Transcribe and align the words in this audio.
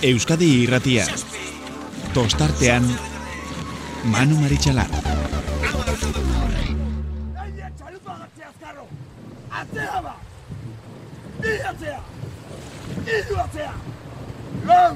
Euskadi 0.00 0.62
irratia. 0.62 1.02
Tostartean, 2.14 2.84
Manu 4.04 4.36
Maritxalar. 4.38 4.86
Atzea 9.50 10.02
ba! 10.04 10.14
Bi 11.40 11.54
atzea! 11.70 11.98
Iru 13.16 13.36
atzea! 13.42 13.74
Lau! 14.66 14.94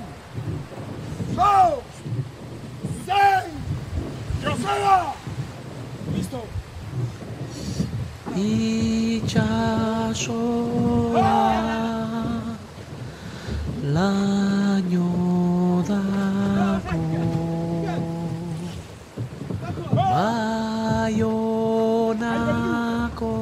Lau! 1.37 1.83
Zein! 3.07 3.51
Joseba! 4.45 5.15
Listo! 6.15 6.47
itxasoa 8.37 9.63
laino 13.95 15.09
dago 15.89 17.03
Baionako 21.13 23.33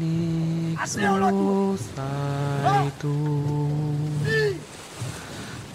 nik 0.00 0.80
zuzaitu 0.92 3.14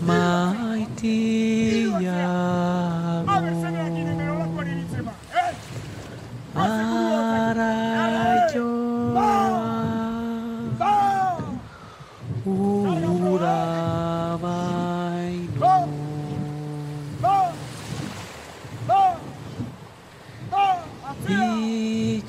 maitiago 0.08 1.81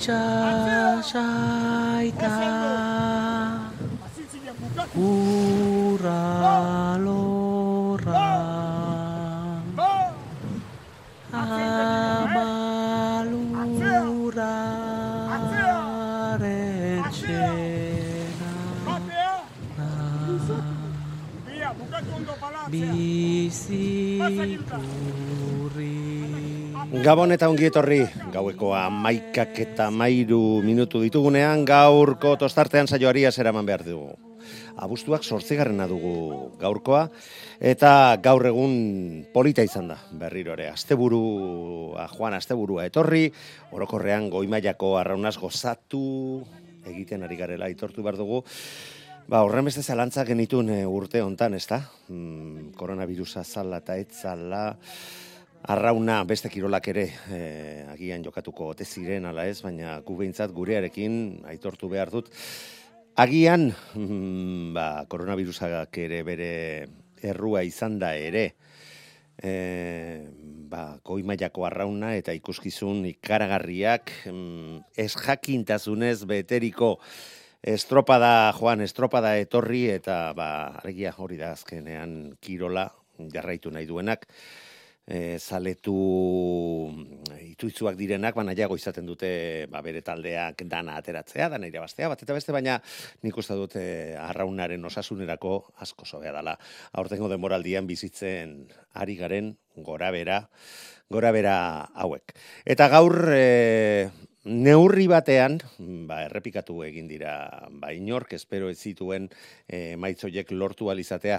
itxasaita 0.03 1.23
ura 4.99 6.27
lorra 7.05 8.25
amaluraren 16.23 17.03
biziturri 23.53 25.32
Gabon 26.93 27.33
eta 27.33 27.47
ongi 27.49 27.71
etorri, 27.71 28.03
gaueko 28.35 28.75
amaikak 28.77 29.57
eta 29.63 29.87
mairu 29.89 30.61
minutu 30.61 31.01
ditugunean, 31.01 31.63
gaurko 31.65 32.35
tostartean 32.37 32.85
saioari 32.85 33.25
zeraman 33.33 33.65
behar 33.65 33.81
dugu. 33.87 34.11
Abuztuak 34.77 35.25
sortzigarrena 35.25 35.87
dugu 35.89 36.53
gaurkoa, 36.61 37.07
eta 37.65 38.19
gaur 38.21 38.45
egun 38.45 39.25
polita 39.33 39.65
izan 39.65 39.89
da, 39.89 39.97
berriro 40.13 40.53
ere. 40.53 40.69
Asteburu, 40.69 41.97
Juan 42.13 42.37
Asteburua 42.37 42.85
etorri, 42.85 43.33
orokorrean 43.73 44.29
goimaiako 44.29 44.99
arraunaz 45.01 45.39
gozatu 45.41 46.45
egiten 46.85 47.25
ari 47.25 47.41
garela 47.41 47.73
aitortu 47.73 48.05
behar 48.05 48.21
dugu. 48.21 48.45
Ba, 49.33 49.41
horren 49.41 49.65
beste 49.65 49.81
zalantzak 49.81 50.29
genitun 50.29 50.69
e, 50.69 50.83
urte 50.85 51.25
hontan, 51.25 51.55
ez 51.57 51.65
da? 51.71 51.87
Mm, 52.13 52.75
koronavirusa 52.77 53.47
zala 53.49 53.81
eta 53.81 53.97
etzala, 53.97 54.67
arrauna 55.63 56.23
beste 56.27 56.51
kirolak 56.51 56.89
ere 56.91 57.05
e, 57.31 57.41
agian 57.93 58.25
jokatuko 58.25 58.73
ote 58.73 58.85
ziren 58.85 59.27
ala 59.31 59.47
ez, 59.47 59.61
baina 59.63 60.01
gu 60.07 60.17
behintzat 60.19 60.53
gurearekin 60.55 61.45
aitortu 61.53 61.91
behar 61.93 62.11
dut. 62.11 62.33
Agian, 63.23 63.69
mm, 63.95 64.73
ba, 64.75 64.87
koronavirusak 65.09 65.99
ere 66.01 66.23
bere 66.27 66.53
errua 67.23 67.63
izan 67.63 67.99
da 68.01 68.15
ere, 68.17 68.47
e, 69.37 69.53
ba, 70.73 70.97
goi 71.05 71.23
mailako 71.23 71.67
arrauna 71.69 72.15
eta 72.17 72.35
ikuskizun 72.35 73.05
ikaragarriak 73.13 74.11
mm, 74.33 74.83
ez 74.97 75.13
jakintasunez 75.15 76.25
beteriko 76.27 76.97
estropada, 77.63 78.51
Juan, 78.59 78.83
estropada 78.83 79.37
etorri 79.39 79.87
eta 79.93 80.33
ba, 80.35 80.51
alegia 80.83 81.15
hori 81.17 81.39
da 81.39 81.53
azkenean 81.55 82.35
kirola 82.43 82.89
jarraitu 83.31 83.71
nahi 83.71 83.87
duenak 83.87 84.27
e, 85.07 85.39
zaletu 85.39 85.97
ituitzuak 87.43 87.97
direnak, 87.99 88.35
baina 88.37 88.55
jago 88.57 88.77
izaten 88.79 89.07
dute 89.07 89.33
ba, 89.71 89.83
bere 89.85 90.03
taldeak 90.05 90.65
dana 90.71 90.97
ateratzea, 91.01 91.49
dana 91.53 91.69
irabaztea, 91.69 92.09
bat 92.13 92.23
eta 92.23 92.37
beste, 92.37 92.55
baina 92.55 92.79
nik 93.23 93.37
uste 93.39 93.57
dute 93.59 93.85
arraunaren 94.21 94.85
osasunerako 94.85 95.59
asko 95.85 96.07
sobea 96.07 96.33
dala. 96.33 96.57
Aurtengo 96.93 97.31
demoraldian 97.33 97.87
bizitzen 97.87 98.63
ari 98.95 99.17
garen 99.17 99.57
gora 99.77 100.11
bera, 100.15 100.43
gora 101.11 101.33
bera 101.33 101.57
hauek. 101.95 102.35
Eta 102.65 102.89
gaur 102.93 103.17
e, 103.35 104.09
neurri 104.45 105.07
batean, 105.07 105.61
ba, 106.09 106.23
errepikatu 106.27 106.81
egin 106.83 107.07
dira, 107.07 107.33
ba, 107.79 107.93
inork, 107.95 108.33
espero 108.35 108.69
ez 108.73 108.79
zituen 108.81 109.29
e, 109.69 109.95
maitzoiek 110.01 110.51
lortu 110.51 110.91
alizatea. 110.91 111.39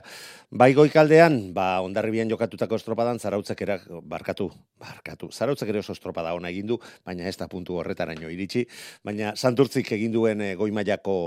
Bai 0.52 0.72
goikaldean, 0.78 1.52
ba, 1.56 1.82
ondarribian 1.84 2.32
jokatutako 2.32 2.80
estropadan, 2.80 3.20
zarautzek 3.20 3.64
era, 3.66 3.78
barkatu, 4.08 4.48
barkatu, 4.80 5.30
zarautzek 5.32 5.74
ere 5.74 5.82
oso 5.84 5.96
estropada 5.98 6.34
ona 6.38 6.52
egin 6.54 6.72
du, 6.72 6.80
baina 7.04 7.28
ez 7.28 7.36
da 7.40 7.50
puntu 7.52 7.76
horretaraino 7.82 8.32
iritsi, 8.32 8.64
baina 9.04 9.34
santurtzik 9.36 9.92
egin 9.98 10.16
duen 10.16 10.42
e, 10.42 10.54
goimaiako 10.60 11.18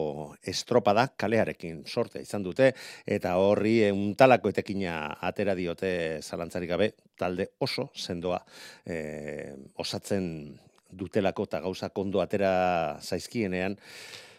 estropada 0.49 1.11
kalearekin 1.17 1.83
sorte 1.85 2.25
izan 2.25 2.47
dute, 2.47 2.73
eta 3.05 3.37
horri 3.43 3.83
e, 3.85 3.93
untalako 3.93 4.55
etekina 4.55 5.19
atera 5.21 5.55
diote 5.59 6.23
zalantzarik 6.23 6.73
gabe, 6.73 6.95
talde 7.17 7.51
oso 7.61 7.91
sendoa 7.97 8.41
e, 8.85 9.53
osatzen 9.77 10.57
dutelako 10.91 11.47
eta 11.49 11.61
gauza 11.61 11.91
kondo 11.91 12.21
atera 12.21 12.99
zaizkienean, 13.03 13.77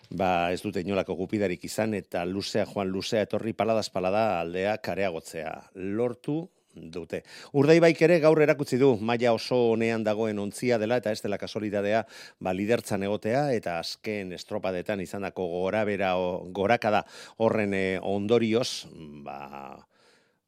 ba 0.09 0.52
ez 0.53 0.62
dute 0.63 0.81
inolako 0.81 1.16
gupidarik 1.16 1.63
izan 1.68 1.94
eta 1.94 2.24
luzea 2.25 2.66
joan 2.66 2.88
luzea 2.88 3.25
etorri 3.28 3.53
paladas 3.53 3.90
palada 3.90 4.40
aldea 4.40 4.78
kareagotzea 4.78 5.52
lortu 5.75 6.46
dute. 6.78 7.24
Urdaibaik 7.58 8.02
ere 8.06 8.19
gaur 8.22 8.40
erakutsi 8.41 8.78
du 8.78 8.91
maila 9.02 9.34
oso 9.34 9.58
honean 9.72 10.03
dagoen 10.06 10.40
ontzia 10.40 10.78
dela 10.78 11.00
eta 11.02 11.12
ez 11.12 11.22
dela 11.24 11.40
kasolidadea 11.41 12.03
ba 12.40 12.53
lidertzan 12.53 13.03
egotea 13.03 13.47
eta 13.53 13.79
azken 13.79 14.31
estropadetan 14.38 15.02
izandako 15.02 15.47
gorabera 15.47 16.14
gorakada 16.53 17.03
horren 17.38 17.74
eh, 17.74 18.00
ondorioz 18.02 18.88
ba 19.25 19.88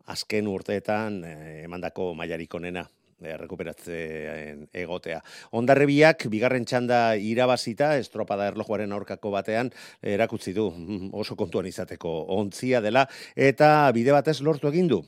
azken 0.06 0.48
urteetan 0.48 1.24
eh, 1.26 1.64
emandako 1.66 2.14
mailarik 2.14 2.54
onena 2.56 2.88
e, 3.22 3.36
rekuperatzen 3.38 4.66
egotea. 4.74 5.20
Ondarrebiak, 5.60 6.26
bigarren 6.32 6.66
txanda 6.66 7.16
irabazita, 7.16 7.96
estropada 8.00 8.50
erlojuaren 8.52 8.92
aurkako 8.96 9.32
batean, 9.36 9.72
erakutsi 10.02 10.54
du 10.56 10.70
mm, 10.72 11.14
oso 11.14 11.38
kontuan 11.40 11.70
izateko 11.70 12.12
ontzia 12.40 12.82
dela, 12.82 13.06
eta 13.36 13.92
bide 13.96 14.16
batez 14.16 14.40
lortu 14.42 14.72
egin 14.72 14.92
du. 14.92 15.04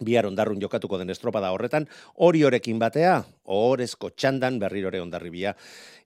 Bihar 0.00 0.24
ondarrun 0.24 0.60
jokatuko 0.62 0.96
den 0.96 1.12
estropada 1.12 1.50
horretan, 1.52 1.84
hori 2.24 2.40
horekin 2.48 2.78
batea, 2.80 3.18
ohorezko 3.44 4.14
txandan 4.16 4.56
berrirore 4.62 5.02
ondarribia 5.02 5.52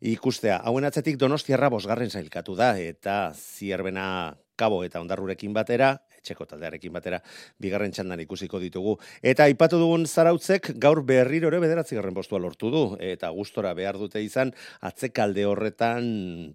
ikustea. 0.03 0.57
Hauen 0.67 0.89
atzetik 0.89 1.21
donostiarra 1.21 1.71
bosgarren 1.71 2.11
zailkatu 2.11 2.57
da, 2.59 2.73
eta 2.75 3.31
zierbena 3.39 4.35
kabo 4.59 4.83
eta 4.87 4.99
ondarrurekin 5.03 5.55
batera, 5.55 5.95
etxeko 6.25 6.47
taldearekin 6.49 6.93
batera, 6.95 7.21
bigarren 7.61 7.93
txandan 7.93 8.23
ikusiko 8.25 8.59
ditugu. 8.63 8.97
Eta 9.23 9.45
aipatu 9.45 9.79
dugun 9.83 10.07
zarautzek 10.09 10.73
gaur 10.81 11.03
berriro 11.05 11.51
ere 11.53 11.61
bederatzi 11.63 11.99
garren 11.99 12.17
postua 12.17 12.41
lortu 12.41 12.73
du, 12.73 12.85
eta 12.99 13.29
gustora 13.37 13.75
behar 13.77 14.01
dute 14.01 14.23
izan, 14.25 14.55
atzekalde 14.89 15.45
horretan 15.49 16.07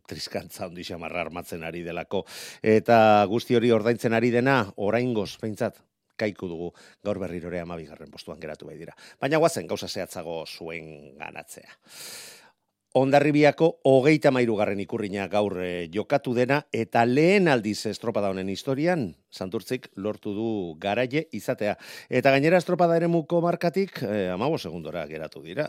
triskantza 0.09 0.65
ondi 0.67 0.87
xamarra 0.87 1.21
armatzen 1.27 1.63
ari 1.67 1.85
delako. 1.85 2.25
Eta 2.63 2.97
guzti 3.29 3.59
hori 3.59 3.71
ordaintzen 3.75 4.17
ari 4.17 4.33
dena, 4.33 4.63
oraingoz, 4.89 5.35
peintzat, 5.41 5.77
kaiku 6.19 6.49
dugu 6.51 6.73
gaur 7.05 7.21
berrirore 7.21 7.61
amabigarren 7.61 8.11
postuan 8.11 8.41
geratu 8.41 8.67
bai 8.67 8.75
dira. 8.81 8.97
Baina 9.21 9.39
guazen 9.39 9.69
gauza 9.69 9.87
zehatzago 9.87 10.41
zuen 10.49 11.15
ganatzea. 11.21 11.69
Ondarribiako 12.97 13.67
hogeita 13.85 14.31
mairugarren 14.33 14.79
ikurrina 14.81 15.27
gaur 15.29 15.59
eh, 15.61 15.89
jokatu 15.93 16.31
dena, 16.33 16.63
eta 16.73 17.03
lehen 17.05 17.45
aldiz 17.47 17.83
estropada 17.85 18.31
honen 18.33 18.49
historian, 18.49 19.03
santurtzik 19.29 19.91
lortu 19.93 20.33
du 20.33 20.47
garaie 20.81 21.27
izatea. 21.37 21.75
Eta 22.09 22.33
gainera 22.33 22.57
estropada 22.57 22.97
ere 22.97 23.05
muko 23.05 23.43
markatik, 23.45 24.01
eh, 24.01 24.31
amabo 24.33 24.57
segundora 24.57 25.05
geratu 25.05 25.43
dira. 25.45 25.67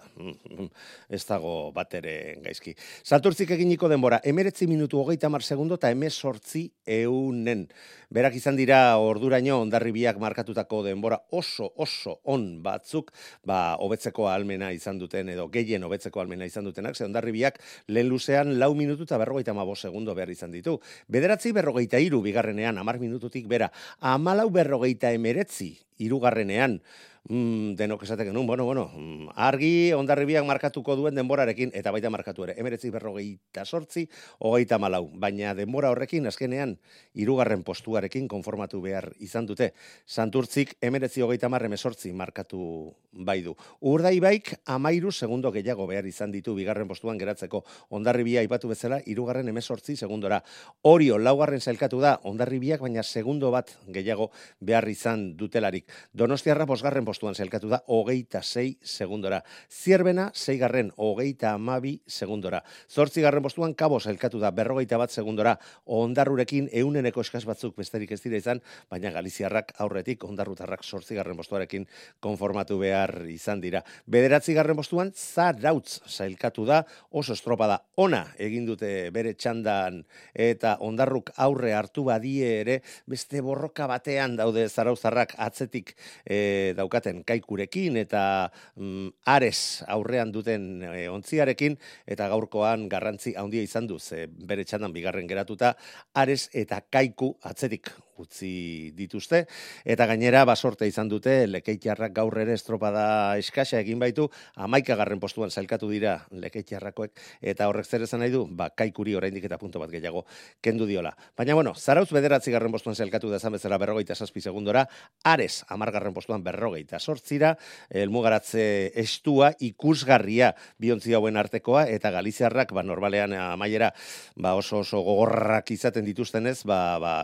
Ez 1.11 1.21
dago 1.29 1.73
bat 1.77 1.93
ere 2.01 2.39
gaizki. 2.41 2.73
Santurtzik 3.05 3.53
eginiko 3.53 3.93
denbora, 3.93 4.23
emeretzi 4.25 4.65
minutu 4.67 5.05
hogeita 5.05 5.29
mar 5.29 5.45
segundo 5.45 5.77
eta 5.77 5.93
emez 5.93 6.15
sortzi 6.15 6.71
eunen. 6.87 7.67
Berak 8.11 8.35
izan 8.35 8.57
dira 8.59 8.99
orduraino 8.99 9.61
ondarribiak 9.63 10.17
markatutako 10.19 10.81
denbora 10.83 11.21
oso, 11.31 11.69
oso 11.79 12.17
on 12.27 12.59
batzuk, 12.65 13.13
ba, 13.47 13.77
hobetzeko 13.79 14.27
almena 14.27 14.73
izan 14.75 14.99
duten, 14.99 15.31
edo 15.31 15.45
gehien 15.55 15.87
hobetzeko 15.87 16.19
almena 16.19 16.49
izan 16.51 16.67
dutenak, 16.67 16.99
ze 16.99 17.05
ondarribiak 17.07 17.61
lehen 17.87 18.11
luzean 18.11 18.57
lau 18.59 18.73
minutu 18.75 19.07
eta 19.07 19.21
berrogeita 19.23 19.55
mabo 19.55 19.77
segundo 19.79 20.17
behar 20.19 20.35
izan 20.35 20.51
ditu. 20.51 20.81
Bederatzi 21.07 21.55
berrogeita 21.55 22.03
iru 22.03 22.19
bigarrenean, 22.27 22.83
amar 22.83 22.99
minututik 22.99 23.47
bera, 23.47 23.71
amalau 24.01 24.49
berrogeita 24.51 25.15
emeretzi 25.15 25.77
irugarrenean, 26.03 26.81
mm, 27.29 27.75
denok 27.77 28.05
esatek 28.05 28.31
genuen, 28.31 28.47
bueno, 28.47 28.65
bueno, 28.65 28.91
mm, 28.95 29.35
argi 29.37 29.93
ondarribiak 29.93 30.47
markatuko 30.47 30.97
duen 30.97 31.15
denborarekin, 31.15 31.71
eta 31.75 31.93
baita 31.93 32.11
markatu 32.11 32.45
ere, 32.47 32.55
emeretzi 32.59 32.91
berrogeita 32.91 33.65
sortzi, 33.65 34.07
hogeita 34.39 34.79
malau, 34.79 35.09
baina 35.13 35.55
denbora 35.55 35.91
horrekin, 35.91 36.27
azkenean, 36.27 36.77
irugarren 37.15 37.63
postuarekin 37.67 38.29
konformatu 38.29 38.81
behar 38.81 39.11
izan 39.19 39.47
dute. 39.47 39.73
Santurtzik, 40.07 40.77
emeretzi 40.81 41.23
hogeita 41.23 41.49
marre 41.49 41.69
mesortzi 41.69 42.13
markatu 42.13 42.95
bai 43.13 43.41
du. 43.43 43.57
Urdai 43.81 44.19
baik, 44.23 44.53
amairu 44.71 45.11
segundo 45.13 45.51
gehiago 45.53 45.87
behar 45.91 46.07
izan 46.07 46.31
ditu 46.31 46.55
bigarren 46.55 46.89
postuan 46.89 47.19
geratzeko. 47.19 47.65
Ondarribia 47.91 48.43
ipatu 48.47 48.71
bezala, 48.71 49.01
irugarren 49.07 49.49
emesortzi 49.51 49.97
segundora. 49.97 50.41
Orio, 50.87 51.19
laugarren 51.19 51.61
zailkatu 51.61 52.01
da, 52.01 52.17
ondarribiak, 52.25 52.81
baina 52.81 53.03
segundo 53.03 53.51
bat 53.51 53.73
gehiago 53.89 54.31
behar 54.61 54.89
izan 54.89 55.35
dutelarik. 55.37 55.91
Donostiarra 56.15 56.67
bosgarren 56.71 57.05
postuan 57.11 57.35
zelkatu 57.35 57.71
da, 57.73 57.83
hogeita 57.91 58.43
sei 58.43 58.77
segundora. 58.83 59.43
Zierbena, 59.69 60.31
zeigarren, 60.35 60.93
hogeita 60.97 61.55
amabi 61.59 61.97
segundora. 62.07 62.63
Zortzi 62.89 63.25
garren 63.25 63.45
postuan, 63.45 63.75
kabo 63.75 64.01
zelkatu 64.01 64.41
da, 64.43 64.53
berrogeita 64.55 64.99
bat 65.01 65.13
segundora. 65.15 65.57
Ondarrurekin, 66.01 66.71
euneneko 66.83 67.25
eskaz 67.25 67.45
batzuk 67.49 67.77
besterik 67.79 68.15
ez 68.15 68.21
dira 68.23 68.41
izan, 68.41 68.63
baina 68.91 69.13
Galiziarrak 69.15 69.75
aurretik, 69.83 70.25
ondarrutarrak 70.29 70.85
zortzi 70.85 71.19
garren 71.19 71.39
postuarekin 71.39 71.87
konformatu 72.23 72.79
behar 72.81 73.17
izan 73.31 73.61
dira. 73.63 73.83
Bederatzi 74.07 74.55
garren 74.57 74.79
postuan, 74.79 75.13
zarautz 75.17 76.01
zailkatu 76.09 76.67
da, 76.69 76.85
oso 77.11 77.35
estropada 77.35 77.81
ona 78.01 78.23
egin 78.41 78.67
dute 78.69 79.11
bere 79.15 79.35
txandan 79.35 80.01
eta 80.35 80.77
ondarruk 80.87 81.33
aurre 81.43 81.73
hartu 81.77 82.05
badie 82.09 82.51
ere, 82.61 82.79
beste 83.11 83.43
borroka 83.45 83.87
batean 83.91 84.37
daude 84.39 84.67
zarauzarrak 84.69 85.35
atzetik 85.39 85.95
e, 86.25 86.73
daukaten 87.01 87.25
kaikurekin 87.25 87.97
eta 87.97 88.51
mm, 88.77 89.09
ares 89.27 89.83
aurrean 89.89 90.33
duten 90.33 90.83
e, 90.85 91.09
ontziarekin 91.09 91.77
eta 92.07 92.29
gaurkoan 92.29 92.89
garrantzi 92.89 93.35
handia 93.37 93.63
izan 93.63 93.87
du 93.89 93.99
ze 93.99 94.27
bere 94.29 94.65
txandan 94.65 94.93
bigarren 94.93 95.27
geratuta 95.27 95.75
ares 96.15 96.51
eta 96.53 96.81
kaiku 96.91 97.37
atzetik 97.43 97.91
utzi 98.21 98.93
dituzte. 98.97 99.45
Eta 99.85 100.07
gainera 100.11 100.45
basorte 100.49 100.89
izan 100.89 101.09
dute 101.09 101.47
lekeitjarrak 101.49 102.15
gaur 102.17 102.39
ere 102.41 102.55
estropada 102.55 103.37
eskasa 103.41 103.81
egin 103.81 103.99
baitu. 103.99 104.29
11garren 104.57 105.21
postuan 105.21 105.51
sailkatu 105.51 105.91
dira 105.91 106.19
lekeitjarrakoek 106.31 107.19
eta 107.41 107.69
horrek 107.69 107.87
zer 107.87 108.07
esan 108.07 108.25
nahi 108.25 108.33
du? 108.35 108.47
Ba 108.51 108.71
kaikuri 108.71 109.17
oraindik 109.19 109.45
eta 109.51 109.59
punto 109.59 109.81
bat 109.83 109.91
gehiago 109.91 110.25
kendu 110.63 110.87
diola. 110.87 111.15
Baina 111.37 111.55
bueno 111.55 111.75
zarauz 111.75 112.09
bederatzi 112.13 112.53
garren 112.53 112.73
postuan 112.73 112.97
sailkatu 112.97 113.31
da 113.31 113.41
izan 113.43 113.59
bezala 113.59 113.79
47 113.79 114.41
segundora. 114.41 114.87
Ares 115.25 115.65
10garren 115.69 116.15
postuan 116.15 116.45
berrogeita 116.45 116.99
sortzira, 116.99 117.55
elmugaratze 117.91 118.93
estua 119.01 119.53
ikusgarria 119.61 120.55
biontzi 120.81 121.15
hauen 121.17 121.37
artekoa, 121.41 121.87
eta 121.89 122.13
Galiziarrak, 122.15 122.75
ba, 122.77 122.85
normalean 122.87 123.35
amaiera, 123.37 123.93
ba, 124.37 124.55
oso 124.59 124.83
oso 124.85 125.03
gogorrak 125.07 125.71
izaten 125.71 126.07
dituztenez, 126.09 126.61
ba, 126.69 126.99
ba, 127.03 127.15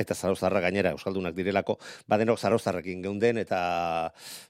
eta 0.00 0.16
zarozarra 0.16 0.62
gainera 0.64 0.94
euskaldunak 0.96 1.34
direlako, 1.36 1.76
badenok 2.10 2.40
zarozarrekin 2.40 3.02
geunden 3.04 3.40
eta 3.42 3.60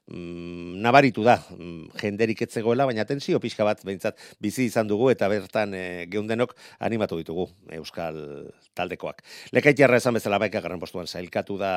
mm, 0.07 0.79
nabaritu 0.83 1.25
da 1.27 1.37
mm, 1.57 1.97
jenderik 2.01 2.45
etzegoela, 2.47 2.87
baina 2.89 3.05
tensio 3.05 3.39
pixka 3.43 3.67
bat 3.67 3.83
behintzat 3.85 4.19
bizi 4.41 4.65
izan 4.69 4.89
dugu 4.89 5.11
eta 5.11 5.29
bertan 5.31 5.75
e, 5.75 5.85
geundenok 6.11 6.55
animatu 6.79 7.19
ditugu 7.21 7.49
euskal 7.77 8.17
taldekoak. 8.77 9.21
Lekaitiarra 9.55 9.99
esan 10.01 10.17
bezala 10.17 10.39
baika 10.41 10.61
garran 10.63 10.81
postuan 10.81 11.07
zailkatu 11.07 11.57
da 11.59 11.73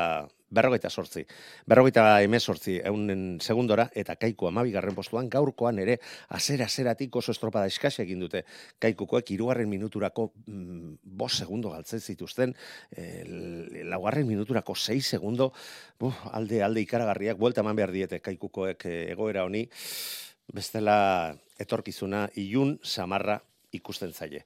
berrogeita 0.55 0.91
sortzi. 0.91 1.25
Berrogeita 1.67 2.23
emezortzi 2.25 2.79
eunen 2.87 3.41
segundora, 3.43 3.89
eta 3.95 4.17
kaiku 4.21 4.49
amabigarren 4.49 4.95
postuan, 4.97 5.29
gaurkoan 5.31 5.81
ere, 5.83 5.99
azera 6.37 6.69
azeratik 6.71 7.17
oso 7.17 7.35
estropada 7.35 7.67
eskase 7.71 8.05
egin 8.05 8.23
dute. 8.25 8.45
Kaikukoek 8.83 9.35
irugarren 9.35 9.71
minuturako 9.71 10.31
mm, 10.47 10.99
bos 11.03 11.33
segundo 11.39 11.75
galtzen 11.75 12.01
zituzten, 12.01 12.55
e, 12.91 13.25
laugarren 13.91 14.29
minuturako 14.29 14.77
sei 14.79 15.01
segundo, 15.03 15.53
buf, 16.01 16.15
alde, 16.33 16.63
alde 16.63 16.85
ikaragarriak, 16.85 17.41
buelta 17.41 17.65
eman 17.65 17.77
behar 17.77 17.95
diete 17.95 18.21
kaikukoek 18.25 18.87
e, 18.87 18.97
egoera 19.15 19.45
honi, 19.45 19.67
bestela 20.55 21.35
etorkizuna 21.61 22.29
ilun 22.41 22.79
samarra 22.83 23.41
ikusten 23.75 24.13
zaie. 24.13 24.45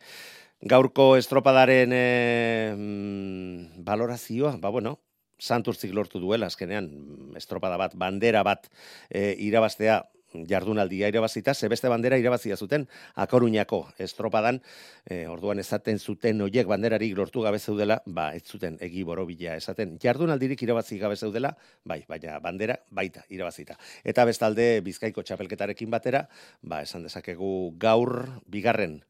Gaurko 0.59 1.13
estropadaren 1.19 1.93
e, 1.95 2.73
mm, 2.75 3.85
valorazioa, 3.87 4.57
ba 4.59 4.73
bueno, 4.75 4.99
Santurtzik 5.39 5.95
lortu 5.95 6.21
duela, 6.21 6.47
azkenean, 6.47 6.91
estropada 7.39 7.79
bat, 7.81 7.95
bandera 7.95 8.43
bat 8.47 8.71
e, 9.11 9.35
irabaztea 9.39 10.03
jardunaldia 10.47 11.09
irabazita, 11.09 11.55
zebeste 11.55 11.89
bandera 11.89 12.19
irabazia 12.19 12.57
zuten, 12.57 12.87
akoruñako 13.17 13.81
estropadan, 13.99 14.61
e, 15.07 15.27
orduan 15.27 15.59
ezaten 15.59 15.99
zuten 15.99 16.41
oiek 16.45 16.67
banderarik 16.69 17.17
lortu 17.17 17.43
gabe 17.43 17.59
zeudela, 17.59 18.03
ba, 18.07 18.35
ez 18.37 18.45
zuten 18.45 18.77
egi 18.85 19.05
borobila 19.05 19.57
esaten. 19.57 19.97
Jardunaldirik 20.03 20.63
irabazi 20.63 20.99
gabe 20.99 21.17
zeudela, 21.17 21.55
bai, 21.85 22.03
baina 22.09 22.39
bandera 22.45 22.79
baita 22.91 23.25
irabazita. 23.29 23.79
Eta 24.05 24.25
bestalde 24.29 24.81
bizkaiko 24.85 25.23
txapelketarekin 25.23 25.91
batera, 25.91 26.27
ba, 26.63 26.83
esan 26.83 27.07
dezakegu 27.09 27.73
gaur, 27.79 28.29
bigarren, 28.47 29.01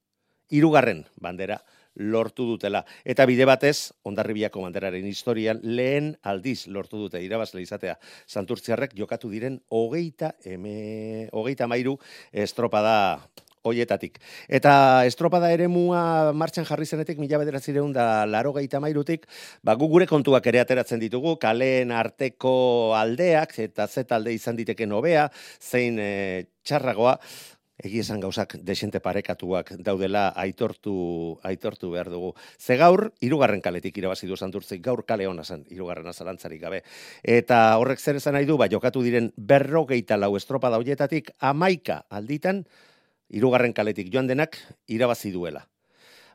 hirugarren 0.48 1.04
bandera, 1.20 1.60
lortu 1.98 2.46
dutela. 2.46 2.84
Eta 3.04 3.26
bide 3.28 3.44
batez, 3.48 3.92
ondarribiako 4.08 4.62
banderaren 4.64 5.06
historian, 5.06 5.60
lehen 5.62 6.14
aldiz 6.22 6.66
lortu 6.72 7.02
dute 7.04 7.22
irabazle 7.24 7.62
izatea. 7.62 7.98
Santurtziarrek 8.26 8.94
jokatu 8.98 9.30
diren 9.30 9.60
hogeita, 9.68 10.32
eme, 10.46 11.28
hogeita 11.32 11.68
mairu 11.70 11.98
estropada 12.32 12.96
hoietatik. 13.68 14.18
Eta 14.48 15.04
estropada 15.08 15.50
ere 15.52 15.68
mua 15.68 16.32
martxan 16.36 16.66
jarri 16.68 16.86
zenetik, 16.86 17.18
mila 17.20 17.40
bederatzireun 17.42 17.92
da 17.92 18.24
laro 18.26 18.52
geita 18.56 18.80
mairutik, 18.80 19.26
ba, 19.62 19.74
gure 19.78 20.06
kontuak 20.06 20.46
ere 20.50 20.62
ateratzen 20.62 21.02
ditugu, 21.02 21.36
kaleen 21.42 21.92
arteko 21.92 22.94
aldeak, 22.98 23.58
eta 23.68 23.88
zet 23.88 24.12
alde 24.14 24.34
izan 24.34 24.58
diteke 24.58 24.86
nobea, 24.86 25.28
zein 25.60 25.98
e, 26.00 26.10
txarragoa, 26.64 27.18
Egi 27.78 28.00
esan 28.02 28.18
gauzak 28.18 28.56
desente 28.66 28.98
parekatuak 28.98 29.70
daudela 29.86 30.32
aitortu 30.34 31.38
aitortu 31.46 31.92
behar 31.92 32.10
dugu. 32.10 32.32
Ze 32.58 32.76
gaur, 32.76 33.12
irugarren 33.20 33.62
kaletik 33.62 33.98
irabazi 34.02 34.26
du 34.26 34.36
santurtzik, 34.36 34.82
gaur 34.82 35.04
kale 35.06 35.28
hona 35.30 35.44
zen, 35.44 35.64
irugarren 35.70 36.10
azalantzarik 36.10 36.60
gabe. 36.60 36.82
Eta 37.22 37.78
horrek 37.78 38.02
zer 38.02 38.18
esan 38.18 38.34
nahi 38.34 38.50
du, 38.50 38.58
ba, 38.58 38.66
jokatu 38.66 39.02
diren 39.06 39.32
berrogeita 39.36 40.18
lau 40.18 40.34
estropa 40.36 40.70
daudietatik, 40.74 41.30
amaika 41.38 42.02
alditan, 42.10 42.64
irugarren 43.28 43.72
kaletik 43.72 44.10
joan 44.12 44.26
denak 44.26 44.58
irabazi 44.88 45.30
duela 45.30 45.68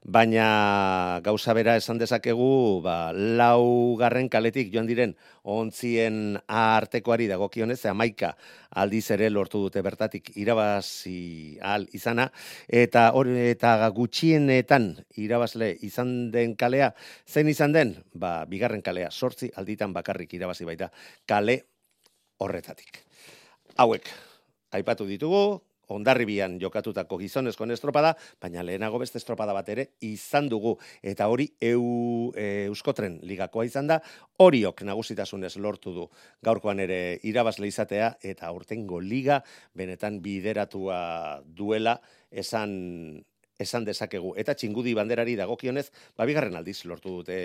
baina 0.03 1.21
gauza 1.23 1.53
bera 1.55 1.77
esan 1.79 1.97
dezakegu 1.97 2.81
ba, 2.83 3.13
lau 3.13 3.95
garren 3.95 4.27
kaletik 4.29 4.67
joan 4.73 4.87
diren 4.87 5.15
ontzien 5.43 6.35
artekoari 6.47 7.29
dagokionez, 7.31 7.79
amaika 7.87 8.33
aldiz 8.75 9.05
ere 9.15 9.29
lortu 9.29 9.61
dute 9.63 9.81
bertatik 9.81 10.33
irabazi 10.35 11.57
al 11.61 11.87
izana, 11.95 12.29
eta 12.67 13.09
hori 13.15 13.37
eta 13.53 13.75
gutxienetan 13.95 14.91
irabazle 15.23 15.71
izan 15.87 16.31
den 16.31 16.55
kalea, 16.59 16.93
zen 17.27 17.47
izan 17.47 17.71
den, 17.71 17.95
ba, 18.13 18.43
bigarren 18.45 18.83
kalea, 18.83 19.11
sortzi 19.11 19.51
alditan 19.55 19.93
bakarrik 19.93 20.33
irabazi 20.33 20.67
baita 20.67 20.91
kale 21.25 21.61
horretatik. 22.43 22.99
Hauek, 23.79 24.09
aipatu 24.75 25.07
ditugu, 25.07 25.61
ondarribian 25.91 26.59
jokatutako 26.61 27.17
gizonezkoen 27.21 27.73
estropada, 27.75 28.13
baina 28.41 28.63
lehenago 28.63 28.99
beste 29.01 29.19
estropada 29.19 29.53
bat 29.53 29.69
ere 29.69 29.87
izan 30.01 30.49
dugu. 30.49 30.77
Eta 31.01 31.27
hori 31.27 31.49
EU, 31.61 32.31
e, 32.35 32.65
Euskotren 32.69 33.19
ligakoa 33.23 33.65
izan 33.65 33.89
da, 33.91 33.99
horiok 34.39 34.83
nagusitasunez 34.87 35.55
lortu 35.57 35.93
du 35.93 36.07
gaurkoan 36.43 36.79
ere 36.79 37.19
irabazle 37.23 37.67
izatea, 37.67 38.15
eta 38.21 38.47
aurtengo 38.47 38.99
liga 38.99 39.41
benetan 39.73 40.21
bideratua 40.21 41.41
duela 41.45 41.99
esan 42.31 43.23
esan 43.63 43.85
dezakegu. 43.85 44.33
Eta 44.35 44.55
txingudi 44.57 44.95
banderari 44.97 45.37
dagokionez, 45.39 45.87
babigarren 46.17 46.57
aldiz 46.59 46.83
lortu 46.89 47.19
dute 47.19 47.37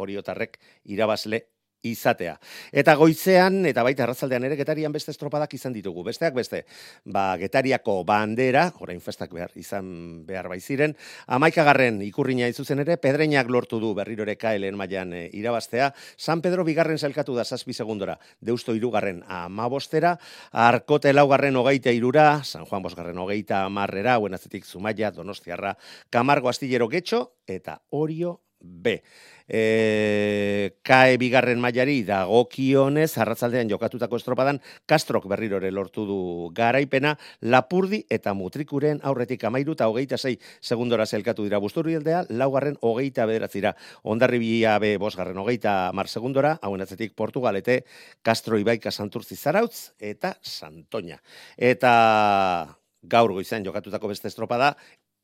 horiotarrek 0.00 0.58
irabazle 0.90 1.44
izatea. 1.82 2.36
Eta 2.72 2.94
goizean, 2.98 3.64
eta 3.68 3.82
baita 3.86 4.04
arrazaldean 4.04 4.44
ere, 4.44 4.56
getarian 4.58 4.92
beste 4.92 5.12
estropadak 5.14 5.54
izan 5.56 5.72
ditugu. 5.72 6.04
Besteak 6.04 6.34
beste, 6.36 6.64
ba, 7.04 7.36
getariako 7.40 8.00
bandera, 8.08 8.66
orain 8.80 9.00
festak 9.00 9.32
behar 9.32 9.54
izan 9.56 10.26
behar 10.26 10.50
baiziren, 10.52 10.94
amaikagarren 11.26 12.00
ikurriña 12.04 12.50
izuzen 12.52 12.84
ere, 12.84 12.98
pedreinak 13.00 13.48
lortu 13.48 13.80
du 13.80 13.94
berrirore 13.96 14.36
kaelen 14.40 14.76
mailan 14.76 15.14
e, 15.16 15.22
irabaztea, 15.40 15.92
San 16.16 16.44
Pedro 16.44 16.64
bigarren 16.68 16.98
zelkatu 16.98 17.34
da 17.36 17.44
zazpi 17.44 17.72
segundora, 17.72 18.18
deusto 18.40 18.74
irugarren 18.76 19.22
amabostera, 19.26 20.16
arkote 20.52 21.14
laugarren 21.14 21.56
hogeita 21.56 21.94
irura, 21.96 22.44
San 22.44 22.66
Juan 22.66 22.84
bosgarren 22.84 23.18
hogeita 23.18 23.64
amarrera, 23.64 24.18
buenazetik 24.18 24.68
zumaia, 24.68 25.10
donostiarra, 25.10 25.76
kamargo 26.10 26.52
astillero 26.52 26.88
getxo, 26.88 27.24
eta 27.48 27.80
orio 27.90 28.38
B. 28.60 29.02
E, 29.50 30.76
kae 30.86 31.16
bigarren 31.18 31.58
mailari 31.58 32.04
dagokionez 32.06 33.10
arratzaldean 33.18 33.70
jokatutako 33.72 34.20
estropadan 34.20 34.60
Kastrok 34.86 35.26
berrirore 35.26 35.72
lortu 35.74 36.04
du 36.06 36.18
garaipena 36.54 37.16
Lapurdi 37.42 38.04
eta 38.08 38.30
Mutrikuren 38.38 39.00
aurretik 39.02 39.42
amairu 39.48 39.74
eta 39.74 39.88
hogeita 39.90 40.18
zei 40.18 40.36
segundora 40.60 41.06
zelkatu 41.06 41.42
dira. 41.42 41.58
Busturri 41.58 41.98
eldea, 41.98 42.22
laugarren 42.28 42.78
hogeita 42.80 43.26
bederatzira. 43.26 43.74
Ondarribia 44.04 44.78
be 44.78 44.96
bosgarren 45.02 45.42
hogeita 45.42 45.90
mar 45.98 46.06
segundora, 46.06 46.58
hauen 46.62 46.86
atzetik 46.86 47.16
Portugalete, 47.18 47.84
Castro 48.22 48.58
Ibaika 48.58 48.92
Santurtzi 48.92 49.34
Zarautz 49.34 49.90
eta 49.98 50.36
Santoña. 50.42 51.18
Eta 51.56 52.76
gaur 53.02 53.32
goizan 53.32 53.64
jokatutako 53.64 54.12
beste 54.12 54.28
estropada, 54.28 54.76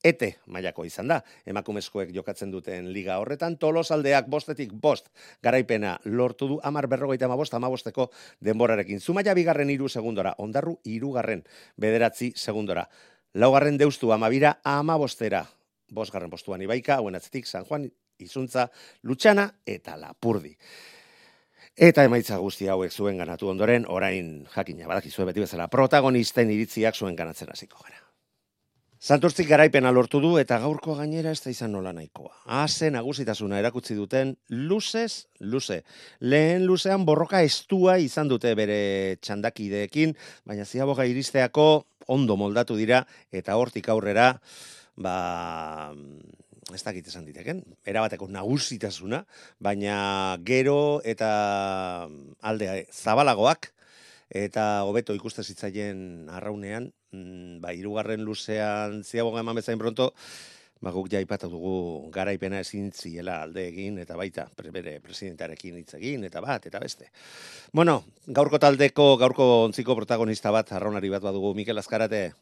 ete 0.04 0.36
mailako 0.46 0.84
izan 0.84 1.08
da. 1.08 1.20
Emakumezkoek 1.46 2.12
jokatzen 2.14 2.50
duten 2.50 2.90
liga 2.92 3.18
horretan, 3.22 3.56
tolosaldeak 3.58 4.28
bostetik 4.30 4.72
bost 4.72 5.10
garaipena 5.42 5.96
lortu 6.04 6.48
du, 6.48 6.60
amar 6.62 6.86
berrogeita 6.86 7.26
amabost, 7.26 7.54
amabosteko 7.54 8.10
denborarekin. 8.44 9.00
Zumaia 9.00 9.34
bigarren 9.34 9.70
iru 9.70 9.88
segundora, 9.88 10.34
ondarru 10.38 10.78
irugarren 10.84 11.44
bederatzi 11.76 12.32
segundora. 12.36 12.86
Laugarren 13.34 13.76
deustu 13.78 14.12
amabira 14.12 14.56
amabostera, 14.64 15.44
bosgarren 15.92 16.30
postuan 16.30 16.62
ibaika, 16.62 16.96
hauen 16.96 17.14
atzetik 17.14 17.46
San 17.46 17.64
Juan, 17.64 17.90
Izuntza, 18.18 18.70
Lutxana 19.02 19.50
eta 19.66 19.96
Lapurdi. 20.00 20.54
Eta 21.76 22.06
emaitza 22.08 22.38
guzti 22.40 22.70
hauek 22.72 22.92
zuen 22.92 23.20
ganatu 23.20 23.50
ondoren, 23.52 23.84
orain 23.92 24.46
jakina, 24.54 24.88
badakizue 24.88 25.28
beti 25.28 25.44
bezala, 25.44 25.68
protagonisten 25.68 26.50
iritziak 26.50 26.96
zuen 26.96 27.16
ganatzen 27.16 27.52
hasiko 27.52 27.82
gara. 27.84 28.05
Santurtzik 28.96 29.44
garaipena 29.50 29.90
lortu 29.92 30.22
du 30.24 30.38
eta 30.40 30.56
gaurko 30.62 30.94
gainera 30.96 31.30
ez 31.34 31.42
da 31.44 31.50
izan 31.52 31.74
nola 31.76 31.92
nahikoa. 31.92 32.32
Haze 32.58 32.88
nagusitasuna 32.90 33.58
erakutsi 33.60 33.94
duten 33.94 34.32
luzez, 34.48 35.28
luze. 35.40 35.82
Lehen 36.20 36.64
luzean 36.64 37.04
borroka 37.04 37.42
estua 37.44 37.98
izan 38.00 38.28
dute 38.32 38.54
bere 38.56 39.18
txandakideekin, 39.20 40.16
baina 40.48 40.64
ziaboga 40.64 41.04
iristeako 41.04 41.84
ondo 42.08 42.38
moldatu 42.40 42.76
dira 42.76 43.02
eta 43.32 43.58
hortik 43.60 43.90
aurrera, 43.92 44.30
ba, 44.96 45.92
ez 46.72 46.82
dakit 46.82 47.06
esan 47.12 47.28
diteken, 47.28 47.62
erabateko 47.84 48.30
nagusitasuna, 48.32 49.26
baina 49.60 50.38
gero 50.40 51.02
eta 51.04 52.08
alde 52.40 52.86
zabalagoak, 52.90 53.74
eta 54.30 54.84
hobeto 54.84 55.14
ikuste 55.14 55.44
zitzaien 55.44 56.28
arraunean, 56.32 56.90
mm, 57.12 57.60
ba, 57.62 57.72
irugarren 57.72 58.24
luzean 58.26 59.02
ziaboga 59.04 59.40
eman 59.40 59.56
bezain 59.56 59.78
pronto, 59.78 60.12
ba, 60.80 60.90
guk 60.90 61.08
ja 61.12 61.20
ipatu 61.22 61.48
dugu 61.50 62.10
garaipena 62.12 62.60
ezin 62.60 62.90
ziela 62.92 63.40
alde 63.42 63.66
egin, 63.68 63.98
eta 64.02 64.16
baita, 64.16 64.48
bere 64.72 64.98
presidentarekin 65.00 65.78
hitz 65.78 65.94
egin, 65.98 66.24
eta 66.24 66.42
bat, 66.44 66.66
eta 66.66 66.80
beste. 66.82 67.10
Bueno, 67.72 68.02
gaurko 68.26 68.58
taldeko, 68.58 69.16
gaurko 69.16 69.48
ontziko 69.64 69.96
protagonista 69.96 70.50
bat, 70.50 70.72
arraunari 70.72 71.10
bat 71.12 71.22
badugu, 71.22 71.54
Mikel 71.54 71.78
Azkarate, 71.78 72.32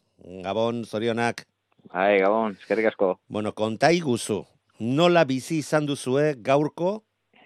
Gabon, 0.43 0.85
zorionak. 0.85 1.45
Hai, 1.91 2.19
Gabon, 2.19 2.57
eskerrik 2.59 2.89
asko. 2.91 3.15
Bueno, 3.29 3.53
kontai 3.53 3.99
guzu, 4.01 4.43
nola 4.79 5.23
bizi 5.23 5.61
izan 5.61 5.85
duzue 5.85 6.33
gaurko 6.41 7.03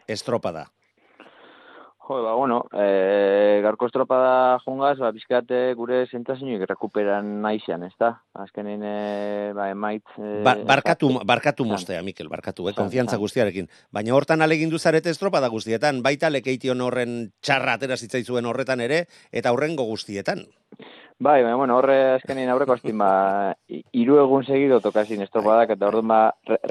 estropada? 0.07 0.69
Jo, 2.09 2.23
ba, 2.23 2.31
bueno, 2.33 2.63
e, 2.73 3.59
garko 3.61 3.85
estropada 3.85 4.57
jungaz, 4.63 4.95
ba, 4.97 5.11
bizkate 5.13 5.75
gure 5.77 5.99
sentazioik 6.09 6.63
rekuperan 6.65 7.27
naizean, 7.43 7.83
ez 7.85 7.93
da? 8.01 8.15
Azkenin, 8.33 8.81
e, 8.81 8.93
ba, 9.53 9.67
emait... 9.69 10.01
E, 10.17 10.39
ba, 10.41 10.55
barkatu, 10.65 11.11
barkatu 11.21 11.67
mostea, 11.69 12.01
Mikel, 12.01 12.31
barkatu, 12.31 12.65
eh, 12.65 12.73
konfiantza 12.73 13.19
guztiarekin. 13.21 13.69
Baina 13.93 14.15
hortan 14.17 14.41
alegindu 14.41 14.79
zarete 14.81 15.13
estropada 15.13 15.51
guztietan, 15.53 16.01
baita 16.01 16.33
lekeition 16.33 16.81
horren 16.81 17.19
txarra 17.45 17.77
atera 17.77 17.99
zitzaizuen 18.01 18.49
horretan 18.49 18.81
ere, 18.81 19.03
eta 19.29 19.53
horrengo 19.53 19.85
guztietan. 19.91 20.47
Bai, 21.21 21.43
bai, 21.43 21.51
bueno, 21.53 21.75
horre 21.75 21.95
azkenin 22.13 22.47
aurreko 22.47 22.77
aztin, 22.77 22.95
ba, 23.01 23.51
iru 23.67 24.21
egun 24.21 24.45
segido 24.47 24.77
tokazin 24.79 25.19
estropadak, 25.25 25.73
eta 25.73 25.89
orduan, 25.89 26.07
ba, 26.07 26.19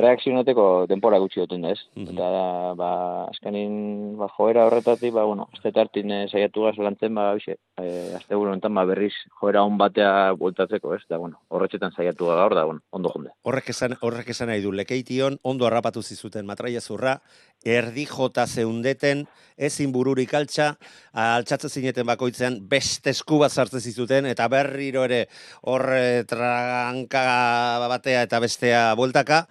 reakzionateko 0.01 0.87
denpora 0.89 1.19
gutxi 1.21 1.43
duten, 1.43 1.67
ez? 1.69 1.77
Mm 1.95 2.07
-hmm. 2.07 2.15
Eta, 2.15 2.73
ba, 2.79 2.89
azkenin, 3.29 4.17
ba, 4.17 4.31
joera 4.39 4.65
horretatik, 4.65 5.13
ba, 5.13 5.27
bueno, 5.29 5.51
ez 5.53 5.73
tartin 5.75 6.11
e, 6.11 6.29
saiatu 6.33 6.65
gaz 6.65 6.79
lantzen, 6.79 7.15
ba, 7.15 7.35
hoxe, 7.35 7.59
e, 7.77 8.15
azte 8.17 8.35
enten, 8.35 8.75
ba, 8.75 8.87
berriz, 8.87 9.13
joera 9.39 9.63
hon 9.63 9.77
batea 9.77 10.33
bueltatzeko, 10.33 10.95
ez? 10.95 11.03
Da, 11.11 11.19
bueno, 11.19 11.43
horretxetan 11.49 11.93
saiatu 11.93 12.25
gaur, 12.25 12.55
da, 12.55 12.65
bueno, 12.65 12.81
ondo 12.91 13.11
jonde. 13.11 13.31
Horrek 13.43 13.69
esan, 13.69 13.99
horrek 14.01 14.31
esan 14.31 14.49
nahi 14.49 14.63
du, 14.63 14.73
lekeition, 14.73 15.37
ondo 15.43 15.67
harrapatu 15.67 16.03
zizuten 16.03 16.47
matraia 16.47 16.81
zurra, 16.81 17.21
erdi 17.65 18.07
jota 18.07 18.47
zeundeten, 18.47 19.27
ezin 19.59 19.93
bururik 19.93 20.33
altxa, 20.33 20.79
altxatzen 21.13 21.71
zineten 21.71 22.07
bakoitzean, 22.07 22.67
beste 22.67 23.11
esku 23.11 23.39
bat 23.39 23.51
sartzen 23.89 23.95
zizuten, 23.95 24.27
eta 24.27 24.49
berriro 24.49 25.05
ere 25.05 25.29
hor 25.63 25.85
tranka 26.27 27.89
batea 27.89 28.23
eta 28.23 28.39
bestea 28.41 28.95
bueltaka, 28.95 29.47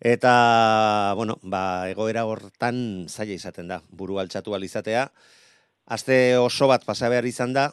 eta, 0.00 1.14
bueno, 1.16 1.38
ba, 1.42 1.88
egoera 1.88 2.24
hortan 2.24 3.08
zaila 3.08 3.34
izaten 3.34 3.68
da, 3.68 3.80
buru 3.90 4.18
altxatu 4.18 4.54
alizatea. 4.54 5.10
Aste 5.86 6.36
oso 6.36 6.68
bat 6.68 6.84
pasa 6.84 7.08
behar 7.08 7.24
izan 7.24 7.52
da, 7.52 7.72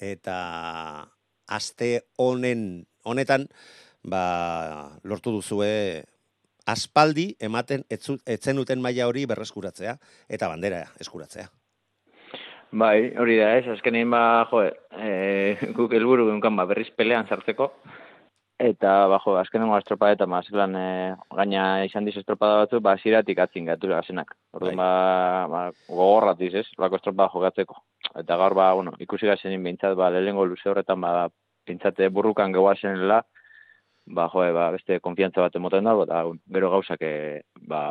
eta 0.00 1.08
aste 1.46 2.02
honen, 2.16 2.86
honetan, 3.04 3.48
ba, 4.02 4.98
lortu 5.04 5.32
duzue 5.32 6.04
aspaldi 6.64 7.34
ematen 7.40 7.84
etzen 7.90 8.56
duten 8.56 8.80
maila 8.80 9.08
hori 9.08 9.26
berreskuratzea 9.26 9.98
eta 10.28 10.48
bandera 10.48 10.86
eskuratzea. 11.00 11.50
Bai, 12.72 13.12
hori 13.20 13.34
da, 13.36 13.50
ez, 13.58 13.66
azkenein 13.68 14.08
ba, 14.08 14.46
jo, 14.48 14.62
e, 14.96 15.10
guk 15.76 15.92
elburu 15.92 16.24
genkan 16.30 16.56
ba, 16.56 16.64
berriz 16.70 16.86
pelean 16.96 17.26
sartzeko, 17.28 17.66
eta, 18.62 18.92
ba, 19.12 19.18
jo, 19.20 19.34
azkenengo 19.36 19.76
estropa 19.76 20.08
eta, 20.14 20.24
ma, 20.30 20.40
zelan, 20.46 20.78
e, 20.80 20.86
gaina 21.36 21.66
izan 21.84 22.08
diz 22.08 22.16
estropada 22.22 22.62
batzu, 22.62 22.80
ba, 22.80 22.94
ziratik 22.96 23.42
atzin 23.44 23.68
gatu 23.68 23.92
gazenak. 23.92 24.32
Orduan, 24.56 24.80
bai. 24.80 24.86
ba, 24.88 25.44
ba, 25.52 25.84
gogorrat 25.90 26.40
diz, 26.40 26.54
ez, 26.62 26.66
lako 26.80 26.96
estropa 26.96 27.28
jogatzeko. 27.34 27.76
Eta 28.22 28.40
gaur, 28.40 28.56
ba, 28.56 28.72
bueno, 28.78 28.96
ikusi 29.04 29.28
gazenin 29.28 29.68
bintzat, 29.68 29.92
ba, 29.98 30.08
lehengo 30.14 30.48
luze 30.48 30.72
horretan, 30.72 31.04
ba, 31.04 31.28
bintzate 31.68 32.08
burrukan 32.08 32.56
gehuazenela, 32.56 33.20
ba, 34.16 34.30
jo, 34.32 34.48
ba, 34.56 34.70
beste 34.78 34.96
konfiantza 35.04 35.44
bat 35.44 35.60
emoten 35.60 35.92
dago, 35.92 36.08
eta 36.08 36.24
gero 36.56 36.72
gauzak, 36.78 37.04
e, 37.04 37.42
ba, 37.68 37.82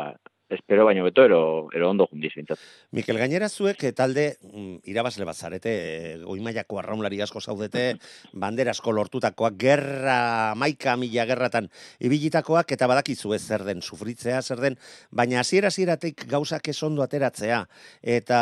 espero 0.52 0.86
baino 0.86 1.04
beto 1.04 1.24
ero, 1.24 1.70
ero 1.74 1.90
ondo 1.90 2.08
jundiz 2.12 2.34
bintzat. 2.36 2.60
Mikel, 2.92 3.18
gainera 3.18 3.50
zuek 3.50 3.84
eh, 3.88 3.94
talde 3.96 4.26
mm, 4.42 4.84
irabazle 4.92 5.26
bat 5.28 5.38
zarete, 5.38 5.72
e, 5.72 6.14
goimaiako 6.24 6.80
arraunlari 6.82 7.22
asko 7.24 7.42
zaudete, 7.42 7.86
bandera 8.44 8.76
asko 8.76 8.94
lortutakoak, 8.96 9.58
gerra, 9.62 10.54
maika 10.60 10.98
mila 11.00 11.26
gerratan 11.30 11.70
ibilitakoak, 12.00 12.76
eta 12.76 12.90
badakizu 12.92 13.36
ez 13.38 13.44
zer 13.48 13.66
den, 13.68 13.82
sufritzea 13.82 14.42
zer 14.42 14.64
den, 14.64 14.80
baina 15.12 15.42
hasiera 15.42 15.72
hasieratik 15.72 16.28
gauzak 16.32 16.68
ez 16.68 16.80
ondo 16.84 17.06
ateratzea, 17.06 17.64
eta 18.02 18.42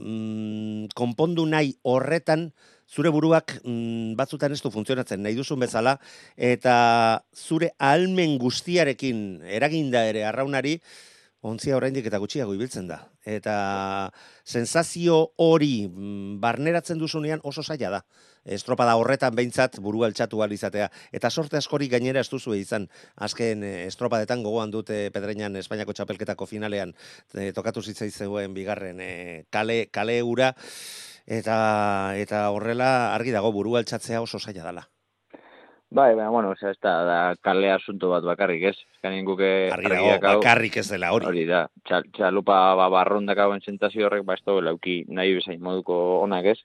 mm, 0.00 0.92
konpondu 0.98 1.46
nahi 1.48 1.74
horretan, 1.82 2.50
zure 2.92 3.08
buruak 3.08 3.54
mm, 3.64 4.12
batzutan 4.18 4.52
ez 4.52 4.60
du 4.60 4.70
funtzionatzen 4.70 5.22
nahi 5.24 5.36
duzun 5.38 5.62
bezala, 5.64 5.96
eta 6.36 6.74
zure 7.32 7.72
almen 7.80 8.36
guztiarekin 8.42 9.40
eraginda 9.48 10.04
ere 10.10 10.26
arraunari, 10.28 10.76
ontzia 11.42 11.76
oraindik 11.76 12.06
eta 12.06 12.20
gutxiago 12.22 12.54
ibiltzen 12.54 12.86
da. 12.88 13.00
Eta 13.26 13.54
sensazio 14.44 15.32
hori 15.42 15.88
mm, 15.88 16.38
barneratzen 16.42 17.00
duzunean 17.02 17.42
oso 17.42 17.62
zaila 17.62 17.90
da. 17.98 18.00
Estropada 18.56 18.94
horretan 18.98 19.34
behintzat 19.38 19.78
buru 19.82 20.04
altxatu 20.06 20.42
izatea. 20.50 20.88
Eta 21.12 21.30
sorte 21.30 21.56
askori 21.56 21.88
gainera 21.88 22.20
ez 22.20 22.28
duzu 22.28 22.54
izan. 22.54 22.88
Azken 23.16 23.62
eh, 23.62 23.86
estropadetan 23.86 24.42
gogoan 24.42 24.70
dute 24.70 25.10
Pedreñan 25.10 25.56
Espainiako 25.56 25.92
txapelketako 25.92 26.46
finalean 26.46 26.94
eh, 27.34 27.52
tokatu 27.52 27.82
zitzai 27.82 28.10
zegoen 28.10 28.54
bigarren 28.54 29.00
eh, 29.00 29.44
kale, 29.50 29.86
kale 29.90 30.22
ura. 30.22 30.54
Eta, 31.26 32.14
eta 32.18 32.50
horrela 32.50 33.14
argi 33.14 33.30
dago 33.30 33.52
buru 33.52 33.76
altxatzea 33.76 34.22
oso 34.22 34.38
zaila 34.38 34.64
dela. 34.64 34.91
Bai, 35.92 36.14
baina, 36.14 36.30
bueno, 36.30 36.50
osea, 36.54 36.70
ez 36.72 36.78
da, 36.80 36.92
da 37.04 37.16
kale 37.44 37.68
asunto 37.68 38.08
bat 38.08 38.24
bakarrik, 38.24 38.62
ez? 38.70 38.76
Ezkanin 38.94 39.26
guke... 39.28 39.48
Argi 39.74 39.90
dago, 39.92 40.38
bakarrik 40.38 40.78
ez 40.80 40.86
dela 40.88 41.10
hori. 41.12 41.26
Hori 41.28 41.42
da, 41.44 41.66
txal, 41.84 42.06
txalupa 42.16 42.60
ba, 42.80 42.86
barrondak 42.94 43.42
hauen 43.44 43.60
sentazio 43.60 44.06
horrek, 44.08 44.24
ba, 44.24 44.38
ez 44.38 44.44
da, 44.46 44.54
lauki 44.64 45.02
nahi 45.12 45.34
bezain 45.36 45.60
moduko 45.60 45.98
onak, 46.22 46.48
ez? 46.54 46.56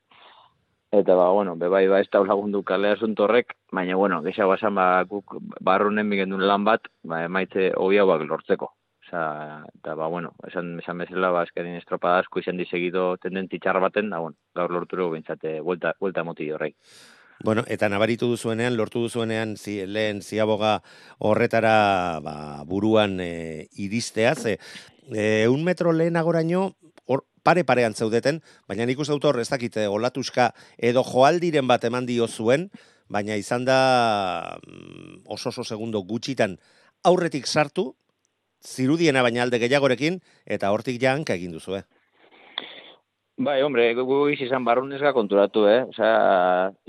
Eta, 0.95 1.17
ba, 1.19 1.27
bueno, 1.35 1.57
bebai, 1.59 1.83
ba, 1.91 1.99
ez 1.99 2.07
da 2.13 2.21
lagundu 2.23 2.61
kale 2.63 2.93
asunto 2.95 3.25
horrek, 3.27 3.51
baina, 3.75 3.99
bueno, 3.99 4.21
geixago 4.23 4.55
esan, 4.55 4.79
ba, 4.79 4.87
guk 5.11 5.35
barronen 5.59 6.07
bigendun 6.15 6.47
lan 6.47 6.63
bat, 6.63 6.87
ba, 7.03 7.25
emaitze 7.27 7.73
hobia 7.75 8.07
bak 8.07 8.23
lortzeko. 8.31 8.71
Osa, 9.09 9.25
eta, 9.73 9.97
ba, 9.99 10.07
bueno, 10.07 10.37
esan, 10.47 10.77
esan 10.79 11.03
bezala, 11.03 11.35
ba, 11.35 11.43
eskarin 11.43 11.75
estropada 11.81 12.23
asko 12.23 12.39
izan 12.39 12.63
disegido 12.63 13.09
tendenti 13.19 13.59
txarra 13.59 13.83
baten, 13.89 14.07
da, 14.15 14.23
bueno, 14.23 14.39
gaur 14.55 14.71
lorturo 14.71 15.11
bintzate, 15.11 15.59
vuelta, 15.59 15.97
vuelta 15.99 16.23
moti 16.23 16.47
horrek. 16.55 16.79
Bueno, 17.43 17.63
eta 17.67 17.89
nabaritu 17.89 18.31
duzuenean, 18.31 18.77
lortu 18.77 19.03
duzuenean 19.05 19.57
zi, 19.57 19.83
lehen 19.85 20.23
ziaboga 20.25 20.81
horretara 21.19 22.19
ba, 22.25 22.63
buruan 22.65 23.19
e, 23.21 23.67
iristea, 23.77 24.33
ze 24.35 24.57
e, 25.13 25.47
un 25.47 25.63
metro 25.63 25.93
lehen 25.93 26.17
agoraino, 26.17 26.75
hor 27.05 27.25
pare 27.43 27.63
parean 27.63 27.93
zaudeten, 27.93 28.41
baina 28.67 28.87
nik 28.89 28.99
uste 28.99 29.13
dut 29.13 29.37
ez 29.37 29.49
dakite 29.49 29.87
olatuska 29.87 30.53
edo 30.77 31.03
joaldiren 31.05 31.67
bat 31.67 31.85
eman 31.85 32.09
dio 32.09 32.27
zuen, 32.27 32.71
baina 33.07 33.37
izan 33.37 33.65
da 33.65 34.57
mm, 34.65 35.21
oso 35.25 35.49
oso 35.49 35.63
segundo 35.63 36.01
gutxitan 36.01 36.57
aurretik 37.03 37.45
sartu, 37.45 37.93
zirudiena 38.65 39.21
baina 39.21 39.43
alde 39.43 39.59
gehiagorekin, 39.61 40.19
eta 40.45 40.71
hortik 40.73 40.99
janka 40.99 41.37
egin 41.37 41.53
duzu, 41.53 41.77
eh? 41.77 41.85
Bai, 43.45 43.61
hombre, 43.61 43.83
gu 43.93 44.15
izan 44.33 44.63
barrunezga 44.65 45.11
konturatu, 45.13 45.67
eh? 45.69 45.83
Osa, 45.91 46.07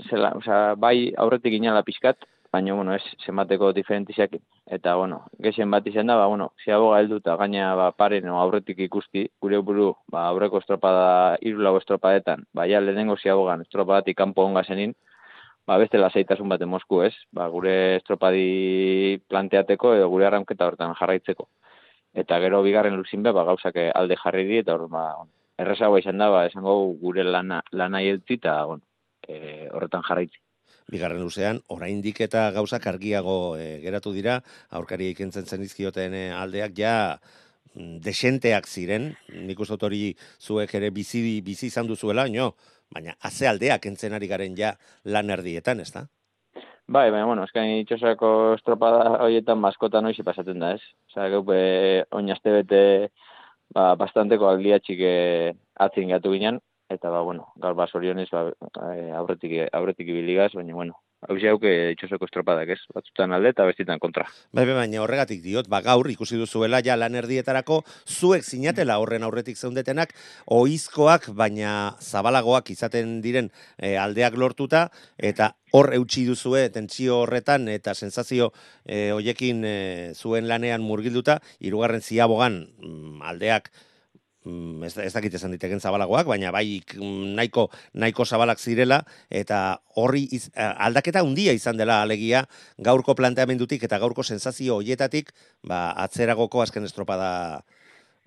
zela, 0.09 0.31
osa, 0.39 0.55
bai 0.85 1.11
aurretik 1.23 1.53
inala 1.53 1.83
pixkat, 1.85 2.25
baina, 2.51 2.73
bueno, 2.73 2.95
ez, 2.97 3.03
zenbateko 3.21 3.69
diferentiziak, 3.77 4.33
eta, 4.77 4.95
bueno, 4.97 5.19
gexen 5.45 5.69
bat 5.69 5.85
izan 5.91 6.09
da, 6.09 6.15
ba, 6.17 6.25
bueno, 6.31 6.49
ziaboga 6.65 7.03
heldu 7.03 7.19
eta 7.21 7.37
gaina, 7.43 7.69
ba, 7.77 7.91
pare, 7.91 8.21
no, 8.25 8.39
aurretik 8.41 8.81
ikusti, 8.87 9.27
gure 9.45 9.61
buru, 9.61 9.91
ba, 10.09 10.25
aurreko 10.31 10.63
estropada, 10.65 11.37
irulau 11.45 11.77
estropadetan, 11.77 12.47
ba, 12.57 12.65
ja, 12.65 12.81
lehenengo 12.81 13.21
ziabogan, 13.21 13.61
estropadatik 13.69 14.17
kanpo 14.17 14.49
onga 14.49 14.65
zenin, 14.65 14.97
ba, 15.69 15.77
beste 15.77 16.01
lasaitasun 16.01 16.49
bat 16.49 16.65
emosku, 16.65 17.03
ez? 17.05 17.13
Ba, 17.29 17.45
gure 17.53 17.79
estropadi 18.01 19.19
planteateko, 19.29 19.99
edo 20.01 20.09
gure 20.09 20.25
arranketa 20.25 20.73
hortan 20.73 20.97
jarraitzeko. 20.97 21.45
Eta 22.17 22.41
gero 22.41 22.65
bigarren 22.65 22.97
luzin 22.97 23.21
be, 23.21 23.37
ba, 23.37 23.45
gauzak 23.53 23.77
alde 23.93 24.17
jarri 24.17 24.49
di, 24.49 24.63
eta 24.65 24.73
hor, 24.73 24.89
ba, 24.89 25.11
errezagoa 25.59 25.99
izan 26.03 26.21
da, 26.21 26.29
ba, 26.33 26.45
esango 26.49 26.75
gure 27.01 27.23
lana, 27.23 27.61
lana 27.71 28.01
eta, 28.03 28.55
bueno, 28.65 28.83
e, 29.27 29.67
horretan 29.73 30.05
jarraitzi. 30.07 30.39
Bigarren 30.89 31.21
luzean, 31.21 31.61
oraindik 31.69 32.21
eta 32.25 32.49
gauzak 32.55 32.87
argiago 32.87 33.57
e, 33.57 33.79
geratu 33.83 34.13
dira, 34.13 34.39
aurkari 34.71 35.11
ikentzen 35.13 35.45
zen 35.45 35.65
izkioten 35.65 36.15
e, 36.17 36.23
aldeak, 36.33 36.73
ja, 36.77 36.95
mm, 37.75 37.99
desenteak 38.05 38.67
ziren, 38.67 39.11
nik 39.33 39.59
uste 39.59 39.77
hori 39.85 40.03
zuek 40.39 40.73
ere 40.79 40.89
bizi, 40.89 41.41
bizi 41.45 41.67
izan 41.67 41.87
duzuela, 41.87 42.27
no? 42.27 42.53
baina 42.89 43.13
haze 43.21 43.45
aldeak 43.45 43.85
entzen 43.85 44.15
ari 44.17 44.27
garen 44.29 44.55
ja 44.57 44.73
lan 45.05 45.29
erdietan, 45.29 45.79
ez 45.83 45.91
da? 45.93 46.07
Bai, 46.89 47.11
baina, 47.13 47.27
bueno, 47.29 47.43
eskain 47.45 47.75
itxosako 47.83 48.29
estropada 48.55 49.19
horietan 49.21 49.59
maskotan 49.61 50.07
noizi 50.07 50.25
pasatzen 50.25 50.63
da, 50.63 50.71
ez? 50.73 50.81
Osa, 51.11 51.27
gaupe, 51.29 51.59
oinazte 52.17 52.55
bete, 52.55 52.81
ba, 53.75 53.93
bastanteko 53.99 54.49
aldiatxik 54.49 55.03
eh, 55.05 55.53
atzin 55.85 56.09
gatu 56.13 56.33
ginen, 56.33 56.59
eta 56.89 57.11
ba, 57.13 57.21
bueno, 57.25 57.51
gaur 57.61 57.77
ba, 57.77 57.87
sorionez, 57.87 58.29
ba, 58.31 58.47
eh, 58.89 59.11
aurretik, 59.17 59.55
aurretik 59.73 60.09
ibiligaz, 60.09 60.51
baina, 60.55 60.75
bueno, 60.75 60.97
hau 61.27 61.35
hauke 61.51 61.71
itxoseko 61.93 62.27
estropadak, 62.29 62.71
ez? 62.75 62.79
Batzutan 62.95 63.33
alde 63.35 63.51
eta 63.51 63.65
bestitan 63.67 63.99
kontra. 63.99 64.25
Bai, 64.55 64.63
bai, 64.63 64.75
baina 64.77 65.01
horregatik 65.03 65.41
diot, 65.43 65.67
ba, 65.71 65.81
gaur 65.83 66.07
ikusi 66.11 66.39
duzuela 66.39 66.79
ja 66.85 66.95
lan 66.95 67.17
erdietarako, 67.19 67.81
zuek 68.07 68.45
sinatela 68.47 68.99
horren 69.01 69.25
aurretik 69.27 69.59
zeundetenak, 69.59 70.13
oizkoak, 70.55 71.29
baina 71.35 71.95
zabalagoak 71.99 72.71
izaten 72.71 73.19
diren 73.25 73.51
e, 73.77 73.97
aldeak 73.99 74.39
lortuta, 74.39 74.87
eta 75.17 75.51
hor 75.75 75.91
eutxi 75.97 76.23
duzue 76.29 76.63
tentsio 76.73 77.19
horretan 77.25 77.67
eta 77.69 77.93
sensazio 77.93 78.53
e, 78.85 79.11
hoiekin 79.11 79.65
e, 79.67 79.77
zuen 80.15 80.47
lanean 80.47 80.85
murgilduta, 80.85 81.39
hirugarren 81.59 82.01
ziabogan 82.01 82.63
mm, 82.79 83.21
aldeak 83.27 83.69
ez, 84.85 84.93
ez 84.97 85.13
dakit 85.13 85.33
esan 85.39 85.53
diteken 85.55 85.81
zabalagoak, 85.81 86.27
baina 86.29 86.51
bai 86.55 86.79
mm, 86.79 87.35
nahiko, 87.37 87.67
nahiko 87.93 88.25
zabalak 88.25 88.59
zirela, 88.59 89.01
eta 89.29 89.79
horri 89.99 90.25
aldaketa 90.55 91.23
handia 91.25 91.53
izan 91.55 91.77
dela 91.79 92.01
alegia 92.03 92.45
gaurko 92.77 93.15
planteamendutik 93.15 93.83
eta 93.87 93.99
gaurko 94.01 94.23
sensazio 94.23 94.79
hoietatik, 94.79 95.31
ba, 95.67 95.89
atzeragoko 96.05 96.63
azken 96.63 96.87
estropada 96.87 97.29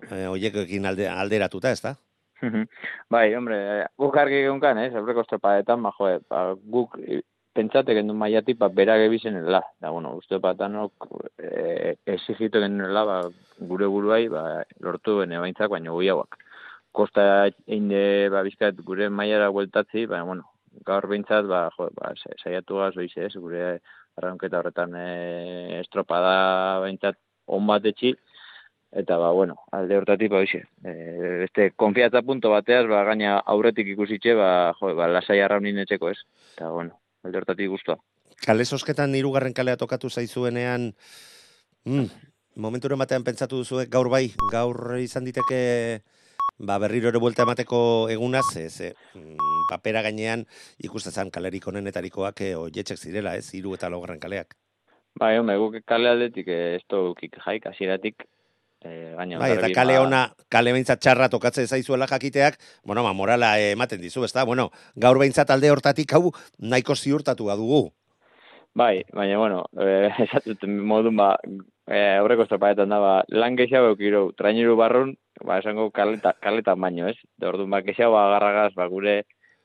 e, 0.09 0.25
hoiekoekin 0.31 0.85
alde, 0.89 1.07
alderatuta, 1.09 1.71
ez 1.71 1.81
da? 1.81 1.95
bai, 3.13 3.27
hombre, 3.37 3.57
guk 3.99 4.17
argi 4.19 4.43
egunkan, 4.43 4.79
eh, 4.81 4.91
aurreko 4.99 5.23
estropadetan, 5.23 5.83
ba, 5.85 5.93
joe, 5.97 6.17
ba, 6.29 6.45
guk 6.75 6.97
pentsate 7.53 7.93
gendu 7.93 8.15
maiatik 8.17 8.57
ba, 8.57 8.69
bera 8.69 8.97
gebizenela. 8.97 9.61
Da, 9.81 9.91
bueno, 9.91 10.15
uste 10.17 10.39
patanok 10.41 11.07
e, 11.37 11.95
exigitu 12.15 12.61
genduela 12.63 13.05
ba, 13.05 13.19
gure 13.59 13.87
buruai 13.87 14.25
ba, 14.33 14.43
lortu 14.81 15.19
bene 15.21 15.39
baintzak, 15.39 15.69
baina 15.73 15.93
goi. 15.93 16.09
Kosta 16.93 17.49
einde 17.67 18.29
ba, 18.29 18.43
bizkat 18.45 18.81
gure 18.85 19.09
maiara 19.09 19.49
gueltatzi, 19.49 20.05
ba, 20.09 20.21
bueno, 20.23 20.49
gaur 20.85 21.07
bintzat, 21.09 21.45
ba, 21.49 21.67
jo, 21.77 21.89
ba, 21.97 22.13
saiatu 22.41 22.81
gaz, 22.81 22.95
oize, 22.97 23.27
ez, 23.27 23.33
gure 23.37 23.79
arraunketa 24.17 24.59
horretan 24.59 24.93
e, 24.97 25.79
estropada 25.79 26.79
baintzat 26.83 27.17
on 27.47 27.65
bat 27.69 27.85
etxi, 27.85 28.13
eta 28.93 29.17
ba, 29.17 29.31
bueno, 29.33 29.57
alde 29.73 29.97
hortatik, 29.97 30.31
ba, 30.33 30.43
oize, 30.45 30.63
e, 30.85 30.93
beste, 31.45 31.71
konfiatza 31.77 32.21
punto 32.25 32.53
bateaz, 32.53 32.85
ba, 32.89 33.03
gaina 33.09 33.39
aurretik 33.55 33.93
ikusitxe, 33.95 34.37
ba, 34.37 34.49
jo, 34.79 34.93
ba, 34.97 35.09
lasai 35.09 35.41
arraunin 35.41 35.81
etxeko, 35.85 36.13
ez, 36.13 36.21
eta, 36.53 36.69
bueno, 36.69 36.99
alde 37.23 37.39
hortatik 37.39 37.71
guztua. 37.71 37.97
Kale 38.43 38.65
sosketan 38.65 39.15
irugarren 39.15 39.53
kalea 39.53 39.77
tokatu 39.79 40.09
zaizuenean, 40.09 40.91
mm, 41.85 42.07
momenturen 42.55 42.99
batean 42.99 43.23
pentsatu 43.23 43.61
duzu, 43.61 43.83
gaur 43.89 44.09
bai, 44.09 44.27
gaur 44.51 44.97
izan 44.99 45.25
diteke 45.25 45.61
ba, 46.59 46.77
berriro 46.79 47.09
ere 47.09 47.21
buelta 47.23 47.45
emateko 47.47 48.09
egunaz, 48.13 48.49
ez, 48.57 48.81
e, 48.81 48.93
mm, 49.15 49.63
papera 49.69 50.03
gainean 50.05 50.45
ikustezan 50.83 51.31
kalerik 51.31 51.67
honenetarikoak 51.67 52.41
e, 52.41 52.53
oietxek 52.59 52.99
zirela, 52.99 53.35
ez, 53.39 53.53
iru 53.55 53.73
eta 53.77 53.89
logarren 53.89 54.19
kaleak. 54.19 54.55
Bai, 55.19 55.37
home, 55.37 55.55
guk 55.61 55.83
kale 55.85 56.09
aldetik 56.09 56.47
ez 56.49 56.81
dukik 56.89 57.37
jaik, 57.45 57.67
aziratik, 58.83 59.33
Eh, 59.33 59.37
bai, 59.37 59.51
eta 59.55 59.69
kale 59.73 59.97
ona, 59.99 60.23
kale 60.49 60.71
behintzat 60.73 60.99
txarra 60.99 61.29
tokatzen 61.29 61.67
zaizuela 61.67 62.07
jakiteak, 62.07 62.57
bueno, 62.85 63.03
ma, 63.03 63.13
morala 63.13 63.59
ematen 63.59 64.01
dizu, 64.01 64.23
ezta? 64.25 64.43
Bueno, 64.45 64.71
gaur 64.95 65.19
behintzat 65.19 65.49
alde 65.49 65.71
hortatik 65.71 66.13
hau 66.13 66.31
nahiko 66.59 66.95
ziurtatu 66.95 67.45
dugu. 67.45 67.91
Bai, 68.75 69.03
baina, 69.13 69.37
bueno, 69.37 69.65
eh, 69.79 70.09
esatut 70.25 70.65
modun, 70.67 71.15
ba, 71.15 71.37
eh, 71.87 72.17
aurreko 72.17 72.43
estropaetan 72.43 72.89
da, 72.89 72.99
ba, 72.99 73.13
lan 73.29 73.55
gehiago 73.55 73.93
eukiro, 73.93 74.31
traineru 74.37 74.75
barrun, 74.75 75.15
ba, 75.45 75.59
esango 75.59 75.91
kaleta, 75.91 76.33
kaletan 76.41 76.81
baino, 76.81 77.07
ez? 77.07 77.17
De 77.37 77.47
orduan, 77.47 77.69
ba, 77.69 77.83
gehiago 77.85 78.17
agarragaz, 78.17 78.73
ba, 78.75 78.87
gure, 78.87 79.23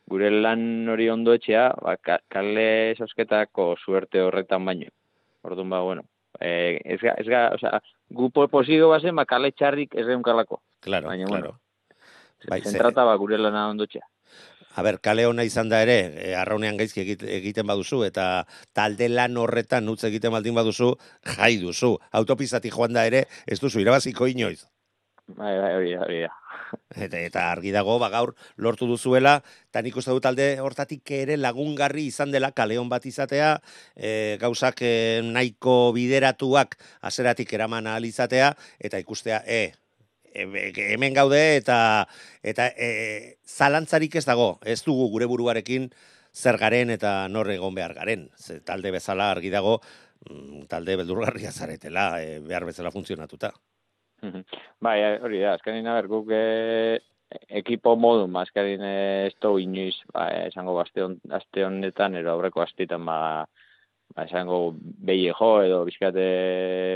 gure 0.08 0.30
lan 0.30 0.88
hori 0.88 1.08
ondo 1.08 1.32
etxea, 1.34 1.72
ba, 1.82 1.96
kale 2.28 2.94
sosketako 2.98 3.74
suerte 3.84 4.22
horretan 4.22 4.64
baino. 4.64 4.92
Orduan, 5.42 5.70
ba, 5.70 5.80
bueno, 5.80 6.04
eh, 6.40 6.80
ez 6.84 7.00
ga, 7.00 7.14
ez 7.18 7.26
ga, 7.26 7.48
o 7.54 7.58
sea, 7.58 7.80
gu 8.10 8.30
posigo 8.50 8.88
bazen, 8.88 9.16
ba, 9.16 9.24
kale 9.24 9.52
txarrik 9.52 9.94
ez 9.94 10.06
karlako. 10.24 10.62
Claro, 10.80 11.08
Baina, 11.08 11.26
claro. 11.26 11.58
Bueno, 11.58 12.48
bai, 12.48 12.62
zentrata, 12.62 13.04
ba, 13.04 13.16
gure 13.16 13.38
lana 13.38 13.68
ondotxea. 13.68 14.06
A 14.78 14.82
ber, 14.82 15.00
kale 15.02 15.26
ona 15.26 15.42
izan 15.42 15.68
da 15.68 15.80
ere, 15.82 15.96
e, 16.22 16.34
arraunean 16.38 16.76
gaizki 16.78 17.02
egiten 17.02 17.66
baduzu, 17.66 18.04
eta 18.06 18.46
talde 18.72 19.08
lan 19.08 19.36
horretan 19.36 19.84
nutz 19.84 20.04
egiten 20.06 20.30
baldin 20.30 20.54
baduzu, 20.54 20.92
jai 21.34 21.56
duzu. 21.58 21.96
Autopizatik 22.12 22.76
joan 22.76 22.94
da 22.94 23.06
ere, 23.08 23.24
ez 23.46 23.58
duzu, 23.58 23.80
irabaziko 23.82 24.28
inoiz. 24.30 24.68
Bai, 25.36 25.58
bai, 25.60 25.72
hori 25.76 25.90
hori 25.94 26.20
da. 26.24 26.30
Eta, 27.04 27.18
eta 27.20 27.42
argi 27.52 27.70
dago, 27.72 27.98
ba, 28.00 28.08
gaur 28.12 28.32
lortu 28.56 28.86
duzuela, 28.88 29.34
eta 29.68 29.82
nik 29.84 29.96
uste 30.00 30.12
dut 30.14 30.24
talde 30.24 30.46
hortatik 30.64 31.10
ere 31.18 31.36
lagungarri 31.36 32.06
izan 32.08 32.32
dela 32.32 32.50
kaleon 32.56 32.88
bat 32.88 33.04
izatea, 33.08 33.50
e, 33.94 34.10
gauzak 34.40 34.80
e, 34.82 34.92
nahiko 35.24 35.92
bideratuak 35.96 36.78
azeratik 37.10 37.52
eraman 37.58 37.86
ahal 37.92 38.08
izatea, 38.08 38.54
eta 38.80 39.00
ikustea, 39.04 39.42
e, 39.44 39.60
e, 40.32 40.72
hemen 40.94 41.14
gaude 41.14 41.40
eta 41.56 41.78
eta 42.42 42.70
e, 42.76 43.38
zalantzarik 43.44 44.16
ez 44.16 44.24
dago. 44.28 44.50
Ez 44.64 44.80
dugu 44.84 45.10
gure 45.12 45.28
buruarekin 45.28 45.90
zer 46.32 46.58
garen 46.58 46.90
eta 46.90 47.28
nor 47.28 47.50
egon 47.52 47.74
behar 47.76 47.94
garen. 48.00 48.28
Ze, 48.36 48.60
talde 48.60 48.92
bezala 48.96 49.30
argi 49.32 49.52
dago, 49.52 49.80
mm, 50.28 50.68
talde 50.72 50.96
beldurgarria 51.02 51.52
zaretela, 51.52 52.14
e, 52.22 52.38
behar 52.40 52.64
bezala 52.68 52.94
funtzionatuta. 52.94 53.52
Bai, 54.80 54.98
hori 55.22 55.40
da, 55.42 55.54
azkenin 55.54 55.86
aber 55.86 56.08
guk 56.10 56.30
e, 56.34 56.98
ekipo 57.60 57.94
modu, 57.96 58.26
azkenin 58.40 58.82
ez 58.88 59.34
du 59.42 59.56
inoiz, 59.62 59.96
ba, 60.14 60.28
esango 60.48 60.78
aste, 60.80 61.04
on, 61.04 61.18
aste 61.38 61.64
honetan, 61.64 62.16
ero 62.18 62.32
aurreko 62.34 62.62
astetan, 62.64 63.04
ba, 63.06 63.46
ba, 64.14 64.24
esango 64.24 64.74
behi 64.80 65.28
jo, 65.30 65.50
edo 65.62 65.84
bizkate 65.88 66.28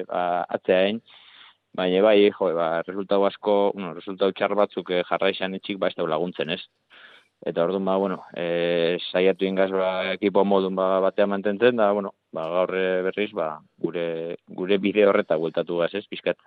ba, 0.08 0.44
atzeain, 0.48 1.02
baina 1.76 2.02
bai, 2.04 2.30
jo, 2.30 2.52
ba, 2.56 2.70
resultau 2.86 3.26
asko, 3.28 3.58
bueno, 3.74 3.92
resultau 3.98 4.32
txar 4.32 4.56
batzuk 4.58 4.90
eh, 4.90 5.02
jarra 5.08 5.30
izan 5.30 5.54
etxik, 5.58 5.78
ba, 5.78 5.92
ez 5.92 5.98
da 5.98 6.08
laguntzen, 6.08 6.50
ez? 6.56 6.62
Eta 7.46 7.64
orduan, 7.64 7.84
ba, 7.84 7.96
bueno, 7.98 8.20
e, 8.38 8.98
saiatu 9.10 9.46
ingaz, 9.48 9.70
ba, 9.74 10.12
ekipo 10.14 10.44
modun 10.46 10.76
ba, 10.78 11.00
batean 11.02 11.32
mantentzen, 11.34 11.76
da, 11.76 11.90
bueno, 11.92 12.14
ba, 12.32 12.46
gaur 12.56 12.74
berriz, 13.08 13.30
ba, 13.34 13.56
gure, 13.82 14.36
gure 14.48 14.78
bide 14.78 15.08
horreta 15.08 15.36
bueltatu 15.36 15.82
gaz, 15.82 15.92
ez, 15.98 16.06
bizkat. 16.10 16.38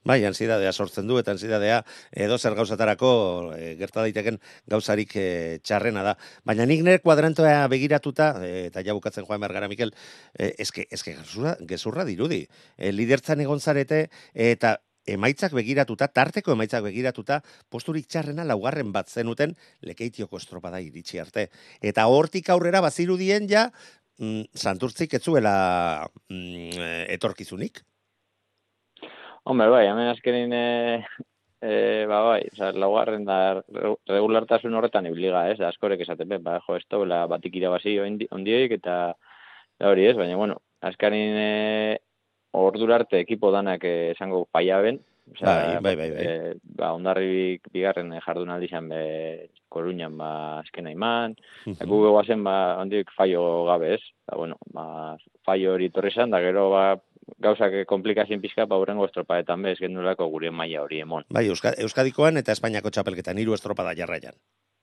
Bai, 0.00 0.22
ansiedadea 0.24 0.72
sortzen 0.72 1.04
du, 1.10 1.18
eta 1.20 1.34
ansiedadea 1.34 1.82
edo 2.24 2.38
zer 2.40 2.54
gauzatarako 2.56 3.08
e, 3.52 3.74
gerta 3.76 4.00
daiteken 4.00 4.38
gauzarik 4.72 5.12
e, 5.20 5.24
txarrena 5.60 6.00
da. 6.06 6.14
Baina 6.48 6.64
nik 6.64 6.80
nire 6.86 7.02
kuadrantoa 7.04 7.66
begiratuta, 7.68 8.30
e, 8.40 8.52
eta 8.70 8.80
ja 8.86 8.94
bukatzen 8.96 9.26
joan 9.28 9.44
bergara, 9.44 9.68
Mikel, 9.68 9.92
e, 10.32 10.54
eske, 10.64 10.86
eske 10.90 11.18
gezurra, 11.18 11.52
gezurra 11.68 12.06
dirudi. 12.08 12.46
E, 12.78 12.94
lidertzan 12.96 13.44
egon 13.44 13.60
zarete, 13.60 14.06
eta 14.32 14.78
emaitzak 15.04 15.52
begiratuta, 15.58 16.08
tarteko 16.08 16.56
emaitzak 16.56 16.86
begiratuta, 16.88 17.42
posturik 17.68 18.08
txarrena 18.08 18.48
laugarren 18.48 18.96
bat 18.96 19.12
zenuten 19.12 19.52
lekeitioko 19.84 20.40
estropada 20.40 20.80
iritsi 20.80 21.20
arte. 21.20 21.50
Eta 21.84 22.08
hortik 22.08 22.48
aurrera 22.48 22.80
bazirudien 22.80 23.52
ja, 23.52 23.68
mm, 24.16 24.48
santurtzik 24.56 25.20
etzuela 25.20 26.08
mm, 26.32 27.06
etorkizunik. 27.20 27.84
Hombre, 29.44 29.68
bai, 29.72 29.86
hemen 29.88 30.10
azkenin, 30.10 30.52
e, 30.52 31.04
e, 31.64 31.72
ba, 32.10 32.20
bai, 32.26 32.40
oza, 32.52 32.70
laugarren 32.76 33.24
da 33.24 33.38
regulartasun 34.10 34.76
horretan 34.76 35.08
ibliga, 35.08 35.46
ez, 35.48 35.58
da, 35.60 35.70
askorek 35.70 36.04
esaten, 36.04 36.28
ben, 36.28 36.42
ba, 36.44 36.58
jo, 36.66 36.76
esto, 36.76 37.00
bela, 37.04 37.22
batik 37.30 37.56
irabazi 37.56 37.96
ondioik, 38.02 38.76
eta 38.76 38.96
da 39.80 39.92
hori 39.92 40.06
ez, 40.10 40.16
baina, 40.18 40.36
bueno, 40.36 40.60
azkenin 40.84 41.40
e, 41.40 41.52
ordurarte 42.60 43.20
ekipo 43.24 43.52
danak 43.54 43.84
esango 43.88 44.44
faia 44.52 44.80
ben, 44.84 45.00
bai, 45.40 45.78
bai, 45.80 45.96
bai, 45.96 46.10
bai. 46.10 46.24
E, 46.26 46.54
ba, 46.76 46.92
ondarri 46.96 47.60
bigarren 47.72 48.12
jardunaldi 48.20 48.68
izan 48.68 48.88
be, 48.92 49.02
koruñan, 49.72 50.16
ba, 50.20 50.32
azkena 50.60 50.92
iman, 50.92 51.36
uh 51.66 51.72
-huh. 51.72 51.86
gu 51.86 52.44
ba, 52.44 52.76
ondik 52.80 53.10
faio 53.16 53.64
gabe 53.64 53.94
ez, 53.94 54.02
ba, 54.26 54.36
bueno, 54.36 54.56
ba, 54.74 55.16
faio 55.46 55.74
hori 55.74 55.88
torri 55.90 56.10
da 56.14 56.40
gero, 56.40 56.70
ba, 56.70 57.00
gauzak 57.38 57.74
komplikazien 57.86 58.40
pixka 58.40 58.66
ba 58.66 58.78
urrengo 58.80 59.04
estropadetan 59.08 59.62
bez 59.62 59.78
gendulako 59.78 60.28
gure 60.32 60.50
maila 60.50 60.82
hori 60.82 61.00
emon. 61.00 61.26
Bai, 61.30 61.46
Euskadikoan 61.48 62.40
eta 62.40 62.52
Espainiako 62.52 62.90
txapelketan 62.90 63.38
hiru 63.38 63.54
estropada 63.54 63.94
jarraian. 63.96 64.36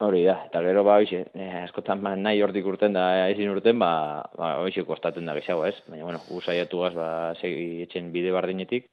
Hori 0.05 0.21
da, 0.27 0.35
eta 0.45 0.61
gero 0.61 0.83
ba 0.85 0.99
hoize, 1.01 1.23
eh, 1.33 1.63
askotan 1.63 2.03
ba, 2.05 2.11
nahi 2.15 2.41
hortik 2.45 2.65
urten 2.69 2.93
da 2.93 3.05
ezin 3.31 3.49
urten, 3.49 3.79
ba, 3.81 4.21
ba 4.37 4.51
hoize 4.61 4.83
kostaten 4.85 5.25
da 5.25 5.33
gehiago, 5.33 5.65
ez? 5.65 5.73
Baina, 5.87 6.03
bueno, 6.05 6.19
gu 6.27 6.41
saiatu 6.41 6.83
gaz, 6.83 6.91
ba, 6.93 7.07
segi 7.41 7.81
etxen 7.87 8.11
bide 8.13 8.29
bardinetik, 8.35 8.91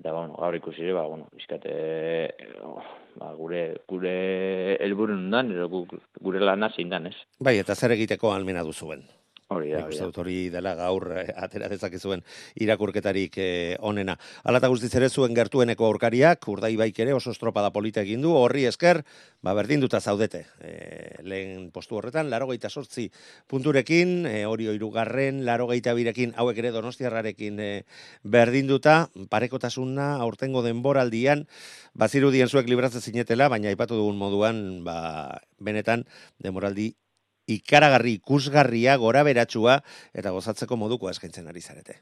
eta, 0.00 0.10
bueno, 0.10 0.34
gaur 0.34 0.58
ikusi 0.58 0.90
ba, 0.90 1.06
bueno, 1.06 1.28
bizkate, 1.38 1.76
oh, 2.66 2.82
ba, 3.22 3.30
gure, 3.38 3.62
gure 3.86 4.16
elburun 4.82 5.30
dan, 5.30 5.54
gure 6.18 6.42
lana 6.42 6.72
zein 6.74 6.90
dan, 6.90 7.06
ez? 7.12 7.14
Bai, 7.38 7.60
eta 7.62 7.78
zer 7.78 7.94
egiteko 7.94 8.34
almena 8.34 8.66
duzuen? 8.66 9.06
Hori 9.50 9.72
da, 9.74 9.80
hori 10.22 10.34
dela 10.46 10.76
gaur 10.78 11.08
eh, 11.18 11.24
atera 11.34 11.66
dezakezuen 11.66 12.20
irakurketarik 12.62 13.34
eh, 13.42 13.74
onena. 13.82 14.14
Hala 14.46 14.60
ta 14.62 14.68
guztiz 14.70 14.92
ere 14.94 15.08
zuen 15.10 15.34
gertueneko 15.34 15.88
aurkariak 15.88 16.46
urdaibaik 16.52 17.00
ere 17.02 17.16
oso 17.16 17.32
estropada 17.34 17.72
polita 17.74 18.04
egin 18.06 18.22
du. 18.22 18.30
Horri 18.38 18.68
esker, 18.70 19.00
ba 19.42 19.56
berdinduta 19.58 19.98
zaudete. 19.98 20.44
E, 20.62 20.76
lehen 21.26 21.66
postu 21.74 21.98
horretan 21.98 22.30
88 22.30 23.08
punturekin, 23.50 24.14
e, 24.30 24.44
hori 24.46 24.70
hirugarren 24.70 25.42
82rekin 25.42 26.38
hauek 26.38 26.62
ere 26.62 26.70
Donostiarrarekin 26.78 27.58
e, 27.58 27.70
berdinduta, 28.22 29.00
parekotasuna 29.34 30.12
aurtengo 30.22 30.62
denboraldian 30.62 31.48
bazirudien 31.98 32.46
zuek 32.46 32.70
libratzen 32.70 33.02
zinetela, 33.02 33.50
baina 33.50 33.74
aipatu 33.74 33.98
dugun 33.98 34.22
moduan, 34.22 34.84
ba 34.86 35.40
benetan 35.58 36.06
demoraldi 36.38 36.92
ikaragarri 37.56 38.18
ikusgarria 38.20 38.96
gora 39.00 39.24
beratsua 39.26 39.80
eta 40.14 40.32
gozatzeko 40.36 40.76
moduko 40.76 41.10
eskaintzen 41.10 41.48
ari 41.50 41.60
zarete. 41.60 42.00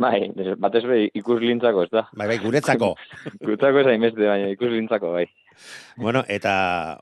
Bai, 0.00 0.30
batez 0.62 0.84
be 0.86 1.00
ikuslintzako, 1.18 1.82
ez 1.84 1.90
da? 1.92 2.04
Bai, 2.16 2.28
bai, 2.30 2.38
guretzako. 2.40 2.92
guretzako 3.42 3.82
ez 3.82 3.88
hainbeste, 3.90 4.22
baina 4.28 4.48
ikuslintzako, 4.54 5.10
bai. 5.18 5.26
Bueno, 5.98 6.22
eta 6.30 6.52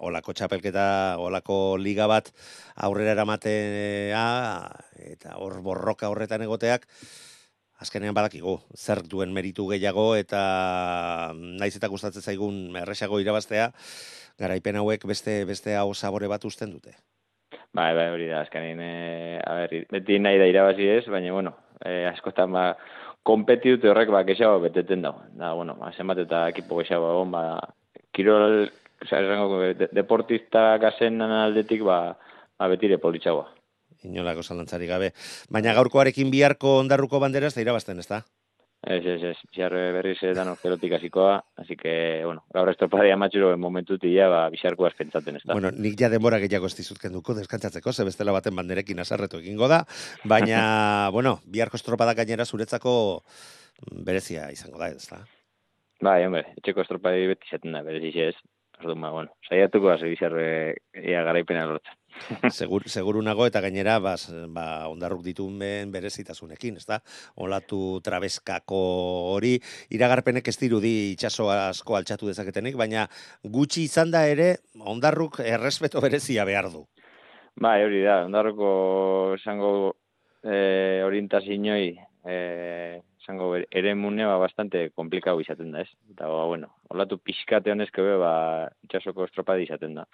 olako 0.08 0.32
txapelketa, 0.34 0.86
olako 1.22 1.76
liga 1.78 2.08
bat 2.10 2.32
aurrera 2.88 3.12
eramatea, 3.14 4.24
eta 5.12 5.36
hor 5.38 5.60
borroka 5.62 6.08
horretan 6.10 6.42
egoteak, 6.48 6.88
azkenean 7.78 8.16
badakigu, 8.16 8.56
zer 8.74 9.04
duen 9.06 9.36
meritu 9.36 9.68
gehiago, 9.70 10.08
eta 10.18 10.40
naiz 11.36 11.76
eta 11.76 11.92
gustatzen 11.92 12.24
zaigun 12.24 12.80
erresago 12.82 13.20
irabaztea, 13.22 13.70
garaipen 14.40 14.80
hauek 14.80 15.06
beste 15.06 15.44
beste 15.44 15.76
hau 15.76 15.92
sabore 15.94 16.30
bat 16.30 16.44
usten 16.44 16.72
dute. 16.74 16.96
Bai, 17.76 17.94
bai, 17.94 18.08
hori 18.10 18.28
da, 18.30 18.40
azkanin, 18.42 18.80
e, 18.80 19.40
a 19.44 19.54
ber, 19.60 19.74
beti 19.92 20.18
nahi 20.18 20.38
da 20.40 20.46
irabazi 20.48 20.88
ez, 20.88 21.04
baina, 21.12 21.32
bueno, 21.32 21.52
e, 21.84 22.06
askotan, 22.08 22.52
ba, 22.52 22.64
kompetitute 23.28 23.90
horrek, 23.90 24.10
ba, 24.14 24.24
kexago 24.24 24.62
beteten 24.64 25.04
dago. 25.04 25.20
Da, 25.36 25.52
bueno, 25.58 25.76
ba, 25.80 25.92
zenbat 25.92 26.22
eta 26.24 26.46
ekipo 26.54 26.80
kexago 26.80 27.12
egon, 27.12 27.34
ba, 27.34 27.42
kirol, 28.16 28.64
oza, 29.04 29.20
esango, 29.20 29.60
de, 29.76 29.90
deportista 29.92 30.64
gazen 30.82 31.20
aldetik, 31.22 31.84
ba, 31.84 32.00
ba 32.58 32.72
betire 32.72 32.98
politxagoa. 33.02 33.52
Inolako 34.08 34.42
zalantzari 34.42 34.86
gabe. 34.86 35.12
Baina 35.50 35.74
gaurkoarekin 35.76 36.30
biharko 36.30 36.78
ondarruko 36.80 37.20
banderaz, 37.20 37.52
da 37.54 37.64
irabazten, 37.64 37.98
ez 37.98 38.08
da? 38.08 38.22
Ez, 38.78 39.04
ez, 39.04 39.22
ez, 39.26 39.36
bizarre 39.50 39.80
berriz 39.92 40.20
edan 40.22 40.52
ozerotik 40.52 40.92
hasikoa, 40.94 41.40
así 41.58 41.74
que, 41.76 42.22
bueno, 42.24 42.44
gaur 42.54 42.70
estropadia 42.70 43.16
matxuro 43.18 43.50
en 43.52 43.58
momentu 43.60 43.98
tila, 43.98 44.28
ba, 44.30 44.42
bizarko 44.54 44.86
azpentsaten 44.86 45.40
ez 45.40 45.42
da. 45.42 45.56
Bueno, 45.58 45.72
nik 45.74 45.96
ja 45.98 46.08
demora 46.12 46.38
gehiago 46.38 46.70
ez 46.70 46.76
dizutken 46.78 47.12
duko, 47.12 47.34
deskantzatzeko, 47.34 47.92
ze 47.92 48.06
bestela 48.06 48.32
baten 48.32 48.54
banderekin 48.54 49.02
asarretu 49.02 49.42
egingo 49.42 49.66
da, 49.68 49.82
baina, 50.24 50.60
bueno, 51.16 51.40
biharko 51.44 51.76
estropada 51.80 52.14
gainera 52.14 52.46
zuretzako 52.46 52.94
berezia 54.06 54.46
izango 54.54 54.78
da, 54.78 54.92
ez 54.94 55.10
da? 55.10 55.24
Bai, 55.98 56.22
hombre, 56.28 56.44
etxeko 56.60 56.84
estropadi 56.84 57.26
beti 57.32 57.50
zaten 57.50 57.74
da, 57.74 57.82
berezi 57.82 58.28
ez. 58.28 58.36
Orduan, 58.78 59.00
ba, 59.02 59.10
bueno, 59.10 59.32
saiatuko 59.48 59.90
hasi 59.90 60.12
bizarre 60.12 60.76
ia 60.94 61.24
garaipena 61.26 61.64
lortzen. 61.66 61.96
Segur, 62.54 62.84
seguru 62.90 63.22
nago 63.26 63.46
eta 63.46 63.60
gainera 63.62 63.96
bas, 64.02 64.28
ba, 64.54 64.86
ondarruk 64.90 65.24
dituen 65.24 65.90
berezitasunekin, 65.90 66.78
ez 66.78 66.86
da? 66.86 67.00
Olatu 67.42 67.98
trabeskako 68.06 68.78
hori, 69.34 69.56
iragarpenek 69.94 70.48
ez 70.48 70.56
dirudi 70.60 70.94
itxaso 71.16 71.48
asko 71.54 71.98
altxatu 71.98 72.30
dezaketenik, 72.30 72.78
baina 72.78 73.08
gutxi 73.42 73.88
izan 73.88 74.14
da 74.14 74.24
ere, 74.30 74.54
ondarruk 74.78 75.40
errespeto 75.42 76.02
berezia 76.04 76.46
behar 76.48 76.70
du. 76.70 76.86
Ba, 77.58 77.74
hori 77.82 78.04
da, 78.06 78.22
ondarruko 78.28 78.70
esango 79.34 79.72
e, 80.44 81.02
orientazinoi 81.02 81.96
e, 82.22 82.38
esango 83.28 83.56
ere 83.56 83.94
mune 83.94 84.24
ba, 84.24 84.38
bastante 84.40 84.88
komplikau 84.96 85.36
izaten 85.42 85.72
da, 85.72 85.82
ez? 85.84 85.90
Eta, 86.14 86.26
ba, 86.32 86.46
bueno, 86.48 86.72
olatu 86.88 87.18
pixkate 87.20 87.70
honezke 87.74 88.00
be, 88.00 88.16
ba, 88.16 88.32
itxasoko 88.88 89.26
estropadi 89.28 89.68
izaten 89.68 89.98
da. 90.00 90.06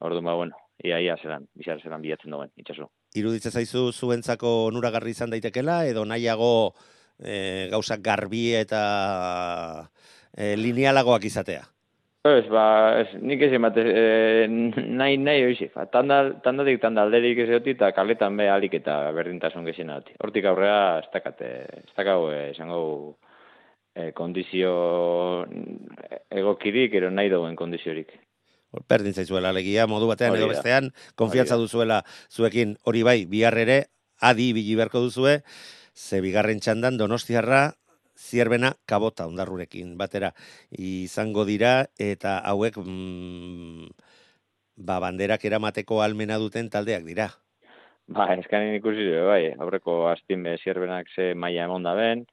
Ordu, 0.00 0.22
ba, 0.24 0.34
bueno, 0.34 0.56
ia, 0.82 0.98
ia, 1.00 1.18
zelan, 1.20 1.44
bizar 1.54 1.82
zelan 1.82 2.00
bilatzen 2.02 2.32
duen, 2.32 2.50
itxaso. 2.56 2.88
Iruditza 3.20 3.52
zaizu 3.52 3.90
zuentzako 3.92 4.54
onuragarri 4.70 5.12
izan 5.12 5.30
daitekela, 5.34 5.84
edo 5.86 6.06
nahiago 6.08 6.72
e, 7.20 7.68
gauzak 7.70 8.00
garbi 8.00 8.54
eta 8.56 8.80
e, 10.32 10.56
linealagoak 10.56 11.28
izatea? 11.28 11.68
Ez, 12.24 12.46
ba, 12.48 12.64
ez, 13.02 13.10
nik 13.20 13.42
ez 13.44 13.50
emate, 13.52 13.82
e, 13.84 14.46
nahi, 14.48 15.18
nahi, 15.20 15.42
oizi, 15.44 15.66
ba, 15.74 15.84
tanda, 15.92 16.22
tandatik 16.40 16.78
tanda 16.80 17.02
alderik 17.04 17.42
ez 17.44 17.50
eoti, 17.52 17.74
eta 17.76 17.90
kaletan 17.92 18.38
be 18.40 18.46
alik 18.48 18.78
eta 18.78 18.94
berdintasun 19.12 19.68
gezien 19.68 19.92
ati. 19.92 20.16
Hortik 20.24 20.48
aurrea, 20.48 21.02
ez 21.02 21.10
dakate, 21.12 21.50
ez 21.82 21.92
dakau, 21.92 22.30
esango, 22.32 22.80
e, 23.92 24.08
kondizio 24.16 24.72
egokirik, 26.32 26.96
ero 26.96 27.12
nahi 27.12 27.28
dauen 27.28 27.60
kondiziorik. 27.60 28.16
Berdin 28.88 29.12
zaizuela 29.12 29.52
legia, 29.52 29.84
modu 29.86 30.08
batean 30.08 30.40
edo 30.40 30.48
bestean, 30.48 30.94
konfiatza 31.20 31.60
duzuela 31.60 32.00
zuekin 32.32 32.78
hori 32.88 33.04
bai, 33.04 33.18
bihar 33.28 33.60
ere, 33.60 33.82
adi 34.24 34.54
bili 34.56 34.80
beharko 34.80 35.04
duzue, 35.04 35.42
ze 35.92 36.24
bigarren 36.24 36.64
txandan 36.64 36.96
donostiarra 36.96 37.66
zierbena 38.24 38.72
kabota 38.88 39.26
ondarrurekin 39.28 39.94
batera 40.00 40.32
izango 40.78 41.44
dira 41.44 41.74
eta 42.00 42.38
hauek 42.50 42.80
mm, 42.80 43.88
ba, 44.76 44.98
banderak 45.04 45.44
eramateko 45.44 46.00
almena 46.02 46.38
duten 46.42 46.70
taldeak 46.70 47.04
dira. 47.06 47.28
Ba, 48.06 48.28
eskanin 48.36 48.76
ikusi 48.76 49.06
du, 49.08 49.20
bai, 49.30 49.54
aurreko 49.56 50.04
astin 50.10 50.42
be 50.44 50.58
zierbenak 50.60 51.08
ze 51.14 51.32
maila 51.34 51.64
emon 51.68 51.86
da 51.86 51.94
ben, 51.96 52.26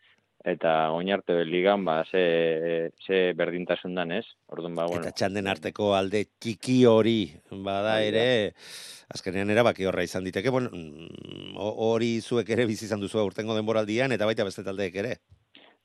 eta 0.43 0.91
oinarte 0.91 1.37
ligan, 1.45 1.85
ba, 1.85 2.01
ze, 2.11 2.91
ze 3.05 3.21
berdintasun 3.37 3.95
dan, 3.95 4.11
ez? 4.11 4.25
Orduan, 4.51 4.75
ba, 4.75 4.87
bueno. 4.89 5.05
Eta 5.05 5.15
txanden 5.15 5.47
arteko 5.47 5.93
alde 5.95 6.25
txiki 6.41 6.81
hori, 6.89 7.19
bada 7.51 7.93
Bai, 7.99 8.07
ere, 8.09 8.25
azkenean 9.13 9.53
erabaki 9.53 9.87
horra 9.87 10.03
izan 10.03 10.27
diteke, 10.27 10.51
bueno, 10.51 10.73
mm, 10.73 11.53
ho- 11.55 11.75
hori 11.91 12.17
zuek 12.21 12.49
ere 12.49 12.65
bizi 12.65 12.89
izan 12.89 12.99
duzu 12.99 13.23
urtengo 13.23 13.55
denboraldian, 13.55 14.11
eta 14.11 14.27
baita 14.27 14.47
beste 14.47 14.65
taldeek 14.67 14.99
ere. 15.05 15.15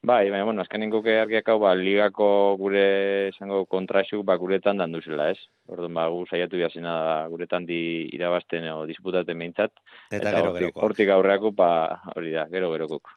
Bai, 0.03 0.31
baina, 0.31 0.45
bueno, 0.45 0.63
azkenin 0.63 0.91
guke 0.93 1.17
argiak 1.19 1.49
hau, 1.49 1.57
ba, 1.63 1.73
ligako 1.75 2.29
gure, 2.61 3.29
esango, 3.33 3.65
kontraxuk, 3.67 4.23
ba, 4.29 4.37
guretan 4.39 4.79
dan 4.79 4.93
duzela, 4.93 5.31
ez? 5.33 5.39
Orduan, 5.67 5.95
ba, 5.99 6.07
gu 6.13 6.25
saiatu 6.31 6.61
biazina 6.61 6.93
da, 7.09 7.15
guretan 7.33 7.67
di 7.67 7.79
irabazten 8.15 8.69
o 8.71 8.85
disputaten 8.87 9.39
behintzat. 9.39 9.73
Eta, 10.11 10.31
gero 10.31 10.53
hortik, 10.53 10.61
geroko. 10.61 10.85
hortik 10.87 11.15
aurreako, 11.17 11.55
ba, 11.57 11.71
hori 12.15 12.37
da, 12.37 12.47
gero 12.53 12.71
gerokuk. 12.75 13.11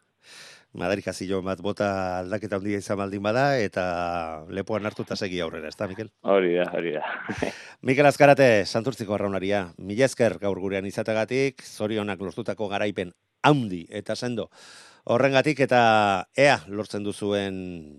Madari 0.77 1.01
Casillo 1.01 1.39
bat 1.41 1.61
bota 1.65 2.19
aldaketa 2.19 2.59
handia 2.59 2.77
izan 2.77 2.99
baldin 2.99 3.23
bada, 3.25 3.45
eta 3.57 3.85
lepoan 4.53 4.85
hartu 4.85 5.01
eta 5.01 5.15
segi 5.17 5.39
aurrera, 5.41 5.69
ez 5.69 5.89
Mikel? 5.89 6.11
Hori 6.21 6.53
da, 6.55 6.67
hori 6.77 6.93
da. 6.93 7.01
Mikel 7.89 8.05
Azkarate, 8.05 8.65
santurtziko 8.65 9.15
arraunaria, 9.17 9.67
mila 9.77 10.05
esker 10.05 10.37
gaur 10.41 10.59
gurean 10.61 10.85
izategatik, 10.85 11.63
zorionak 11.65 12.21
lortutako 12.21 12.69
garaipen 12.69 13.13
handi 13.41 13.87
eta 13.89 14.15
sendo. 14.15 14.49
Horrengatik 15.09 15.63
eta 15.65 15.81
ea 16.37 16.59
lortzen 16.69 17.01
duzuen 17.01 17.55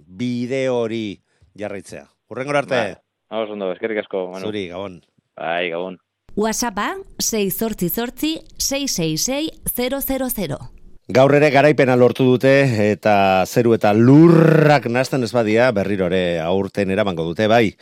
bide 0.07 0.69
hori 0.71 1.19
jarraitzea. 1.59 2.05
Urrengor 2.31 2.61
arte. 2.61 2.83
Hau, 3.31 3.43
ondo, 3.51 3.73
eskerrik 3.75 4.05
asko, 4.05 4.29
Manu. 4.31 4.47
zuri, 4.47 4.69
gabon. 4.71 5.01
Bai, 5.35 5.71
gabon. 5.73 5.99
WhatsAppa 6.39 6.95
688 7.19 8.39
666 8.63 10.39
000. 10.39 10.80
Gaur 11.11 11.33
ere 11.35 11.49
garaipena 11.51 11.97
lortu 11.99 12.23
dute 12.23 12.51
eta 12.85 13.43
zeru 13.43 13.73
eta 13.75 13.91
lurrak 13.97 14.85
nazten 14.87 15.27
ez 15.27 15.33
badia 15.35 15.71
berrirore 15.75 16.39
aurten 16.45 16.93
eramango 16.95 17.25
dute 17.27 17.49
bai. 17.51 17.73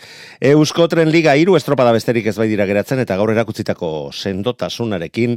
Eusko 0.41 0.87
Tren 0.89 1.11
Liga 1.13 1.35
hiru 1.37 1.59
estropada 1.59 1.93
besterik 1.93 2.31
ez 2.31 2.39
bai 2.41 2.47
dira 2.49 2.65
geratzen 2.71 3.03
eta 3.05 3.19
gaur 3.21 3.35
erakutzitako 3.35 3.91
sendotasunarekin 4.17 5.37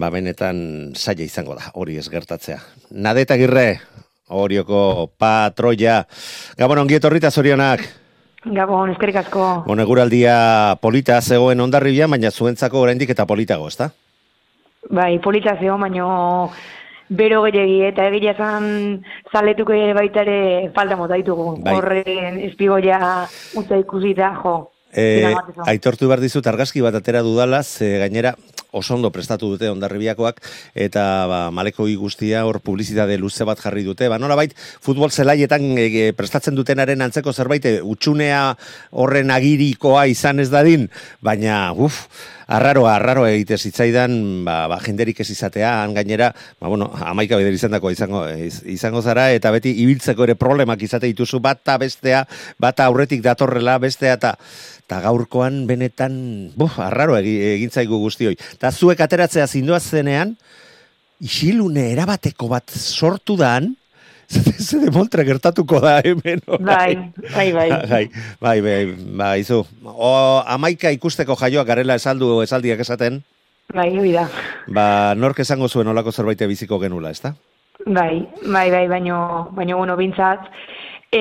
ba 0.00 0.08
benetan 0.08 0.94
saia 0.96 1.26
izango 1.26 1.58
da 1.58 1.68
hori 1.74 1.98
ez 2.00 2.06
gertatzea. 2.08 2.56
Nadeta 2.90 3.36
Agirre 3.36 3.66
Orioko 4.30 5.10
patroia. 5.18 6.00
Gabon 6.56 6.86
ongi 6.86 6.96
etorrita 7.02 7.28
zorionak. 7.30 7.84
Gabon, 8.46 8.94
eskerrik 8.94 9.20
asko. 9.26 9.46
Bueno, 9.66 9.84
eguraldia 9.84 10.78
polita 10.80 11.20
zegoen 11.20 11.60
ondarribian, 11.60 12.08
baina 12.08 12.30
zuentzako 12.30 12.80
oraindik 12.80 13.10
eta 13.12 13.26
politago, 13.28 13.68
ezta? 13.68 13.90
Bai, 14.88 15.18
polita 15.20 15.58
zeo, 15.60 15.76
baino 15.76 16.08
bero 17.10 17.42
gehiagi 17.42 17.80
eta 17.90 18.06
egia 18.08 18.34
esan 18.36 19.02
zaletuko 19.32 19.74
ere 19.74 19.94
baita 19.98 20.22
ere 20.22 20.70
falta 20.74 20.96
mota 20.96 21.18
ditugu. 21.18 21.56
Bai. 21.64 21.74
Horren 21.76 22.38
espigoia 22.46 23.00
utza 23.58 23.80
ikusita, 23.82 24.34
jo. 24.42 24.54
E, 24.90 25.34
aitortu 25.70 26.08
behar 26.10 26.22
dizut 26.22 26.46
argazki 26.50 26.82
bat 26.82 26.96
atera 26.98 27.22
dudala, 27.22 27.62
ze 27.62 27.98
gainera 28.02 28.34
oso 28.72 28.94
ondo 28.94 29.10
prestatu 29.10 29.48
dute 29.50 29.70
ondarribiakoak 29.70 30.40
eta 30.78 31.04
ba, 31.30 31.38
maleko 31.54 31.86
guztia 31.98 32.44
hor 32.46 32.60
publizitate 32.62 33.18
luze 33.18 33.44
bat 33.44 33.58
jarri 33.58 33.84
dute. 33.86 34.08
Ba, 34.08 34.18
nolabait, 34.18 34.54
futbol 34.54 35.10
zelaietan 35.10 35.62
e, 35.78 36.10
prestatzen 36.14 36.54
dutenaren 36.54 37.02
antzeko 37.02 37.32
zerbait 37.32 37.66
e, 37.66 37.78
utxunea 37.82 38.56
horren 38.90 39.30
agirikoa 39.30 40.06
izan 40.10 40.40
ez 40.40 40.50
dadin, 40.50 40.88
baina 41.22 41.72
uf, 41.74 42.06
arraroa, 42.50 42.96
arraroa 42.96 43.30
egite 43.30 43.56
zitzaidan, 43.58 44.44
ba, 44.44 44.64
ba, 44.70 44.80
jenderik 44.82 45.20
ez 45.22 45.28
izatea, 45.30 45.70
han 45.84 45.94
gainera, 45.94 46.32
ba, 46.60 46.68
bueno, 46.68 46.90
amaika 47.06 47.38
bider 47.38 47.54
izan 47.54 47.78
izango, 47.90 48.24
iz- 48.28 48.64
izango 48.66 49.02
zara, 49.02 49.30
eta 49.32 49.50
beti 49.54 49.70
ibiltzeko 49.82 50.24
ere 50.24 50.34
problemak 50.34 50.82
izate 50.82 51.06
dituzu, 51.06 51.40
bata 51.40 51.78
bestea, 51.78 52.26
bata 52.58 52.84
aurretik 52.90 53.22
datorrela, 53.22 53.78
bestea, 53.78 54.14
eta 54.18 54.36
eta 54.90 55.00
gaurkoan 55.04 55.68
benetan, 55.70 56.50
buf, 56.58 56.80
arraro 56.82 57.14
egi, 57.16 57.36
egin 57.54 57.70
zaigu 57.70 58.00
guztioi. 58.02 58.34
Eta 58.56 58.72
zuek 58.74 58.98
ateratzea 59.00 59.46
zindoaz 59.46 59.84
zenean, 59.86 60.34
isilune 61.20 61.92
erabateko 61.92 62.48
bat 62.50 62.74
sortu 62.74 63.36
dan, 63.38 63.76
ze 64.30 64.78
demontre 64.78 65.24
gertatuko 65.26 65.80
da 65.82 65.98
hemen. 66.04 66.40
Bai, 66.60 67.12
bai, 67.34 67.52
bai. 67.52 67.68
bai, 67.90 68.04
bai, 68.40 68.60
bai, 68.62 68.80
bai, 69.18 69.34
izu. 69.42 69.64
O, 69.84 70.10
amaika 70.46 70.92
ikusteko 70.94 71.36
jaioak 71.40 71.66
garela 71.66 71.96
esaldu 71.98 72.40
esaldiak 72.46 72.80
esaten, 72.86 73.22
Bai, 73.74 73.90
hori 73.98 74.10
da. 74.12 74.24
ba, 74.66 75.14
nork 75.14 75.38
esango 75.44 75.68
zuen 75.68 75.86
olako 75.92 76.10
zerbait 76.12 76.40
biziko 76.50 76.78
genula, 76.82 77.10
ezta? 77.14 77.34
Bai, 77.86 78.26
bai, 78.46 78.68
bai, 78.70 78.86
baino, 78.90 79.48
baino, 79.54 79.76
bueno, 79.78 79.94
bintzat, 79.96 80.48
e, 81.10 81.20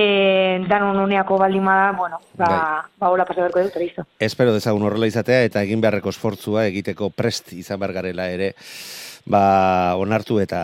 danon 0.69 0.98
uneako 1.04 1.38
baldin 1.38 1.65
bada, 1.65 1.91
bueno, 1.98 2.19
ba, 2.38 2.45
Bai. 2.45 2.58
ba, 3.00 3.10
hola 3.10 3.26
pasa 3.26 3.41
berko 3.45 3.62
dut, 3.65 3.76
listo. 3.82 4.06
Espero 4.19 4.54
dezagun 4.54 4.84
horrela 4.86 5.08
izatea 5.10 5.43
eta 5.48 5.63
egin 5.65 5.82
beharreko 5.82 6.10
esfortzua 6.13 6.65
egiteko 6.69 7.10
prest 7.10 7.54
izan 7.54 7.80
behar 7.80 7.93
garela 8.02 8.30
ere 8.30 8.54
ba, 9.25 9.95
onartu 9.99 10.39
eta 10.39 10.62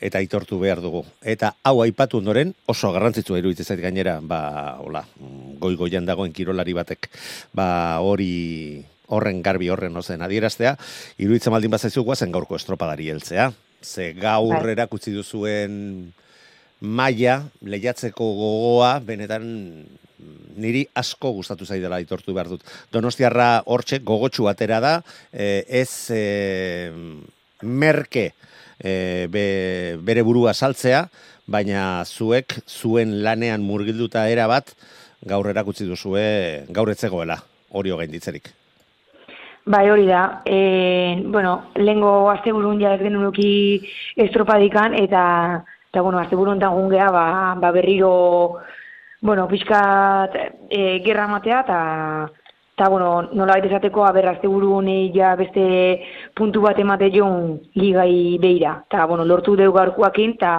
eta 0.00 0.18
aitortu 0.18 0.58
behar 0.60 0.82
dugu. 0.84 1.04
Eta 1.22 1.54
hau 1.62 1.80
aipatu 1.82 2.20
ondoren 2.20 2.54
oso 2.66 2.92
garrantzitsua 2.92 3.38
iruditzen 3.40 3.66
zait 3.66 3.80
gainera, 3.80 4.18
ba, 4.20 4.76
hola, 4.82 5.04
goi 5.60 5.74
goian 5.76 6.06
dagoen 6.06 6.32
kirolari 6.32 6.76
batek 6.76 7.10
ba, 7.52 7.98
hori 8.04 8.84
horren 9.08 9.40
garbi 9.42 9.70
horren 9.72 9.96
ozen 9.96 10.22
adieraztea, 10.22 10.76
iruditzen 11.18 11.54
baldin 11.54 11.72
bazaizu 11.72 12.04
guazen 12.04 12.32
gaurko 12.32 12.58
estropadari 12.58 13.08
heltzea. 13.12 13.50
Ze 13.82 14.12
gaur 14.12 14.58
Bai. 14.58 14.72
erakutsi 14.74 15.12
duzuen 15.14 16.12
maila 16.80 17.40
lehiatzeko 17.62 18.26
gogoa 18.38 18.98
benetan 19.02 19.46
niri 20.58 20.84
asko 20.98 21.30
gustatu 21.36 21.66
zaidala 21.66 22.00
aitortu 22.02 22.34
behar 22.34 22.50
dut. 22.50 22.64
Donostiarra 22.92 23.62
hortxe 23.66 24.00
gogotsu 24.02 24.48
atera 24.50 24.80
da, 24.82 24.94
eh, 25.32 25.64
ez 25.68 26.10
eh, 26.10 26.90
merke 27.62 28.32
eh, 28.78 29.26
be, 29.30 29.96
bere 30.04 30.22
burua 30.22 30.54
saltzea, 30.54 31.08
baina 31.46 32.04
zuek 32.04 32.60
zuen 32.68 33.22
lanean 33.24 33.64
murgilduta 33.64 34.28
era 34.28 34.46
bat 34.46 34.74
gaur 35.26 35.48
erakutsi 35.50 35.86
duzue 35.88 36.64
gaur 36.70 36.90
etzegoela 36.92 37.40
hori 37.70 37.90
gainditzerik. 37.90 38.52
Bai, 39.68 39.90
hori 39.90 40.06
da. 40.06 40.42
E, 40.46 41.20
bueno, 41.26 41.72
lehengo 41.76 42.30
asteburun 42.30 42.80
ja 42.80 42.94
ez 42.94 43.02
genunuki 43.02 43.50
estropadikan, 44.16 44.94
eta, 44.96 45.64
eta 45.90 46.00
bueno, 46.00 46.18
asteburun 46.22 46.58
gungea, 46.58 47.10
ba, 47.12 47.54
ba 47.60 47.70
berriro, 47.70 48.62
bueno, 49.20 49.46
pixkat 49.48 50.38
e, 50.70 51.02
gerra 51.04 51.26
matea, 51.28 51.60
eta, 51.66 52.30
eta 52.78 52.88
bueno, 52.88 53.28
nola 53.34 53.56
baita 53.56 53.66
esateko, 53.66 54.04
aber, 54.06 54.28
asteburu 54.30 54.76
honi 54.76 55.10
ja 55.10 55.32
beste 55.34 55.64
puntu 56.38 56.62
bat 56.62 56.78
emate 56.78 57.08
joan 57.10 57.56
ligai 57.74 58.38
beira. 58.38 58.76
Eta, 58.86 59.02
bueno, 59.10 59.24
lortu 59.26 59.56
deu 59.58 59.72
gaurkoakin, 59.74 60.36
eta, 60.36 60.52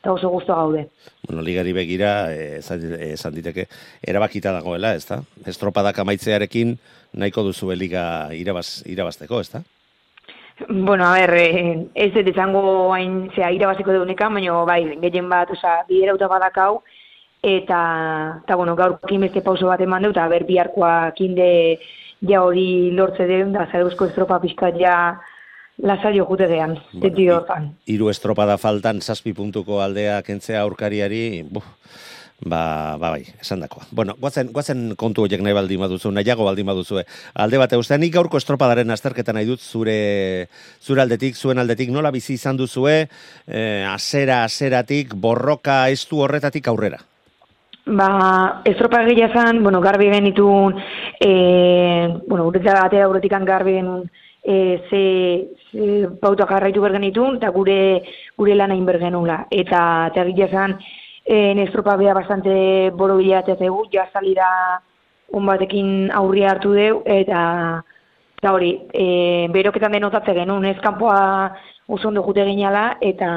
eta 0.00 0.14
oso 0.14 0.30
guztua 0.32 0.56
gaude. 0.56 0.86
Bueno, 1.26 1.42
ligari 1.44 1.74
begira, 1.76 2.32
eh, 2.32 2.62
esan, 2.62 2.86
esan 3.12 3.36
diteke, 3.36 3.66
erabakita 4.00 4.54
dagoela, 4.56 4.94
ez 4.96 5.04
da? 5.04 5.20
Estropadak 5.52 6.00
amaitzearekin 6.00 6.78
nahiko 7.12 7.44
duzu 7.44 7.68
liga 7.76 8.32
irabaz, 8.32 8.80
irabazteko, 8.88 9.42
ez 9.44 9.52
da? 9.52 9.60
Bueno, 10.66 11.04
a 11.04 11.12
ber, 11.12 11.34
eh, 11.36 11.76
ez 11.94 12.08
dut 12.14 12.32
izango 12.32 12.62
hain 12.94 13.26
zea 13.36 13.52
irabaziko 13.52 13.92
deunekan, 13.92 14.32
baina 14.32 14.64
bai, 14.64 14.80
gehien 15.04 15.28
bat, 15.28 15.52
oza, 15.52 15.82
biderauta 15.92 16.28
badakau, 16.28 16.80
eta, 17.42 17.80
eta 18.44 18.56
bueno, 18.56 18.76
gaurkin 18.76 19.26
beste 19.26 19.42
pauso 19.42 19.66
bat 19.66 19.80
eman 19.80 20.04
dut, 20.04 20.16
eta 20.16 20.28
ber, 20.28 20.44
biharkoakin 20.48 21.34
de 21.34 21.50
ja 22.28 22.42
hori 22.44 22.90
lortze 22.92 23.26
deun, 23.26 23.52
da 23.52 23.66
zarauzko 23.70 24.10
estropa 24.10 24.40
pixkat 24.42 24.76
ja 24.80 24.94
lasaio 25.80 26.26
jute 26.28 26.46
gean, 26.46 26.76
Bueno. 26.92 27.72
Hiru 27.86 28.10
estropada 28.10 28.58
faltan, 28.58 29.00
zazpi 29.00 29.32
puntuko 29.32 29.80
aldea 29.80 30.20
kentzea 30.22 30.60
aurkariari, 30.60 31.42
buf, 31.48 31.64
ba, 32.44 32.96
ba 33.00 33.10
bai, 33.10 33.24
esan 33.40 33.60
dakoa. 33.60 33.86
Bueno, 33.90 34.14
guazen, 34.20 34.52
guazen 34.52 34.94
kontu 34.96 35.24
horiek 35.24 35.40
nahi 35.40 35.56
baldin 35.56 35.80
baduzu, 35.80 36.10
nahiago 36.12 36.44
baldin 36.44 36.66
baduzue. 36.66 37.04
Alde 37.34 37.58
bate, 37.58 37.80
uste, 37.80 37.96
nik 37.98 38.12
gaurko 38.14 38.36
estropadaren 38.36 38.90
azterketa 38.90 39.32
nahi 39.32 39.48
dut 39.48 39.60
zure, 39.60 40.48
zure 40.82 41.02
aldetik, 41.02 41.36
zuen 41.36 41.58
aldetik, 41.58 41.90
nola 41.90 42.10
bizi 42.10 42.34
izan 42.34 42.60
duzue, 42.60 43.06
eh, 43.46 43.86
asera, 43.88 44.44
aseratik, 44.44 45.14
borroka 45.14 45.86
estu 45.88 46.20
horretatik 46.20 46.68
aurrera. 46.68 47.00
Ba, 47.86 48.60
estropa 48.64 49.02
egia 49.08 49.30
zan, 49.32 49.62
bueno, 49.62 49.80
garbi 49.80 50.10
genitun, 50.12 50.76
e, 51.18 52.08
bueno, 52.26 52.44
guretzat 52.44 52.76
atera 52.84 53.06
aurretikan 53.06 53.44
garbi 53.44 53.78
genuen, 53.78 54.10
e, 54.44 54.82
ze, 54.90 55.02
ze 55.72 56.08
pauta 56.20 56.46
jarraitu 56.46 56.80
behar 56.80 56.98
genitun, 56.98 57.38
eta 57.40 57.48
gure, 57.50 58.02
gure 58.36 58.54
lana 58.54 58.76
inber 58.76 58.98
genula. 59.00 59.46
Eta, 59.50 60.10
eta 60.12 60.26
egia 60.28 60.50
zan, 60.52 60.76
en 61.24 61.58
estropa 61.58 61.96
bea 61.96 62.14
bastante 62.14 62.90
boro 62.90 63.16
bilatzea 63.16 63.56
zegu, 63.56 63.86
ja 63.92 64.08
salida 64.12 64.82
on 65.32 65.46
batekin 65.46 66.10
aurria 66.12 66.50
hartu 66.50 66.74
deu, 66.76 67.02
eta 67.06 67.82
eta 68.40 68.54
hori, 68.56 68.70
e, 68.92 69.48
beroketan 69.52 69.92
denotatze 69.92 70.32
genuen, 70.34 70.64
ez 70.64 70.78
kanpoa 70.80 71.52
oso 71.88 72.08
ondo 72.08 72.22
jute 72.24 72.44
ginala, 72.48 72.96
eta 73.00 73.28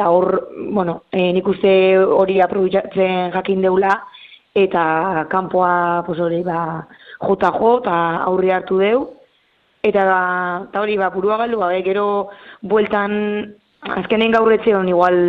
eta 0.00 0.08
hor, 0.08 0.48
bueno, 0.72 1.02
e, 1.12 1.30
nik 1.36 1.46
uste 1.46 1.70
hori 2.00 2.38
aprobitzatzen 2.40 3.32
jakin 3.34 3.60
deula, 3.60 3.98
eta 4.56 5.26
kanpoa, 5.28 6.02
pues 6.06 6.18
hori, 6.24 6.40
ba, 6.42 6.86
jota 7.20 7.50
jo, 7.52 7.74
eta 7.82 7.96
aurri 8.24 8.50
hartu 8.50 8.78
deu, 8.80 9.02
eta, 9.84 10.06
eta 10.70 10.80
hori, 10.80 10.96
ba, 10.96 11.10
burua 11.12 11.36
galdu, 11.42 11.60
ba, 11.60 11.68
gero, 11.84 12.06
bueltan, 12.62 13.12
azkenen 14.00 14.32
gaur 14.32 14.48
etxe 14.56 14.72
hon, 14.74 14.88
igual, 14.88 15.20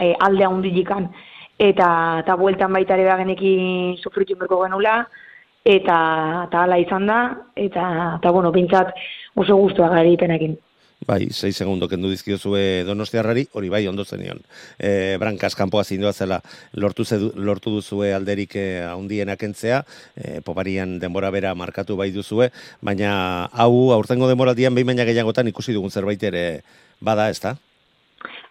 e, 0.00 0.14
alde 0.24 0.48
handilikan, 0.48 1.10
eta, 1.58 1.88
eta 2.24 2.40
bueltan 2.40 2.72
baita 2.72 2.96
ere 2.96 3.20
genekin 3.20 3.98
sufritu 4.00 4.38
berko 4.40 4.62
genula, 4.64 5.02
eta, 5.60 5.98
eta 6.48 6.64
ala 6.64 6.80
izan 6.80 7.04
da, 7.04 7.20
eta, 7.52 8.16
eta 8.16 8.32
bueno, 8.32 8.52
pintzat 8.52 8.96
oso 9.36 9.60
guztua 9.60 9.92
gari 9.92 10.16
penekin. 10.16 10.56
Bai, 11.04 11.28
6 11.30 11.52
segundo 11.54 11.88
kendu 11.88 12.08
dizkiozue 12.08 12.82
Donostiarrari, 12.88 13.44
hori 13.52 13.68
bai 13.68 13.84
ondo 13.86 14.04
zenion. 14.04 14.40
E, 14.78 15.16
Brancas 15.20 15.54
kanpoa 15.54 15.84
zindua 15.84 16.12
zela 16.12 16.40
lortu 16.72 17.04
zedu, 17.04 17.30
lortu 17.36 17.70
duzue 17.70 18.14
alderik 18.16 18.56
e, 18.56 18.80
handienak 18.82 19.42
entzea, 19.44 19.82
e, 20.16 20.40
poparian 20.40 20.96
denbora 20.98 21.30
bera 21.30 21.54
markatu 21.54 21.98
bai 22.00 22.10
duzue, 22.10 22.48
baina 22.80 23.44
hau 23.52 23.92
aurtengo 23.92 24.26
denboraldian 24.26 24.74
behin 24.74 24.88
baina 24.88 25.04
gehiagotan 25.04 25.52
ikusi 25.52 25.76
dugun 25.76 25.92
zerbait 25.92 26.22
ere 26.22 26.62
bada, 26.98 27.28
ezta? 27.30 27.54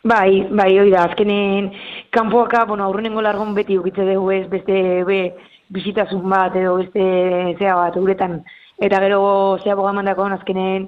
Bai, 0.05 0.45
bai, 0.51 0.69
hori 0.77 0.93
da, 0.93 1.07
azkenen 1.09 1.71
kanpoaka, 2.13 2.63
bueno, 2.69 2.85
aurrenengo 2.85 3.25
largon 3.25 3.55
beti 3.57 3.79
ukitze 3.81 4.05
dugu 4.05 4.31
ez, 4.37 4.45
beste 4.53 5.03
be, 5.03 5.19
bisitasun 5.73 6.29
bat 6.29 6.55
edo 6.55 6.77
beste 6.77 7.03
zea 7.57 7.73
bat 7.81 7.97
uretan, 7.97 8.43
eta 8.77 9.01
gero 9.01 9.57
zea 9.63 9.75
bogamandako 9.75 10.29
azkenen 10.37 10.87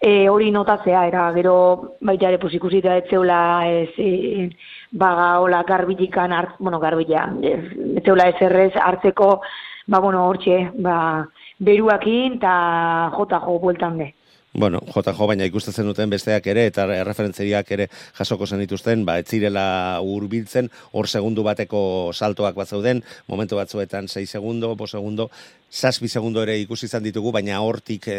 e, 0.00 0.28
hori 0.28 0.50
notatzea, 0.50 1.06
era 1.06 1.30
gero 1.34 1.96
baita 2.00 2.28
ere 2.28 2.38
posikusita 2.38 2.96
ez 2.96 3.06
zeula 3.10 3.40
ez, 3.66 3.90
e, 3.98 4.48
baga 4.90 5.38
hola 5.42 5.62
garbitikan, 5.66 6.32
hart, 6.32 6.54
bueno, 6.58 6.78
garbila, 6.80 7.26
ez, 7.42 7.64
ez 7.98 8.04
zeula 8.04 8.28
ez 8.30 8.36
errez 8.40 8.72
hartzeko, 8.76 9.40
ba, 9.86 10.00
bueno, 10.00 10.26
hortxe, 10.28 10.60
ba, 10.84 11.26
beruakin 11.58 12.38
eta 12.38 13.10
jota 13.16 13.42
jo 13.44 13.58
bueltan 13.58 13.98
be. 13.98 14.12
Bueno, 14.58 14.80
JJ 14.90 15.12
baina 15.30 15.46
ikusten 15.46 15.86
duten 15.86 16.10
besteak 16.10 16.48
ere 16.50 16.64
eta 16.66 16.82
referentzeriak 17.06 17.68
ere 17.76 17.84
jasoko 18.16 18.46
zen 18.46 18.58
dituzten, 18.64 19.04
ba, 19.06 19.14
etzirela 19.22 20.00
hurbiltzen, 20.02 20.66
hor 20.98 21.06
segundu 21.06 21.44
bateko 21.46 21.82
saltoak 22.12 22.56
bat 22.58 22.66
zauden, 22.66 23.04
momentu 23.30 23.54
batzuetan 23.54 24.08
6 24.10 24.26
segundo, 24.26 24.72
5 24.74 24.88
segundo, 24.96 25.28
6 25.70 26.10
segundo 26.10 26.42
ere 26.42 26.58
ikusi 26.58 26.88
izan 26.90 27.06
ditugu, 27.06 27.30
baina 27.30 27.60
hortik 27.62 28.08
e, 28.10 28.18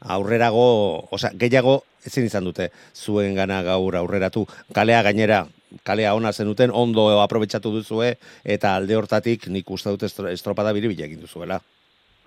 aurrerago, 0.00 1.08
osea, 1.08 1.32
gehiago 1.40 1.78
ezin 2.04 2.28
izan 2.28 2.44
dute 2.44 2.68
zuen 2.92 3.32
gana 3.40 3.62
gaur 3.62 3.96
aurreratu. 3.96 4.44
Kalea 4.76 5.00
gainera, 5.08 5.46
kalea 5.88 6.12
ona 6.20 6.34
zenuten, 6.36 6.68
ondo 6.68 7.08
aprobetsatu 7.22 7.72
duzue, 7.72 8.18
eta 8.44 8.76
alde 8.76 9.00
hortatik 9.00 9.48
nik 9.48 9.70
uste 9.72 9.96
dut 9.96 10.04
estropada 10.36 10.76
biribila 10.76 11.08
egin 11.08 11.24
duzuela. 11.24 11.62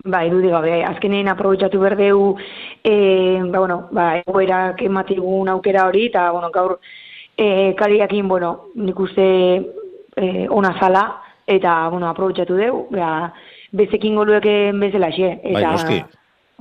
Ba, 0.04 0.24
irudi 0.26 0.48
gabe, 0.50 0.80
azkenean 0.82 1.28
aprobetsatu 1.30 1.78
berdeu, 1.78 2.36
e, 2.82 2.94
ba, 3.44 3.58
bueno, 3.60 3.76
ba, 3.94 4.06
egoerak 4.18 4.82
ematigun 4.82 5.48
aukera 5.48 5.86
hori, 5.86 6.08
eta, 6.10 6.30
bueno, 6.34 6.50
gaur, 6.50 6.80
e, 7.36 7.74
kariakin, 7.78 8.26
bueno, 8.28 8.50
nik 8.74 8.98
uste 8.98 9.26
e, 10.16 10.48
ona 10.50 10.74
zala, 10.80 11.04
eta, 11.46 11.76
bueno, 11.94 12.08
aprobetsatu 12.10 12.58
deu, 12.58 12.86
ba, 12.90 13.30
bezekin 13.72 14.18
golueken 14.18 14.80
bezala 14.82 15.12
xe. 15.14 15.36
Bai, 15.44 15.54
Eta, 15.62 15.70
noski. 15.70 16.02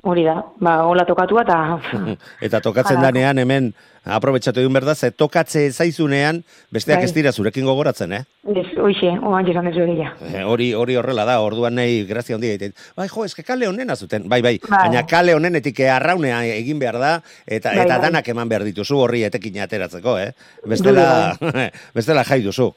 Hori 0.03 0.23
da, 0.25 0.39
ba, 0.59 0.79
hola 0.89 1.05
tokatua, 1.05 1.43
eta... 1.45 1.57
Eta 2.47 2.59
tokatzen 2.61 2.97
Hala. 2.97 3.11
danean 3.11 3.37
hemen 3.37 3.71
aprobetsatu 4.01 4.59
egin 4.63 4.73
berda, 4.73 4.95
ze 4.97 5.11
tokatze 5.13 5.61
zaizunean 5.71 6.39
besteak 6.73 7.03
Bai. 7.03 7.05
ez 7.05 7.13
dira 7.13 7.31
zurekin 7.31 7.65
gogoratzen, 7.69 8.15
eh? 8.17 8.23
Ez, 8.49 8.65
hoxe, 8.81 9.11
oan 9.21 9.45
jesan 9.45 9.69
dezu 9.69 9.83
egia. 9.85 10.15
Eh, 10.25 10.41
Hori 10.43 10.71
hori 10.73 10.95
horrela 10.97 11.25
da, 11.29 11.35
orduan 11.45 11.75
nahi 11.77 12.01
grazia 12.09 12.35
handia 12.39 12.55
egiten. 12.55 12.73
Bai, 12.97 13.05
jo, 13.13 13.25
eske 13.29 13.45
kale 13.45 13.67
honena 13.69 13.95
zuten. 13.95 14.25
Bai, 14.29 14.41
bai, 14.41 14.55
Bai. 14.65 14.87
baina 14.87 15.05
kale 15.05 15.35
honenetik 15.37 15.83
arraunea 15.85 16.41
egin 16.55 16.79
behar 16.81 16.97
da 16.97 17.11
eta 17.45 17.69
Bai, 17.75 17.85
eta 17.85 17.97
bai. 17.99 18.07
danak 18.09 18.27
eman 18.33 18.49
behar 18.49 18.65
dituzu 18.65 18.97
horri 19.05 19.21
etekin 19.29 19.61
ateratzeko, 19.67 20.17
eh? 20.17 20.31
Bestela 20.65 21.35
bestela 21.97 22.25
jai 22.25 22.41
duzu. 22.41 22.71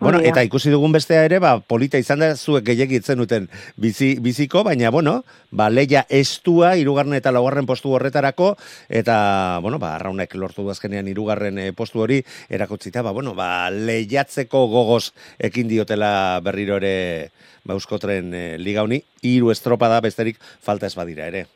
Bueno, 0.00 0.20
eta 0.22 0.44
ikusi 0.46 0.70
dugun 0.70 0.92
bestea 0.94 1.24
ere, 1.26 1.40
ba, 1.42 1.56
polita 1.58 1.98
izan 1.98 2.22
da 2.22 2.28
zuek 2.36 2.68
gehiegi 2.68 3.00
itzen 3.00 3.18
duten 3.18 3.48
bizi, 3.82 4.12
biziko, 4.22 4.62
baina, 4.62 4.92
bueno, 4.94 5.24
ba, 5.50 5.66
leia 5.74 6.04
estua, 6.06 6.76
irugarren 6.78 7.18
eta 7.18 7.32
laugarren 7.34 7.66
postu 7.66 7.90
horretarako, 7.96 8.52
eta, 8.88 9.18
bueno, 9.64 9.82
ba, 9.82 9.96
arraunek 9.96 10.38
lortu 10.38 10.62
du 10.62 10.70
azkenean 10.70 11.10
irugarren 11.10 11.58
eh, 11.58 11.72
postu 11.74 12.06
hori, 12.06 12.22
erakutzita, 12.48 13.02
ba, 13.02 13.10
bueno, 13.10 13.34
ba, 13.34 13.50
lehiatzeko 13.74 14.68
gogoz 14.70 15.08
ekin 15.50 15.66
diotela 15.66 16.38
berriro 16.46 16.78
ere, 16.78 17.32
ba, 17.64 17.74
euskotren 17.74 18.30
eh, 18.30 18.48
liga 18.58 18.86
honi, 18.86 19.02
hiru 19.26 19.50
estropada 19.50 19.98
besterik 20.04 20.38
falta 20.62 20.86
ez 20.86 20.94
badira 20.94 21.26
ere. 21.26 21.48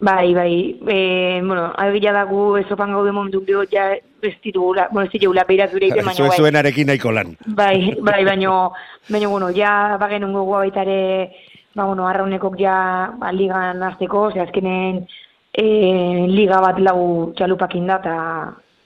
Bai, 0.00 0.32
bai, 0.32 0.80
e, 0.88 1.42
bueno, 1.44 1.74
abila 1.76 2.12
dago 2.12 2.56
esopan 2.56 2.92
gaude 2.92 3.12
momentu 3.12 3.44
gero 3.44 3.64
ja 3.70 3.92
ez 3.92 4.34
bueno, 4.90 5.02
ez 5.02 5.10
ditugula 5.12 5.44
behiraz 5.44 5.70
gure 5.72 5.86
egiten, 5.86 6.04
baina 6.06 6.16
Zuen 6.16 6.28
bai. 6.30 6.38
zuenarekin 6.38 6.86
nahiko 6.86 7.12
lan. 7.12 7.36
Bai, 7.44 7.94
bai, 8.00 8.24
baino, 8.24 8.72
baino, 9.10 9.30
bueno, 9.30 9.50
ja 9.50 9.98
bagen 10.00 10.32
gogoa 10.32 10.60
baita 10.60 10.82
ere, 10.82 11.30
ba, 11.74 11.84
bueno, 11.84 12.08
arraunekok 12.08 12.56
ja 12.58 13.12
ba, 13.18 13.30
ligan 13.32 13.82
azteko, 13.82 14.30
ze 14.32 14.40
azkenen 14.40 15.06
e, 15.52 15.64
liga 16.28 16.62
bat 16.64 16.80
lau 16.80 17.34
txalupakin 17.36 17.86
da, 17.86 18.00
eta 18.00 18.16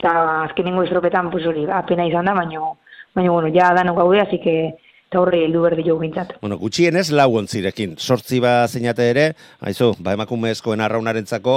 ta 0.03 0.43
azkenengo 0.43 0.83
estropetan, 0.83 1.31
pues 1.31 1.47
hori, 1.47 1.69
apena 1.71 2.09
izan 2.11 2.27
da, 2.27 2.35
baino, 2.35 2.79
baino, 3.15 3.39
bueno, 3.39 3.55
ja 3.55 3.71
danok 3.73 4.03
gaude, 4.03 4.21
así 4.21 4.41
que, 4.41 4.75
eta 5.15 5.23
horre 5.23 5.45
heldu 5.47 5.63
berdi 5.63 5.85
jo 5.87 5.95
bintzat. 6.01 6.35
Bueno, 6.43 6.59
gutxienez 6.59 7.07
lau 7.15 7.29
ontzirekin. 7.39 7.95
Sortzi 8.03 8.41
ba 8.43 8.67
zeinate 8.67 9.07
ere, 9.13 9.27
haizu, 9.63 9.93
ba 10.03 10.17
emakumezkoen 10.19 10.83
arraunarentzako 10.83 11.55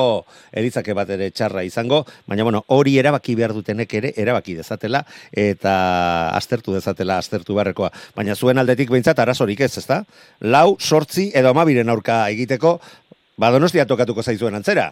eritzake 0.62 0.94
bat 0.98 1.10
ere 1.16 1.32
txarra 1.34 1.64
izango, 1.66 2.04
baina 2.30 2.46
bueno, 2.46 2.62
hori 2.68 2.98
erabaki 3.02 3.34
behar 3.40 3.56
dutenek 3.58 3.98
ere 3.98 4.14
erabaki 4.16 4.54
dezatela 4.60 5.02
eta 5.32 5.74
aztertu 6.38 6.78
dezatela 6.78 7.18
aztertu 7.18 7.58
beharrekoa. 7.58 7.90
Baina 8.16 8.38
zuen 8.38 8.62
aldetik 8.62 8.94
behintzat 8.94 9.26
arazorik 9.26 9.66
ez, 9.66 9.74
ezta? 9.82 10.04
Lau, 10.46 10.78
sortzi 10.78 11.32
edo 11.34 11.50
amabiren 11.50 11.90
aurka 11.90 12.28
egiteko, 12.30 12.78
ba 13.42 13.52
donostia 13.56 13.90
tokatuko 13.90 14.22
zaizuen 14.22 14.62
antzera. 14.62 14.92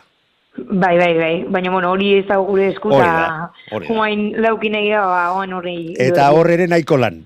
Bai, 0.55 0.97
bai, 0.97 1.13
bai, 1.17 1.43
baina, 1.51 1.69
bueno, 1.69 1.89
hori 1.91 2.13
ez 2.15 2.25
da 2.29 2.37
gure 2.39 2.69
esku, 2.71 2.87
Hori 2.95 3.03
eta 3.03 3.11
da, 3.11 3.47
hori 3.75 3.87
da. 3.89 3.93
huain 3.93 4.21
laukin 4.39 4.77
egia, 4.79 5.01
ba, 5.03 5.19
oan 5.35 5.51
horri. 5.57 5.75
Eta 5.99 6.29
hor 6.31 6.47
ere 6.53 6.67
nahiko 6.71 6.95
lan. 6.95 7.17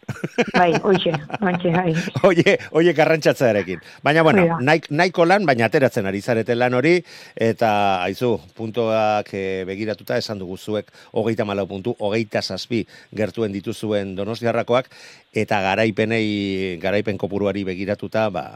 Bai, 0.56 0.72
hoxe, 0.82 1.14
hoxe, 1.38 1.74
bai. 1.76 1.94
Oie, 2.30 2.56
oie 2.74 2.94
garrantzatzearekin. 2.98 3.84
Baina, 4.04 4.24
bueno, 4.26 4.58
nahi, 4.66 4.82
nahiko 4.90 5.28
lan, 5.30 5.46
baina 5.46 5.68
ateratzen 5.70 6.10
ari 6.10 6.24
zarete 6.26 6.58
lan 6.58 6.74
hori, 6.74 6.96
eta, 7.38 7.72
aizu, 8.08 8.32
puntoak 8.58 9.30
eh, 9.38 9.62
begiratuta 9.70 10.18
esan 10.18 10.42
dugu 10.42 10.58
zuek, 10.58 10.90
hogeita 11.14 11.46
malau 11.46 11.68
puntu, 11.70 11.94
hogeita 12.00 12.42
zazpi 12.42 12.82
gertuen 13.16 13.54
dituzuen 13.54 14.16
donostiarrakoak, 14.18 14.90
eta 15.38 15.62
garaipenei, 15.70 16.80
garaipen 16.82 17.22
kopuruari 17.22 17.64
begiratuta, 17.68 18.30
ba, 18.34 18.48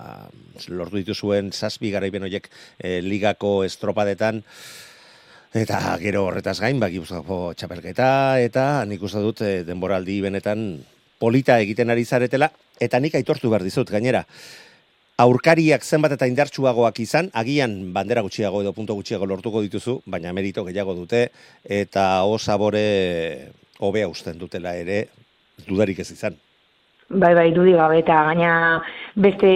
lortu 0.69 0.99
dituzuen 1.01 1.51
zazpi 1.51 1.91
garaipen 1.91 2.23
horiek 2.23 2.49
eh, 2.79 2.99
ligako 3.01 3.63
estropadetan, 3.67 4.43
Eta 5.53 5.77
gero 6.01 6.23
horretaz 6.25 6.55
gain, 6.63 6.79
ba, 6.81 6.87
Gipuzkoako 6.89 7.51
txapelketa, 7.53 8.41
eta 8.41 8.63
nik 8.89 9.03
uste 9.05 9.19
dut 9.21 9.43
eh, 9.45 9.59
denboraldi 9.61 10.15
benetan 10.23 10.63
polita 11.21 11.59
egiten 11.61 11.93
ari 11.93 12.07
zaretela, 12.09 12.47
eta 12.81 12.97
nik 12.97 13.13
aitortu 13.19 13.51
behar 13.51 13.61
dizut, 13.61 13.91
gainera, 13.93 14.23
aurkariak 15.21 15.85
zenbat 15.85 16.15
eta 16.15 16.25
indartsuagoak 16.25 16.97
izan, 17.03 17.29
agian 17.37 17.75
bandera 17.93 18.23
gutxiago 18.25 18.63
edo 18.63 18.73
punto 18.73 18.95
gutxiago 18.97 19.27
lortuko 19.29 19.61
dituzu, 19.61 19.99
baina 20.09 20.33
merito 20.33 20.65
gehiago 20.65 20.95
dute, 20.97 21.27
eta 21.63 22.23
osabore 22.25 23.53
hobea 23.77 24.09
usten 24.09 24.41
dutela 24.41 24.73
ere, 24.73 25.03
dudarik 25.67 26.01
ez 26.01 26.09
izan. 26.17 26.39
Bai, 27.13 27.35
bai, 27.37 27.51
dudi 27.53 27.77
gabe, 27.77 28.01
eta 28.01 28.23
gaina 28.31 28.55
beste, 29.13 29.53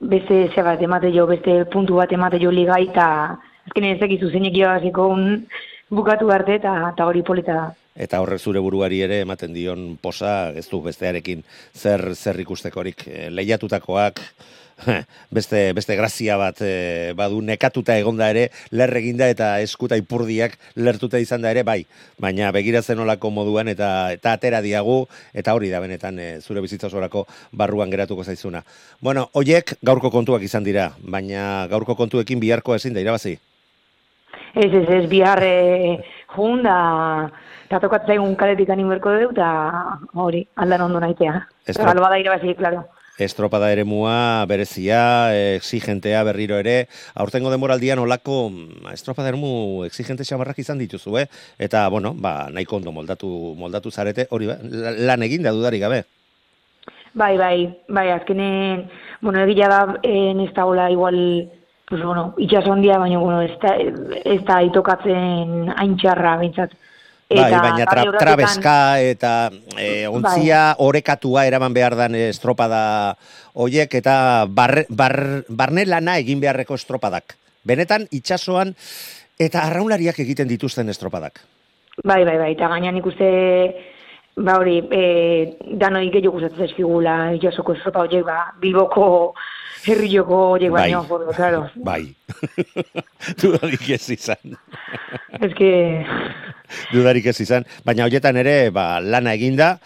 beste 0.00 0.50
ze 0.54 0.62
bat 0.62 0.82
emate 0.82 1.10
jo, 1.14 1.26
beste 1.26 1.64
puntu 1.72 1.98
bat 1.98 2.12
emate 2.12 2.38
jo 2.42 2.50
ligai, 2.50 2.84
eta 2.90 3.38
azkenen 3.66 3.96
ez 3.96 4.00
dakizu 4.00 4.30
zeinek 4.30 4.56
irabaziko 4.56 5.08
un 5.08 5.46
bukatu 5.90 6.30
arte, 6.30 6.54
eta, 6.60 6.92
eta 6.92 7.06
hori 7.06 7.22
polita 7.22 7.54
da. 7.54 7.68
Eta 7.98 8.20
horrek 8.22 8.38
zure 8.38 8.60
buruari 8.62 9.00
ere 9.02 9.20
ematen 9.24 9.52
dion 9.52 9.96
posa, 10.00 10.52
ez 10.54 10.68
du 10.70 10.78
bestearekin 10.84 11.42
zer 11.74 12.14
zer 12.14 12.38
ikustekorik 12.40 13.08
Eh, 13.08 13.30
lehiatutakoak 13.30 14.20
beste, 15.34 15.72
beste 15.74 15.96
grazia 15.96 16.36
bat 16.38 16.60
e, 16.62 17.12
badu 17.18 17.40
nekatuta 17.42 17.96
egonda 17.98 18.28
ere, 18.30 18.48
lerreginda 18.70 19.28
eta 19.28 19.60
eskuta 19.60 19.96
ipurdiak 19.98 20.54
lertuta 20.76 21.18
izan 21.18 21.42
da 21.42 21.50
ere, 21.50 21.64
bai, 21.66 21.82
baina 22.18 22.52
begiratzen 22.54 22.98
olako 23.02 23.30
moduan 23.34 23.68
eta 23.68 24.12
eta 24.14 24.32
atera 24.38 24.60
diagu, 24.62 25.00
eta 25.34 25.54
hori 25.54 25.70
da 25.70 25.80
benetan 25.80 26.18
e, 26.18 26.28
zure 26.40 26.62
bizitza 26.64 26.86
osorako 26.86 27.26
barruan 27.52 27.90
geratuko 27.90 28.24
zaizuna. 28.24 28.62
Bueno, 29.00 29.28
hoiek 29.34 29.74
gaurko 29.82 30.10
kontuak 30.14 30.42
izan 30.46 30.64
dira, 30.64 30.92
baina 31.02 31.66
gaurko 31.70 31.96
kontuekin 31.98 32.40
biharko 32.40 32.74
ezin 32.78 32.94
da 32.94 33.00
irabazi. 33.04 33.38
Ez, 34.54 34.70
ez, 34.72 34.86
ez, 34.88 35.04
bihar 35.10 35.42
e, 35.44 35.98
jun 36.34 36.62
da, 36.64 36.76
eta 37.66 37.80
tokatzen 37.82 38.22
un 38.22 38.34
kaletik 38.38 38.70
animerko 38.72 39.12
dut, 39.18 39.34
eta 39.36 39.98
hori, 40.14 40.46
aldan 40.56 40.86
ondo 40.86 41.00
naitea. 41.04 41.34
Estro- 41.66 41.84
Galba 41.90 42.08
da 42.14 42.18
irabazi, 42.22 42.54
klaro. 42.58 42.86
Estropada 43.18 43.72
eremua, 43.72 44.46
berezia, 44.46 45.34
exigentea 45.56 46.22
berriro 46.22 46.54
ere, 46.56 46.86
aurtengo 47.14 47.50
demoraldian 47.50 47.98
olako 47.98 48.48
mm, 48.50 48.92
estropada 48.94 49.32
eremu 49.32 49.82
exigente 49.88 50.22
xamarrak 50.24 50.60
izan 50.62 50.78
dituzu, 50.78 51.18
eh? 51.18 51.26
Eta, 51.58 51.88
bueno, 51.90 52.14
ba, 52.14 52.46
nahiko 52.54 52.76
ondo 52.78 52.92
moldatu, 52.94 53.28
moldatu 53.58 53.90
zarete, 53.90 54.28
hori 54.30 54.46
ba, 54.46 54.56
la- 54.62 54.94
lan 55.10 55.22
egin 55.26 55.42
da 55.42 55.50
dudarik 55.50 55.82
gabe. 55.82 56.04
Bai, 57.18 57.36
bai, 57.36 57.58
bai, 57.88 58.10
azkenen, 58.14 58.86
bueno, 59.20 59.42
egila 59.42 59.68
da, 59.68 59.80
en 60.06 60.40
ez 60.46 60.52
dagoela 60.54 60.90
igual, 60.92 61.50
pues, 61.88 62.02
bueno, 62.04 62.34
itxaso 62.38 62.72
handia, 62.72 62.98
baina, 63.02 63.18
bueno, 63.18 63.42
ez 63.42 63.58
da, 63.58 63.74
ez 64.24 64.44
da 64.46 64.62
itokatzen 64.62 65.72
hain 65.74 65.96
txarra, 65.98 66.36
bintzat. 67.28 67.50
bai, 67.52 67.70
baina 67.70 67.86
tra, 67.86 68.04
trabeska 68.18 68.76
eta 69.04 69.32
e, 69.76 70.06
ontzia 70.08 70.62
orekatua 70.78 71.44
eraman 71.48 71.74
behar 71.74 71.96
dan 71.96 72.14
estropada 72.14 73.16
hoiek 73.54 73.94
eta 74.00 74.46
bar, 74.48 74.84
bar, 74.88 75.44
barne 75.48 75.84
lana 75.86 76.18
egin 76.18 76.40
beharreko 76.40 76.78
estropadak. 76.78 77.36
Benetan, 77.64 78.06
itxasoan 78.10 78.74
eta 79.38 79.66
arraunlariak 79.66 80.18
egiten 80.24 80.48
dituzten 80.48 80.88
estropadak. 80.88 81.42
Bai, 82.04 82.24
bai, 82.24 82.36
bai, 82.38 82.52
eta 82.54 82.68
gainean 82.70 82.98
ikuste, 83.00 83.28
ba 84.38 84.58
hori, 84.60 84.78
e, 84.94 85.02
danoi 85.80 86.08
gehiago 86.14 86.36
gustatzen 86.38 86.66
zaizkigula 86.66 87.16
itxasoko 87.38 87.74
estropa 87.74 88.06
horiek, 88.06 88.24
ba, 88.26 88.52
bilboko 88.62 89.08
herrioko 89.86 90.38
horiek 90.54 90.72
Bai. 90.72 90.82
baino, 90.92 91.02
bai. 91.08 91.34
claro. 91.34 91.70
Bai. 91.88 92.14
Dudarik 93.40 93.88
ez 93.90 94.10
izan. 94.10 94.58
Ez 95.40 95.52
que, 95.58 95.72
dudarik 96.92 97.26
ez 97.32 97.40
izan, 97.44 97.66
baina 97.84 98.06
hoietan 98.06 98.36
ere 98.40 98.58
ba, 98.74 99.00
lana 99.00 99.34
eginda, 99.38 99.76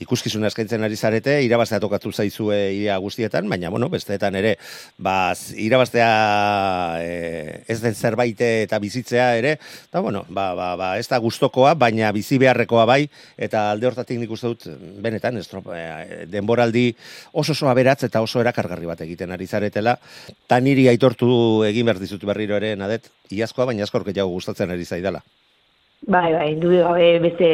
ikuskizuna 0.00 0.48
eskaintzen 0.48 0.84
ari 0.84 0.96
zarete, 0.96 1.34
irabaztea 1.44 1.80
tokatu 1.82 2.12
zaizue 2.12 2.58
ia 2.78 2.96
guztietan, 3.02 3.48
baina 3.48 3.70
bueno, 3.70 3.90
besteetan 3.92 4.36
ere, 4.38 4.54
ba, 4.96 5.34
irabaztea 5.60 6.08
e, 7.02 7.10
ez 7.68 7.78
den 7.82 7.94
zerbait 7.94 8.40
eta 8.46 8.78
bizitzea 8.80 9.28
ere, 9.36 9.58
eta 9.90 10.00
bueno, 10.00 10.24
ba, 10.28 10.52
ba, 10.56 10.70
ba, 10.80 10.88
ez 11.00 11.08
da 11.10 11.20
gustokoa, 11.20 11.74
baina 11.76 12.12
bizi 12.16 12.40
beharrekoa 12.40 12.86
bai, 12.88 13.02
eta 13.36 13.68
alde 13.72 13.90
hortatik 13.90 14.20
nik 14.22 14.32
uste 14.32 14.54
dut, 14.54 14.66
benetan, 15.04 15.36
estropa, 15.42 15.76
e, 15.76 16.24
denboraldi 16.32 16.88
oso 17.32 17.52
oso 17.52 17.68
aberatz 17.68 18.00
eta 18.08 18.22
oso 18.24 18.40
erakargarri 18.40 18.88
bat 18.88 19.04
egiten 19.04 19.32
ari 19.32 19.46
zaretela, 19.46 19.98
eta 20.32 20.60
niri 20.60 20.88
aitortu 20.88 21.28
egin 21.68 21.86
behar 21.90 22.00
dizut 22.00 22.24
berriro 22.24 22.56
ere, 22.56 22.74
nadet, 22.80 23.12
iazkoa, 23.28 23.68
baina 23.68 23.84
askor 23.84 24.08
gehiago 24.08 24.32
gustatzen 24.32 24.72
ari 24.72 24.88
zaidala. 24.88 25.20
Bai, 26.06 26.32
bai, 26.32 26.54
dude 26.60 26.82
gabe 26.82 27.18
beste, 27.20 27.48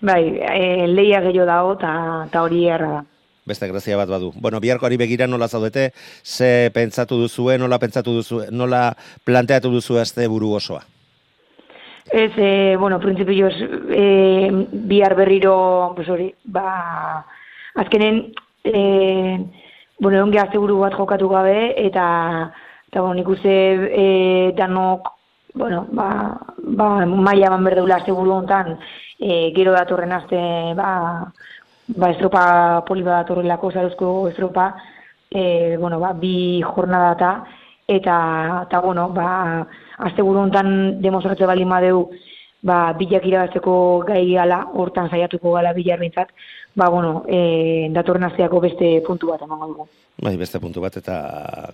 bai, 0.00 0.22
e, 0.38 0.86
leia 0.86 1.20
gehiago 1.24 1.46
dago, 1.48 1.74
eta 1.80 2.42
hori 2.42 2.66
erra 2.68 2.92
da. 2.98 3.02
Beste 3.44 3.68
grazia 3.68 3.96
bat 4.00 4.08
badu. 4.08 4.32
Bueno, 4.40 4.60
biharkoari 4.60 4.96
begira 4.96 5.26
nola 5.28 5.48
zaudete, 5.48 5.90
ze 6.24 6.70
pentsatu 6.72 7.18
duzue, 7.20 7.58
nola 7.58 7.78
pentsatu 7.78 8.14
duzue, 8.16 8.48
nola 8.50 8.94
planteatu 9.24 9.70
duzu 9.70 9.98
azte 10.00 10.26
buru 10.28 10.54
osoa. 10.56 10.80
Ez, 12.10 12.32
e, 12.36 12.76
bueno, 12.76 12.98
prinsipioz, 13.00 13.52
e, 13.90 14.50
bihar 14.72 15.14
berriro, 15.16 15.92
pues 15.96 16.08
hori, 16.08 16.34
ba, 16.44 17.26
azkenen, 17.74 18.32
e, 18.64 19.40
bueno, 19.98 20.22
onge 20.22 20.40
azteguru 20.40 20.78
bat 20.80 20.96
jokatu 20.96 21.28
gabe, 21.28 21.74
eta, 21.84 22.06
eta 22.88 23.00
bueno, 23.00 23.18
nik 23.20 23.28
uste 23.28 23.54
e, 23.90 24.08
danok, 24.56 25.12
bueno, 25.54 25.86
ba, 25.92 26.36
ba, 26.58 27.06
maia 27.06 27.50
ban 27.50 27.64
berdeula 27.64 27.96
azteguru 27.96 28.32
hontan, 28.32 28.78
e, 29.18 29.52
gero 29.54 29.72
datorren 29.72 30.12
aste, 30.12 30.38
ba, 30.74 31.30
ba, 31.86 32.10
estropa 32.10 32.84
poli 32.86 33.04
datorrelako, 33.06 33.70
zaruzko 33.70 34.28
estropa, 34.28 34.74
e, 35.30 35.76
bueno, 35.78 36.00
ba, 36.00 36.12
bi 36.12 36.60
jornadata, 36.62 37.44
eta, 37.86 38.16
eta 38.66 38.80
bueno, 38.80 39.08
ba, 39.14 39.66
asteburu 40.08 40.40
hontan 40.42 41.00
demostratze 41.00 41.46
baldin 41.46 41.70
badeu, 41.70 42.08
ba, 42.62 42.92
bilak 42.98 43.26
irabazteko 43.26 43.76
gai 44.08 44.24
gala, 44.32 44.64
hortan 44.74 45.10
saiatuko 45.10 45.54
gala 45.54 45.72
bilar 45.76 46.02
behintzat, 46.02 46.34
ba, 46.74 46.88
bueno, 46.88 47.24
e, 47.28 47.88
datorren 47.94 48.24
asteako 48.24 48.60
beste 48.60 48.96
puntu 49.06 49.30
bat 49.30 49.42
emango 49.42 49.68
dugu. 49.72 49.86
Bai, 50.14 50.36
beste 50.38 50.60
puntu 50.62 50.78
bat 50.78 50.94
eta 50.94 51.16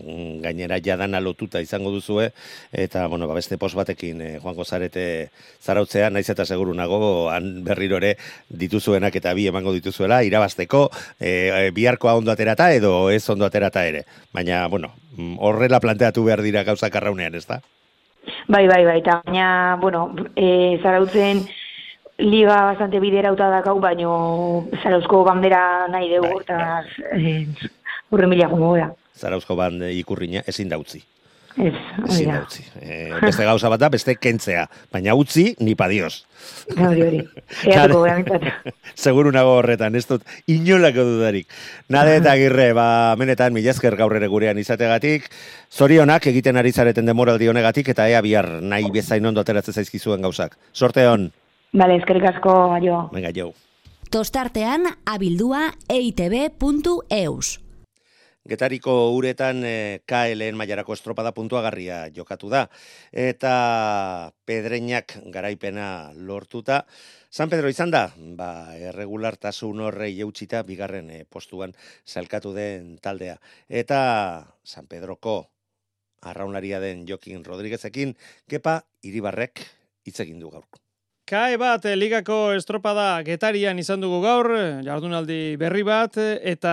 mm, 0.01 0.41
gainera 0.41 0.79
jadana 0.81 1.21
lotuta 1.21 1.61
izango 1.61 1.91
duzue 1.93 2.31
eta 2.73 3.07
bueno, 3.07 3.29
ba, 3.29 3.35
beste 3.37 3.59
pos 3.61 3.75
batekin 3.77 4.23
eh, 4.25 4.39
joango 4.41 4.65
zarete 4.65 5.05
zarautzea, 5.61 6.09
naiz 6.09 6.25
eta 6.33 6.47
seguru 6.47 6.73
nago 6.75 7.29
han 7.29 7.51
berriro 7.65 7.99
ere 8.01 8.15
dituzuenak 8.49 9.17
eta 9.21 9.35
bi 9.37 9.47
emango 9.53 9.75
dituzuela 9.77 10.23
irabasteko 10.25 10.87
eh, 11.21 11.69
biharkoa 11.77 12.17
ondo 12.17 12.33
aterata 12.33 12.73
edo 12.73 13.11
ez 13.11 13.29
ondo 13.29 13.45
aterata 13.45 13.85
ere. 13.87 14.07
Baina 14.33 14.67
bueno, 14.69 14.95
mm, 15.17 15.37
horrela 15.39 15.81
planteatu 15.81 16.25
behar 16.25 16.41
dira 16.41 16.65
gauzak 16.65 16.97
arraunean, 16.97 17.37
ezta? 17.37 17.61
Bai, 18.49 18.67
bai, 18.69 18.85
bai, 18.85 18.99
eta 19.01 19.21
baina, 19.25 19.77
bueno, 19.81 20.15
e, 20.37 20.79
zarautzen 20.83 21.45
liga 22.21 22.63
bastante 22.71 23.01
biderauta 23.01 23.51
dakau, 23.51 23.79
baino 23.81 24.67
zarauzko 24.83 25.25
bandera 25.25 25.89
nahi 25.91 26.11
dugu, 26.15 26.35
Bai, 26.37 26.43
eta 26.45 26.59
e, 27.17 27.71
urre 28.11 28.29
mila 28.31 28.49
gara. 28.51 28.91
Zarauzko 29.21 29.57
ban 29.57 29.83
eh, 29.83 29.97
ikurrina 30.01 30.45
ezin 30.49 30.69
da 30.69 30.79
utzi. 30.81 31.03
Ez, 31.59 31.75
hori 31.99 32.13
Ezin 32.15 32.29
da. 32.29 32.35
da 32.37 32.43
utzi. 32.47 32.63
Eh, 32.81 33.11
beste 33.21 33.45
gauza 33.45 33.69
bat 33.73 33.81
da, 33.83 33.89
beste 33.91 34.15
kentzea. 34.17 34.63
Baina 34.93 35.17
utzi, 35.19 35.49
ni 35.59 35.75
padios. 35.75 36.23
Hori, 36.77 37.03
hori. 37.03 37.21
Eatuko 37.73 38.05
gara. 38.07 38.55
Seguru 39.05 39.33
nago 39.35 39.57
horretan, 39.59 39.99
ez 39.99 40.07
dut 40.09 40.25
inolako 40.49 41.05
dudarik. 41.09 41.51
Nade 41.91 42.17
eta 42.21 42.37
agirre, 42.37 42.71
ba, 42.77 42.87
menetan, 43.21 43.53
mila 43.57 43.75
esker 43.75 43.99
gaur 43.99 44.15
ere 44.17 44.31
gurean 44.31 44.63
izategatik, 44.63 45.27
zorionak 45.75 46.31
egiten 46.31 46.61
ari 46.61 46.73
zareten 46.73 47.11
demoraldi 47.11 47.51
honegatik, 47.51 47.91
eta 47.93 48.09
ea 48.09 48.23
bihar 48.25 48.49
nahi 48.63 48.89
bezain 48.95 49.27
ondo 49.27 49.43
ateratzen 49.43 49.83
zaizkizuen 49.83 50.23
gauzak. 50.23 50.57
Sorte 50.73 51.09
hon, 51.11 51.29
Bale, 51.73 52.01
eskerrik 52.01 52.25
asko, 52.27 52.53
aio. 52.75 53.09
venga 53.15 53.31
jau. 53.31 53.53
Tostartean 54.11 54.89
abildua 55.07 55.69
E 55.87 56.01
eitb.eus. 56.03 57.61
Getariko 58.51 58.95
uretan 59.15 59.63
eh, 59.69 60.01
KLN 60.09 60.59
mailarako 60.59 60.97
estropada 60.97 61.31
puntuagarria 61.37 62.09
jokatu 62.11 62.51
da. 62.51 62.65
Eta 63.13 64.33
pedreinak 64.49 65.15
garaipena 65.31 66.11
lortuta. 66.17 66.81
San 67.31 67.53
Pedro 67.53 67.71
izan 67.71 67.95
da, 67.95 68.09
ba, 68.17 68.75
erregulartasun 68.75 69.87
horrei 69.87 70.17
eutxita 70.27 70.65
bigarren 70.67 71.11
eh, 71.15 71.23
postuan 71.23 71.77
salkatu 72.05 72.51
den 72.57 72.97
taldea. 72.99 73.39
Eta 73.69 74.03
San 74.65 74.91
Pedroko 74.91 75.45
arraunlaria 76.27 76.81
den 76.83 77.07
Jokin 77.07 77.45
Rodríguezekin, 77.45 78.17
kepa 78.51 78.81
iribarrek 79.07 79.69
hitz 80.03 80.19
egin 80.27 80.41
du 80.43 80.51
gaur. 80.51 80.67
Kae 81.31 81.55
bat, 81.63 81.85
eh, 81.87 81.95
ligako 81.95 82.57
estropada 82.59 83.23
getarian 83.23 83.79
izan 83.79 84.01
dugu 84.03 84.17
gaur, 84.25 84.49
jardunaldi 84.83 85.55
berri 85.61 85.85
bat, 85.87 86.17
eta 86.19 86.73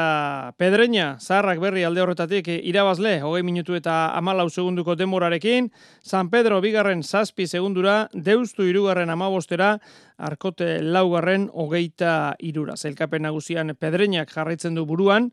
pedreña, 0.57 1.19
zaharrak 1.21 1.59
berri 1.61 1.83
alde 1.85 2.01
horretatik 2.01 2.47
eh, 2.49 2.55
irabazle, 2.65 3.19
hogei 3.21 3.43
minutu 3.45 3.75
eta 3.77 4.15
amalau 4.17 4.47
segunduko 4.49 4.95
demorarekin, 4.97 5.69
San 6.01 6.31
Pedro 6.33 6.57
bigarren 6.59 7.03
zazpi 7.03 7.45
segundura, 7.45 8.09
deustu 8.13 8.65
irugarren 8.65 9.13
amabostera, 9.13 9.75
arkote 10.17 10.81
laugarren 10.81 11.51
hogeita 11.53 12.33
irura. 12.39 12.73
Zelkapen 12.81 13.29
nagusian 13.29 13.75
pedreñak 13.77 14.33
jarraitzen 14.33 14.73
du 14.73 14.87
buruan, 14.89 15.29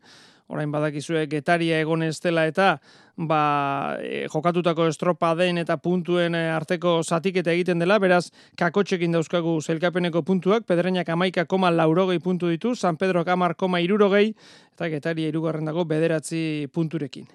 orain 0.47 0.71
badakizue 0.71 1.25
getaria 1.27 1.79
egon 1.81 2.03
ez 2.05 2.19
dela 2.21 2.45
eta 2.45 2.77
ba, 3.17 3.97
e, 4.01 4.25
jokatutako 4.31 4.87
estropa 4.91 5.33
den 5.35 5.57
eta 5.57 5.77
puntuen 5.81 6.35
e, 6.35 6.43
arteko 6.53 6.99
zatiketa 7.03 7.53
egiten 7.53 7.79
dela, 7.81 7.97
beraz 7.99 8.29
kakotxekin 8.59 9.15
dauzkagu 9.15 9.55
zelkapeneko 9.61 10.21
puntuak, 10.27 10.65
pedreinak 10.67 11.09
amaika 11.09 11.45
koma 11.45 11.71
laurogei 11.71 12.19
puntu 12.19 12.51
ditu, 12.51 12.75
San 12.75 12.97
Pedro 12.97 13.25
kamar 13.25 13.55
koma 13.55 13.81
irurogei, 13.81 14.33
eta 14.75 14.89
getaria 14.91 15.31
irugarren 15.31 15.65
dago 15.65 15.85
bederatzi 15.85 16.67
punturekin. 16.73 17.27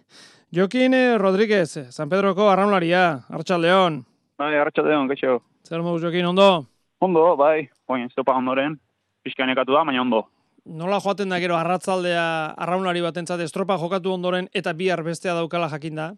Jokin 0.53 0.95
eh, 0.95 1.19
Rodríguez, 1.19 1.93
San 1.95 2.09
Pedroko 2.11 2.49
arraunlaria, 2.51 3.23
Artxaldeon. 3.31 4.01
Bai, 4.41 4.55
arratsaldeon, 4.57 5.07
gaixo. 5.11 5.41
Zer 5.69 5.83
moduz 5.85 6.03
Jokin, 6.03 6.27
ondo? 6.27 6.67
Ondo, 7.01 7.37
bai, 7.37 7.69
oin, 7.89 8.09
zopa 8.11 8.35
ondoren, 8.35 8.75
pixka 9.23 9.47
nekatu 9.47 9.77
da, 9.77 9.85
baina 9.85 10.03
ondo. 10.03 10.25
Nola 10.65 11.01
joaten 11.01 11.29
da 11.33 11.39
gero 11.41 11.57
arratzaldea 11.57 12.25
arraunlari 12.61 13.01
batentzat 13.01 13.41
estropa 13.41 13.79
jokatu 13.81 14.13
ondoren 14.13 14.49
eta 14.55 14.73
bihar 14.77 15.03
bestea 15.03 15.35
daukala 15.35 15.69
jakinda? 15.73 16.13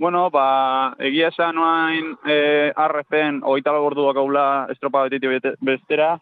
Bueno, 0.00 0.30
ba, 0.34 0.96
egia 0.98 1.28
esan 1.30 1.54
noain 1.54 2.14
e, 2.26 2.72
arrezen 2.74 3.42
oita 3.46 3.70
gorduak 3.76 4.16
gaula 4.16 4.66
estropa 4.72 5.04
betiti 5.06 5.28
bete- 5.30 5.54
bestera, 5.62 6.16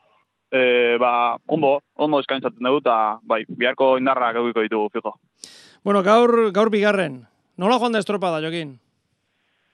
e, 0.52 0.98
ba, 1.00 1.38
ondo, 1.48 1.78
ondo 1.96 2.20
eskaintzaten 2.20 2.66
dugu, 2.66 2.82
eta 2.82 3.18
bai, 3.22 3.44
biharko 3.48 3.94
indarrak 3.96 4.36
eguiko 4.42 4.66
ditugu, 4.66 4.90
fijo. 4.92 5.14
Bueno, 5.84 6.02
gaur, 6.02 6.50
gaur 6.52 6.68
bigarren. 6.68 7.22
Nola 7.56 7.78
joan 7.78 7.92
da 7.96 8.02
estropada, 8.02 8.42
Jokin? 8.44 8.74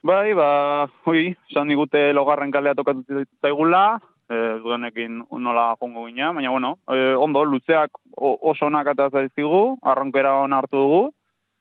Bai, 0.06 0.34
ba, 0.38 0.86
hoi, 1.08 1.32
esan 1.50 1.72
digute 1.72 2.12
logarren 2.14 2.52
kalea 2.54 2.76
tokatu 2.78 3.24
zaigula, 3.42 3.98
e, 4.30 4.58
duenekin 4.62 5.22
nola 5.30 5.74
jongo 5.80 6.06
gina, 6.06 6.32
baina 6.32 6.50
bueno, 6.50 6.78
e, 6.90 7.14
ondo, 7.14 7.44
luzeak 7.44 7.98
oso 8.16 8.66
onak 8.66 8.92
eta 8.94 9.08
zaizkigu, 9.10 9.78
arronkera 9.82 10.34
hona 10.42 10.60
hartu 10.62 10.82
dugu, 10.82 11.02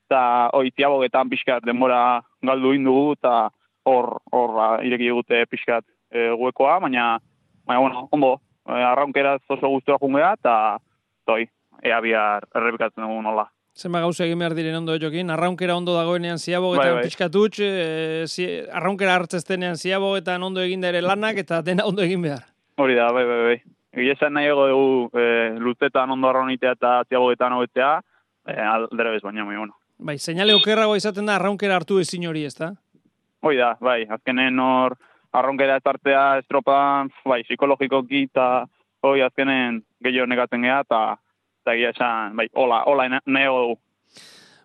eta 0.09 0.21
hoi, 0.53 0.69
ziabogetan 0.75 1.29
pixkat 1.29 1.65
denbora 1.65 2.21
galdu 2.45 2.73
indugu, 2.77 3.15
eta 3.17 3.49
hor, 3.85 4.17
hor, 4.31 4.55
ba, 4.57 4.69
ireki 4.85 5.09
digute 5.09 5.45
pixkat 5.49 5.85
e, 6.11 6.31
guekoa, 6.37 6.79
baina, 6.85 7.15
baina 7.65 7.81
bueno, 7.81 8.07
ondo, 8.11 8.35
e, 8.67 8.79
arronkeraz 8.93 9.41
oso 9.49 9.73
guztua 9.77 9.99
jungea, 10.01 10.33
eta, 10.39 10.55
hoi, 11.29 11.45
ea 11.85 11.99
bihar 12.01 12.47
errepikatzen 12.55 13.05
dugu 13.05 13.21
nola. 13.25 13.49
Zenba 13.75 13.99
gauza 13.99 14.23
egin 14.23 14.39
behar 14.39 14.53
diren 14.55 14.77
ondo, 14.77 14.93
Jokin? 14.95 15.33
Arraunkera 15.33 15.75
ondo 15.75 15.97
dagoenean 15.97 16.39
ziabogetan 16.39 16.93
Bai, 16.93 16.99
bai. 17.01 17.07
pixkatutx, 17.09 17.59
e, 17.59 18.23
zi, 18.29 18.45
arraunkera 18.71 19.17
hartzeztenean 19.19 19.75
ziabogetan 19.75 20.43
ondo 20.47 20.63
egin 20.63 20.85
da 20.85 20.93
ere 20.93 21.01
lanak, 21.03 21.41
eta 21.43 21.59
dena 21.61 21.83
ondo 21.83 22.05
egin 22.05 22.23
behar. 22.23 22.54
Hori 22.77 22.95
da, 22.95 23.11
bai, 23.11 23.23
bai, 23.25 23.41
bai. 23.47 23.57
Egia 23.95 24.13
esan 24.17 24.33
nahiago 24.35 24.67
dugu 24.67 25.09
e, 25.15 25.25
luzetan 25.63 26.11
ondo 26.11 26.27
arraunitea 26.27 26.73
eta 26.75 26.95
ziagoetan 27.07 27.53
hobetzea, 27.55 27.91
e, 28.43 28.55
aldera 28.59 29.13
bez 29.13 29.21
baina, 29.23 29.45
bai, 29.47 29.55
bueno. 29.55 29.77
Bai, 29.97 30.17
seinale 30.19 30.53
okerrago 30.57 30.97
izaten 30.99 31.29
da 31.29 31.37
arraunkera 31.37 31.77
hartu 31.79 32.01
ezin 32.03 32.25
hori, 32.27 32.43
ezta? 32.43 32.73
Hoi 33.45 33.55
da, 33.55 33.77
bai, 33.79 34.01
azkenen 34.11 34.59
hor 34.59 34.97
arronkera 35.35 35.77
ez 35.79 35.85
hartzea 35.87 36.23
estropan, 36.41 37.11
bai, 37.23 37.43
psikologikoki 37.47 38.25
eta 38.27 38.47
hoi 39.05 39.21
azkenen 39.23 39.79
gehiago 40.03 40.27
negatzen 40.27 40.67
geha, 40.67 40.81
eta 40.83 40.99
eta 41.63 41.75
egia 41.77 41.93
esan, 41.95 42.35
bai, 42.35 42.49
hola, 42.53 42.81
hola 42.91 43.07
nahiago 43.09 43.61
dugu. 43.61 43.77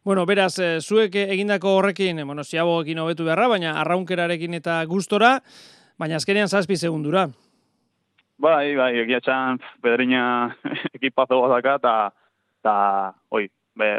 Bueno, 0.02 0.24
beraz, 0.26 0.56
e, 0.58 0.80
zuek 0.80 1.14
egindako 1.28 1.76
horrekin, 1.76 2.24
bueno, 2.26 2.42
ziabogekin 2.42 2.98
hobetu 2.98 3.28
beharra, 3.28 3.46
baina 3.52 3.76
arraunkerarekin 3.84 4.58
eta 4.58 4.80
gustora, 4.90 5.36
baina 6.00 6.18
azkenean 6.18 6.48
zazpi 6.48 6.76
segundura. 6.76 7.28
Bai, 8.40 8.72
bai, 8.72 8.94
egia 9.02 9.18
esan, 9.20 9.58
pedreina 9.84 10.22
ekipazo 10.96 11.42
bat 11.42 11.58
daka, 11.58 11.74
eta, 11.76 11.92
eta, 12.62 12.74
oi, 13.36 13.42
be, 13.76 13.90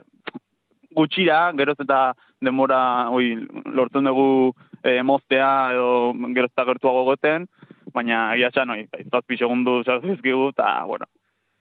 gutxira, 0.97 1.51
geroz 1.59 1.77
eta 1.83 1.99
denbora, 2.41 2.79
oi, 3.13 3.35
lortzen 3.77 4.09
dugu 4.09 4.55
e, 4.81 4.95
moztea, 5.05 5.51
edo 5.75 6.31
geroz 6.33 6.49
eta 6.49 6.65
gertuago 6.71 7.03
goten, 7.11 7.45
baina 7.93 8.31
egia 8.33 8.49
esan, 8.49 8.73
oi, 8.73 8.87
zazpi 9.11 9.37
segundu 9.37 9.83
zarzizkigu, 9.85 10.49
eta, 10.55 10.73
bueno, 10.89 11.05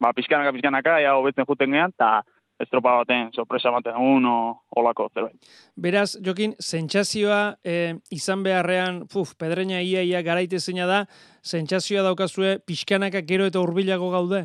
ba, 0.00 0.14
pixkanaka, 0.16 0.54
pixkanaka, 0.56 0.96
ea 1.04 1.12
hobetzen 1.20 1.48
juten 1.52 1.76
gehan, 1.76 1.92
eta 1.92 2.22
estropa 2.60 2.94
baten, 3.00 3.30
sorpresa 3.32 3.72
baten 3.72 3.96
egun, 3.96 4.26
o, 4.28 4.36
olako 4.76 5.08
zerbait. 5.14 5.50
Beraz, 5.80 6.14
Jokin, 6.24 6.54
sentsazioa 6.60 7.56
e, 7.64 7.76
izan 8.12 8.44
beharrean, 8.44 9.04
puf, 9.12 9.34
pedreina 9.40 9.80
ia 9.80 10.02
ia 10.04 10.22
garaite 10.26 10.60
zeina 10.60 10.86
da, 10.86 11.04
sentsazioa 11.42 12.04
daukazue 12.06 12.58
pixkanaka 12.66 13.24
gero 13.26 13.48
eta 13.48 13.62
hurbilago 13.62 14.10
gaude? 14.12 14.44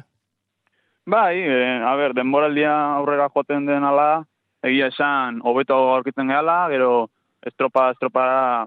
Bai, 1.05 1.36
e, 1.38 1.57
a 1.86 1.95
ber, 1.99 2.16
denboraldia 2.18 2.72
aurrera 3.01 3.28
joaten 3.34 3.68
den 3.68 3.84
ala, 3.86 4.24
egia 4.66 4.89
esan, 4.93 5.41
hobeto 5.45 5.76
aurkitzen 5.93 6.32
gehala, 6.32 6.63
gero 6.72 7.09
estropa, 7.45 7.91
estropa, 7.93 8.24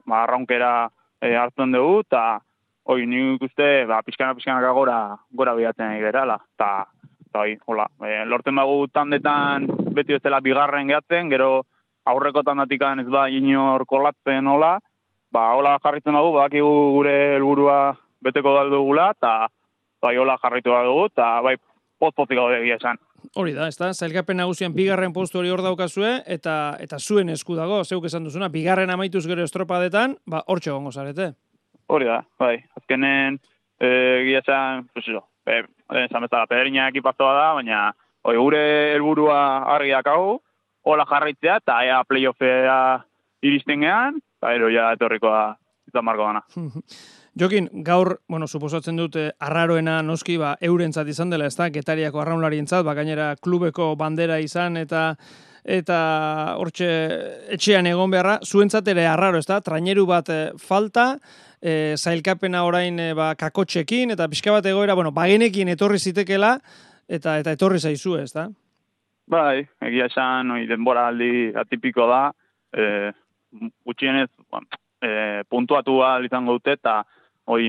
ba, 0.07 0.23
arraunkera 0.23 0.73
e, 1.21 1.33
hartzen 1.35 1.75
dugu, 1.75 2.05
eta 2.07 2.39
hoi, 2.89 3.03
nik 3.11 3.43
uste, 3.49 3.87
ba, 3.89 4.03
pixkana, 4.07 4.37
pixkanaka 4.37 4.71
gora, 4.77 5.01
gora 5.35 5.57
bihatzen 5.59 5.89
ari 5.89 6.05
gerala, 6.05 6.39
eta, 6.55 6.71
eta 7.29 7.45
hoi, 7.45 7.57
hola, 7.66 7.87
e, 8.05 8.24
lorten 8.26 8.57
bagu 8.57 8.87
tandetan 8.93 9.68
beti 9.95 10.16
ez 10.16 10.22
dela 10.24 10.41
bigarren 10.41 10.89
gehatzen, 10.89 11.31
gero 11.31 11.66
aurreko 12.09 12.43
tandatikan 12.43 13.05
ez 13.05 13.09
da 13.12 13.29
inor 13.29 13.85
kolatzen 13.87 14.47
hola, 14.49 14.79
ba, 15.33 15.53
hola 15.55 15.76
jarritzen 15.85 16.16
dugu, 16.16 16.37
badakigu 16.39 16.74
gure 16.97 17.16
helburua 17.37 17.81
beteko 18.24 18.55
daldugula, 18.57 19.11
eta 19.16 19.35
bai, 20.03 20.16
hola 20.16 20.39
jarritu 20.43 20.72
dugu, 20.72 21.05
eta 21.12 21.29
bai, 21.45 21.57
poz-pozik 21.99 22.39
gaude 22.39 22.62
egia 22.62 22.79
esan. 22.79 22.99
Hori 23.37 23.53
da, 23.53 23.66
ezta? 23.68 23.91
Zailkapen 23.93 24.39
nagusian 24.39 24.74
bigarren 24.74 25.12
postu 25.12 25.41
hori 25.41 25.51
hor 25.51 25.62
daukazue 25.64 26.20
eta 26.31 26.55
eta 26.81 26.99
zuen 26.99 27.29
esku 27.35 27.57
dago, 27.59 27.83
zeuk 27.85 28.07
esan 28.07 28.24
duzuna, 28.24 28.49
bigarren 28.49 28.91
amaituz 28.95 29.26
gero 29.26 29.45
estropadetan, 29.45 30.16
ba 30.26 30.45
hortxe 30.47 30.70
gongo 30.70 30.93
zarete. 30.93 31.33
Hori 31.89 32.07
da, 32.07 32.20
bai. 32.39 32.55
Azkenen, 32.79 33.41
e, 33.81 33.89
egia 34.22 34.45
esan, 34.45 34.87
pues 34.95 35.09
eso, 35.09 35.24
e, 35.47 35.64
esan 36.05 36.26
bezala, 36.26 36.47
pederiña 36.47 36.89
ekipazoa 36.93 37.34
da, 37.34 37.53
baina 37.59 37.93
hoi, 38.22 38.36
gure 38.36 38.62
helburua 38.95 39.41
argiak 39.74 40.07
hau, 40.12 40.41
hola 40.84 41.07
jarraitzea, 41.09 41.61
eta 41.62 41.78
ea 41.84 42.03
playoffea 42.09 42.80
iristen 43.43 43.86
gehan, 43.86 44.20
eta 44.39 44.53
ero 44.57 44.70
ja 44.72 44.91
etorriko 44.97 45.32
da, 45.32 45.47
izan 45.89 46.05
marko 46.05 46.28
dana. 46.28 46.45
Jokin, 47.39 47.68
gaur, 47.86 48.16
bueno, 48.28 48.49
suposatzen 48.49 48.97
dut 48.99 49.16
eh, 49.16 49.28
arraroena 49.39 50.01
noski 50.03 50.34
ba 50.41 50.57
eurentzat 50.64 51.07
izan 51.09 51.30
dela, 51.30 51.47
ezta? 51.47 51.68
Getariako 51.70 52.18
arraunlarientzat, 52.24 52.82
ba 52.84 52.97
gainera 52.99 53.34
klubeko 53.36 53.93
bandera 53.97 54.41
izan 54.43 54.76
eta 54.80 55.12
eta 55.69 55.99
hortxe 56.57 56.89
etxean 57.53 57.87
egon 57.91 58.11
beharra, 58.11 58.39
zuentzat 58.45 58.89
ere 58.89 59.05
arraro, 59.07 59.41
ezta? 59.43 59.61
Traineru 59.61 60.07
bat 60.09 60.31
eh, 60.33 60.47
falta, 60.57 61.11
eh, 61.61 61.95
zailkapena 61.99 62.64
orain 62.64 62.99
eh, 63.03 63.12
ba 63.14 63.35
kakotxekin 63.37 64.14
eta 64.16 64.29
pixka 64.33 64.55
bat 64.55 64.66
egoera, 64.66 64.97
bueno, 64.97 65.12
bagenekin 65.12 65.69
etorri 65.75 66.01
zitekela 66.01 66.57
eta 67.09 67.37
eta 67.43 67.53
etorri 67.53 67.81
zaizu, 67.81 68.16
ezta? 68.23 68.49
Bai, 69.29 69.61
egia 69.85 70.09
esan, 70.09 70.57
oi, 70.57 70.64
denbora 70.69 71.09
aldi 71.11 71.51
atipiko 71.61 72.07
da, 72.09 72.21
e, 72.73 73.11
gutxienez, 73.85 74.29
e, 75.05 75.11
puntuatu 75.53 75.99
ahal 76.01 76.25
izango 76.25 76.55
dute, 76.57 76.79
eta 76.79 77.03
oi, 77.53 77.66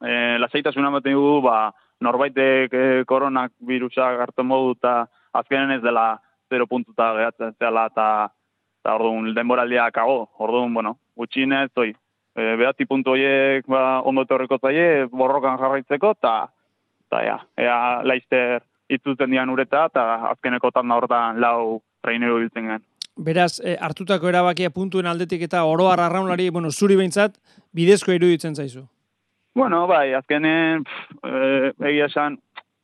e, 0.00 0.14
lasaitasuna 0.40 0.88
ematen 0.88 1.16
dugu, 1.18 1.42
ba, 1.44 1.58
norbaitek 2.00 2.72
e, 2.72 2.86
koronak 3.08 3.52
virusak 3.68 4.22
hartzen 4.24 4.48
modu, 4.48 4.72
eta 4.78 5.02
azkenen 5.36 5.76
ez 5.76 5.82
dela 5.84 6.14
zero 6.48 6.66
puntuta 6.66 7.12
gehatzen 7.18 7.54
zela, 7.58 7.86
eta 7.92 8.08
eta 8.82 8.94
orduan 8.94 9.32
denboraldia 9.34 9.90
kago, 9.90 10.28
orduan, 10.38 10.74
bueno, 10.74 10.98
gutxienez, 11.18 11.70
oi, 11.76 11.90
e, 12.36 12.42
behatzi 12.60 12.86
puntu 12.86 13.16
horiek 13.16 13.66
ba, 13.66 14.00
ondo 14.06 14.22
etorriko 14.22 14.60
zaie, 14.62 15.06
borrokan 15.10 15.58
jarraitzeko, 15.58 16.12
eta 16.20 16.36
eta 17.06 17.22
ja, 17.22 17.36
ea 17.58 17.78
laizter 18.06 18.62
itzuten 18.90 19.30
dian 19.30 19.50
ureta, 19.50 19.86
eta 19.90 20.04
azkeneko 20.32 20.70
tanda 20.74 20.98
hortan 20.98 21.40
lau 21.42 21.80
traineru 22.04 22.40
biltzen 22.42 22.70
gen. 22.70 22.84
Beraz, 23.16 23.60
eh, 23.64 23.76
hartutako 23.80 24.28
erabakia 24.28 24.70
puntuen 24.70 25.06
aldetik 25.06 25.46
eta 25.46 25.64
oroar 25.64 26.02
arraunlari, 26.04 26.50
bueno, 26.50 26.70
zuri 26.70 26.98
behintzat, 26.98 27.38
bidezko 27.74 28.12
iruditzen 28.12 28.54
zaizu. 28.54 28.84
Bueno, 29.56 29.86
bai, 29.88 30.12
azkenen, 30.12 30.84
pff, 30.84 31.24
eh, 31.24 31.72
egia 31.88 32.10
esan, 32.10 32.36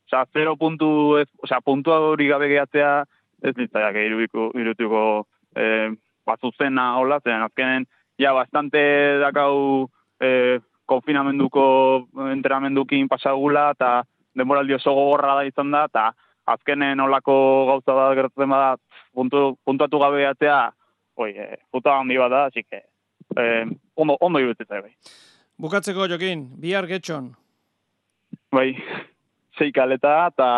oza, 0.09 0.25
zero 0.33 0.55
puntu, 0.57 1.17
ez, 1.21 1.27
oza, 1.43 1.61
puntua 1.61 1.99
hori 2.01 2.27
gabe 2.31 2.49
gehatzea, 2.49 3.03
ez 3.43 3.53
nitzaiak 3.57 3.97
irudiko, 3.99 4.51
irutuko 4.59 5.03
eh, 5.55 5.91
bazuzena 6.25 6.93
hola, 6.99 7.19
zen 7.23 7.43
azkenen, 7.43 7.85
ja, 8.19 8.33
bastante 8.33 8.79
dakau 9.21 9.89
eh, 10.23 10.59
konfinamenduko 10.85 11.63
entrenamendukin 12.31 13.07
pasagula, 13.11 13.71
eta 13.75 14.03
denboraldi 14.37 14.77
oso 14.77 14.93
gogorra 14.95 15.37
da 15.39 15.45
izan 15.47 15.71
da, 15.73 15.85
eta 15.89 16.09
azkenen 16.53 16.99
olako 16.99 17.35
gauza 17.69 17.95
da 17.97 18.07
gertzen 18.19 18.49
bada, 18.51 18.75
puntu, 19.15 19.53
puntuatu 19.65 19.99
gabe 20.01 20.23
gehatzea, 20.23 20.59
oi, 21.19 21.31
eh, 21.37 21.55
puta 21.71 21.97
handi 21.99 22.17
bat 22.19 22.31
da, 22.31 22.45
así 22.49 22.63
que, 22.63 22.83
eh, 23.37 23.65
ondo, 23.95 24.17
ondo 24.19 24.39
iruditzen 24.39 24.67
zaigu. 24.67 24.87
bai. 24.87 24.95
Bukatzeko, 25.59 26.07
Jokin, 26.09 26.47
bihar 26.59 26.87
getxon. 26.87 27.33
bai, 28.51 28.75
sei 29.57 29.71
kaleta, 29.71 30.27
eta, 30.27 30.49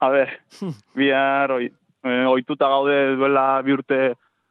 a 0.00 0.10
ber, 0.10 0.38
bihar, 0.98 1.50
oi, 1.50 1.70
e, 2.04 2.24
oituta 2.28 2.68
gaude 2.68 3.16
duela 3.16 3.62
bi 3.62 3.72
urte 3.72 4.00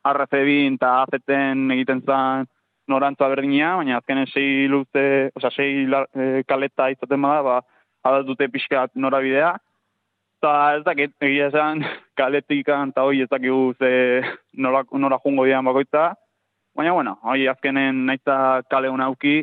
RC 0.03 0.43
bin 0.45 0.79
eta 0.79 1.03
azeten 1.03 1.71
egiten 1.71 2.01
zan 2.05 2.47
norantza 2.87 3.29
berdina, 3.31 3.75
baina 3.79 3.97
azkenen 3.97 4.27
sei 4.27 4.67
luze, 4.67 5.31
osea, 5.35 5.51
sei 5.55 5.85
la, 5.87 6.03
e, 6.13 6.43
kaleta 6.47 6.89
izaten 6.91 7.21
bada, 7.21 7.41
ba, 7.45 7.59
adatute 8.03 8.49
pixkat 8.51 8.91
norabidea, 8.99 9.53
eta 10.41 10.53
ez 10.77 10.83
dakit, 10.83 11.13
egia 11.23 11.47
esan, 11.51 11.85
kaletikan 12.19 12.91
eta 12.91 13.05
hoi 13.07 13.23
ez 13.23 13.29
dakigu 13.31 13.73
ze 13.79 14.21
nora, 14.53 14.83
nora 14.91 15.19
jungo 15.23 15.45
dian 15.47 15.65
bakoitza, 15.65 16.11
baina, 16.75 16.91
bueno, 16.91 17.17
hoi 17.23 17.47
azkenen 17.47 18.05
naitza 18.09 18.63
kale 18.69 18.91
hona 18.91 19.07
auki, 19.07 19.39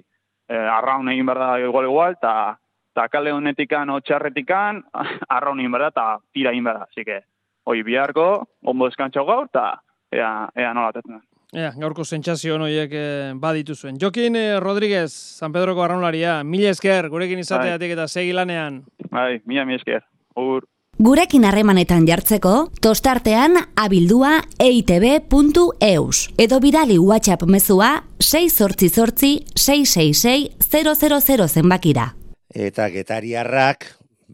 eh, 0.50 0.66
arraun 0.76 1.08
egin 1.08 1.26
behar 1.26 1.40
da 1.40 1.50
igual 1.64 1.88
igual, 1.88 2.18
eta 2.20 3.08
kale 3.08 3.32
honetikan, 3.32 3.90
otxarretikan, 3.90 4.82
arraun 5.36 5.60
inbera, 5.60 5.88
eta 5.88 6.18
tira 6.34 6.52
inbera. 6.52 6.84
Así 6.90 7.04
que, 7.04 7.22
hoi 7.66 7.82
biharko, 7.86 8.28
ondo 8.66 8.88
eskantxo 8.88 9.24
gaur, 9.28 9.48
eta 9.50 9.82
ea, 10.12 10.48
ea 10.56 10.72
nola 10.74 10.92
tetzen. 10.92 11.18
den. 11.18 11.26
Ea, 11.50 11.72
gaurko 11.74 12.04
sentsazio 12.06 12.54
horiek 12.54 12.92
eh, 12.94 13.32
baditu 13.34 13.74
zuen. 13.74 13.96
Jokin 13.98 14.36
eh, 14.38 14.60
Rodríguez, 14.62 15.10
San 15.12 15.52
Pedroko 15.52 15.82
arraunlaria, 15.82 16.44
mila 16.44 16.70
esker, 16.70 17.08
gurekin 17.10 17.42
izateatik 17.42 17.96
eta 17.96 18.06
segi 18.06 18.32
lanean. 18.36 18.84
Bai, 19.10 19.40
mila 19.50 19.64
mi 19.66 19.74
esker. 19.74 20.04
Ur. 20.38 20.68
Gurekin 21.00 21.46
harremanetan 21.48 22.04
jartzeko, 22.06 22.70
tostartean 22.84 23.56
abildua 23.80 24.34
eitb.eus 24.60 26.18
edo 26.38 26.58
bidali 26.60 26.98
WhatsApp 27.00 27.46
mezua 27.48 27.90
688 28.20 29.56
666 29.56 30.58
000 30.68 31.48
zenbakira. 31.48 32.10
Eta 32.52 32.90
getariarrak 32.92 33.88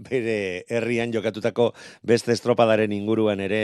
bere 0.08 0.64
herrian 0.68 1.12
jokatutako 1.14 1.72
beste 2.06 2.34
estropadaren 2.36 2.92
inguruan 2.92 3.40
ere 3.40 3.60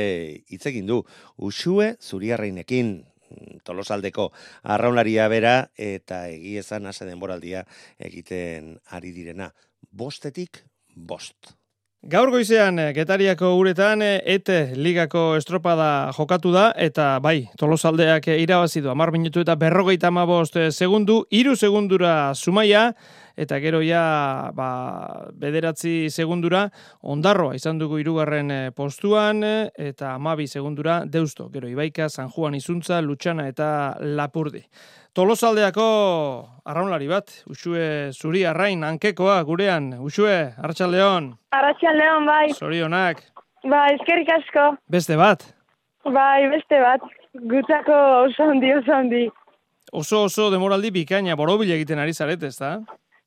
hitz 0.48 0.64
egin 0.72 0.86
du. 0.90 1.02
Usue 1.36 1.94
zuriarreinekin 2.00 2.92
mm, 2.98 3.62
tolosaldeko 3.68 4.30
arraunlaria 4.62 5.28
bera 5.32 5.56
eta 5.76 6.26
egiezan 6.32 6.86
ase 6.90 7.08
denboraldia 7.08 7.66
egiten 7.98 8.76
ari 8.90 9.12
direna. 9.16 9.52
Bostetik 9.90 10.64
bost. 10.94 11.56
Gaur 12.02 12.32
goizean 12.34 12.80
eh, 12.82 12.88
Getariako 12.96 13.52
uretan 13.54 14.00
eh, 14.02 14.16
ete 14.26 14.72
ligako 14.74 15.36
estropada 15.38 16.10
jokatu 16.16 16.50
da 16.50 16.72
eta 16.74 17.20
bai, 17.22 17.44
Tolosaldeak 17.60 18.26
eh, 18.26 18.40
irabazi 18.42 18.82
du 18.82 18.90
10 18.90 19.12
minutu 19.14 19.44
eta 19.44 19.54
55 19.54 20.72
segundu, 20.74 21.20
3 21.30 21.54
segundura 21.54 22.34
Zumaia 22.34 22.96
eta 23.36 23.58
gero 23.60 23.82
ja 23.82 24.50
ba, 24.54 25.28
bederatzi 25.32 26.10
segundura 26.10 26.68
ondarroa 27.02 27.54
izan 27.54 27.78
dugu 27.78 27.98
irugarren 28.02 28.50
eh, 28.50 28.70
postuan 28.76 29.44
eh, 29.44 29.70
eta 29.76 30.14
amabi 30.14 30.46
segundura 30.46 31.02
deusto, 31.06 31.48
gero 31.50 31.68
Ibaika, 31.68 32.08
San 32.08 32.28
Juan 32.28 32.54
Izuntza, 32.54 33.00
Lutxana 33.00 33.48
eta 33.48 33.96
Lapurdi. 34.00 34.62
Tolosaldeako 35.12 35.86
arraunlari 36.64 37.08
bat, 37.10 37.28
Usue 37.52 38.12
Zuri 38.12 38.46
Arrain 38.48 38.84
hankekoa 38.84 39.42
gurean, 39.44 39.92
Usue, 40.00 40.54
Arratsaldeon. 40.56 41.32
Arratxaldeon, 41.52 42.26
bai. 42.26 42.46
Zorionak. 42.56 43.20
Bai, 43.68 43.90
eskerrik 43.98 44.32
asko. 44.32 44.70
Beste 44.90 45.18
bat. 45.20 45.44
Bai, 46.08 46.48
beste 46.50 46.80
bat. 46.80 47.04
Gutako 47.52 47.98
oso 48.24 48.48
handi, 48.48 48.72
oso 48.74 48.96
handi. 48.96 49.22
Oso 49.92 50.24
oso 50.24 50.48
demoraldi 50.50 50.90
bikaina 50.90 51.36
borobil 51.36 51.70
egiten 51.76 52.00
ari 52.00 52.16
zaret, 52.16 52.42
ez 52.42 52.56
da? 52.56 52.78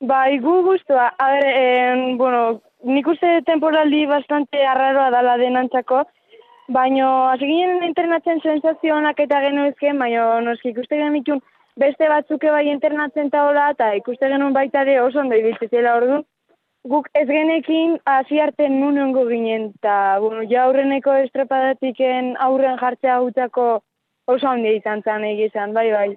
Bai, 0.06 0.38
gu 0.40 0.62
guztua. 0.62 1.08
A 1.18 1.32
ber, 1.32 1.46
eh, 1.46 2.16
bueno, 2.18 2.62
nik 2.84 3.08
uste 3.08 3.42
temporaldi 3.46 4.06
bastante 4.06 4.62
arraroa 4.66 5.10
dala 5.10 5.38
denantzako, 5.42 6.04
baino, 6.68 7.08
hasi 7.32 7.48
ginen 7.50 7.84
internatzen 7.88 8.42
sensazionak 8.44 9.20
eta 9.24 9.40
genuezken, 9.48 9.98
baino, 9.98 10.28
noski 10.46 10.70
ikuste 10.74 11.00
genitun 11.00 11.42
beste 11.82 12.10
batzuke 12.12 12.52
bai 12.52 12.68
internatzen 12.70 13.32
taola, 13.34 13.72
eta 13.74 13.94
ikuste 13.98 14.30
genuen 14.30 14.54
baita 14.54 14.84
ere 14.86 15.00
oso 15.02 15.20
ondo 15.24 15.40
ibitzizela 15.40 15.96
orduan. 16.02 16.24
Guk 16.94 17.10
ez 17.18 17.26
genekin 17.28 17.98
hasi 18.06 18.40
arte 18.40 18.70
nunengo 18.70 19.26
ginen, 19.32 19.72
eta, 19.80 20.20
bueno, 20.22 20.44
ja 20.52 20.68
aurreneko 20.68 21.18
estrepadatiken 21.24 22.36
aurren 22.50 22.78
jartzea 22.78 23.18
gutako 23.26 23.66
oso 24.28 24.52
handia 24.52 24.78
izan 24.78 25.02
zen 25.02 25.26
egizan, 25.32 25.74
bai, 25.74 25.90
bai. 25.98 26.10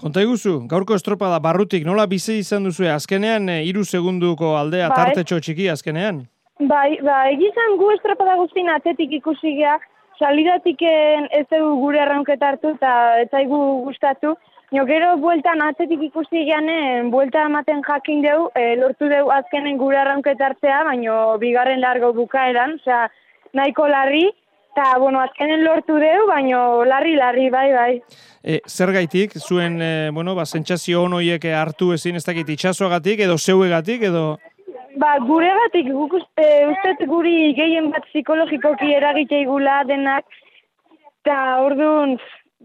Konta 0.00 0.22
iguzu, 0.24 0.62
gaurko 0.64 0.96
estropada 0.96 1.36
barrutik 1.44 1.82
nola 1.84 2.06
bizi 2.08 2.38
izan 2.40 2.64
duzu 2.64 2.86
azkenean 2.88 3.50
e, 3.52 3.56
iru 3.68 3.82
segunduko 3.84 4.54
aldea 4.56 4.86
Bai. 4.88 4.96
tartetxo 4.96 5.40
txiki 5.44 5.66
azkenean? 5.68 6.22
Bai, 6.70 6.96
ba, 7.04 7.18
egizan 7.34 7.76
gu 7.80 7.90
estropada 7.92 8.38
guztin 8.40 8.70
atzetik 8.72 9.12
ikusi 9.18 9.52
geha, 9.58 9.74
salidatiken 10.16 11.28
ez 11.36 11.44
dugu 11.52 11.74
gure 11.82 12.00
arraunketa 12.00 12.48
hartu 12.52 12.72
eta 12.78 12.94
ez 13.20 13.28
zaigu 13.28 13.60
gustatu. 13.84 14.32
Jo, 14.72 14.86
gero 14.88 15.12
bueltan 15.20 15.60
atzetik 15.66 16.06
ikusi 16.08 16.46
geanen, 16.48 17.10
buelta 17.12 17.44
ematen 17.50 17.84
jakin 17.84 18.24
deu, 18.24 18.48
e, 18.56 18.76
lortu 18.80 19.08
deu 19.12 19.28
azkenen 19.36 19.76
gure 19.82 20.00
arraunketa 20.00 20.48
hartzea, 20.48 20.84
baino 20.88 21.16
bigarren 21.42 21.84
largo 21.84 22.14
bukaeran, 22.16 22.78
osea, 22.80 23.08
nahiko 23.52 23.88
larri, 23.90 24.30
eta, 24.70 24.98
bueno, 24.98 25.20
azkenen 25.20 25.64
lortu 25.64 25.98
deu, 26.00 26.26
baino 26.28 26.84
larri-larri, 26.86 27.48
bai, 27.50 27.66
bai. 27.72 27.90
E, 28.42 28.60
zergaitik, 28.68 29.36
zuen, 29.38 29.80
e, 29.82 30.10
bueno, 30.14 30.34
ba, 30.34 30.46
sentsazio 30.46 31.02
honoiek 31.04 31.44
hartu 31.54 31.92
ezin 31.96 32.16
ez 32.16 32.24
dakit 32.24 32.48
itxasoagatik 32.56 33.26
edo 33.26 33.36
zeuegatik 33.38 34.06
edo... 34.10 34.24
Ba, 35.00 35.16
guregatik, 35.22 35.90
guk 35.94 36.16
uste, 36.18 36.46
uste 36.70 37.06
guri 37.06 37.52
gehien 37.54 37.90
bat 37.92 38.06
psikologikoki 38.10 38.92
eragite 38.94 39.42
igula 39.44 39.82
denak, 39.86 40.26
eta 41.22 41.36
orduan 41.62 42.16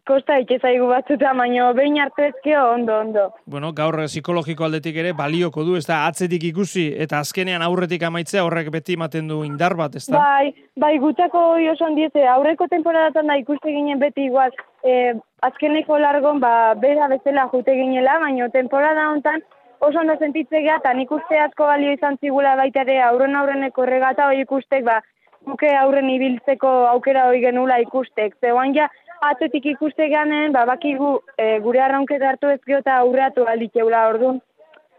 kosta 0.06 0.38
itxe 0.42 0.60
zaigu 0.62 0.88
batzuta, 0.90 1.34
baino 1.38 1.72
behin 1.78 1.98
hartu 2.02 2.24
ezkeo 2.28 2.62
ondo, 2.74 3.00
ondo. 3.04 3.26
Bueno, 3.46 3.72
gaur 3.78 3.98
eh, 4.04 4.08
psikologiko 4.12 4.68
aldetik 4.68 5.00
ere 5.02 5.14
balioko 5.18 5.66
du, 5.68 5.76
ez 5.80 5.86
da, 5.88 6.04
atzetik 6.10 6.44
ikusi 6.52 6.86
eta 7.06 7.20
azkenean 7.26 7.66
aurretik 7.66 8.06
amaitzea 8.08 8.46
horrek 8.46 8.72
beti 8.74 8.96
ematen 9.00 9.28
du 9.32 9.42
indar 9.48 9.76
bat, 9.80 9.98
ez 9.98 10.06
da? 10.08 10.22
Bai, 10.22 10.54
bai, 10.78 10.94
gutako 11.04 11.44
oso 11.74 11.90
ondieze, 11.90 12.28
aurreko 12.36 12.70
temporadatan 12.72 13.28
da 13.32 13.40
ikuste 13.42 13.74
ginen 13.74 14.00
beti 14.00 14.30
igual, 14.30 14.54
e, 14.86 15.16
azkeneko 15.50 16.00
largon, 16.00 16.40
ba, 16.44 16.74
bera 16.82 17.10
bezala 17.12 17.50
jute 17.54 17.76
ginela, 17.76 18.20
baino 18.24 18.50
temporada 18.54 19.10
hontan 19.12 19.44
oso 19.80 20.00
ondo 20.00 20.16
sentitze 20.18 20.62
geha, 20.62 20.80
eta 20.82 20.94
nik 20.94 21.12
uste 21.12 21.40
asko 21.40 21.68
balio 21.70 21.92
izan 21.94 22.18
zigula 22.22 22.56
baita 22.56 22.86
ere 22.86 23.02
aurren 23.04 23.36
aurreneko 23.36 23.86
regata 23.90 24.30
hori 24.30 24.46
ikustek, 24.46 24.86
ba, 24.86 25.02
buke 25.46 25.70
aurren 25.78 26.10
ibiltzeko 26.10 26.70
aukera 26.92 27.28
hori 27.30 27.42
genula 27.44 27.78
ikustek. 27.84 28.38
Zegoan 28.42 28.74
ja, 28.78 28.90
atzetik 29.22 29.66
ikuste 29.66 30.10
ganen, 30.10 30.52
ba, 30.54 30.66
bakigu 30.66 31.20
e, 31.38 31.60
gure 31.64 31.82
arraunketa 31.82 32.30
hartu 32.30 32.50
ez 32.50 32.60
eta 32.68 32.98
aurreatu 33.00 33.46
aldikeula 33.48 34.08
orduan. 34.10 34.42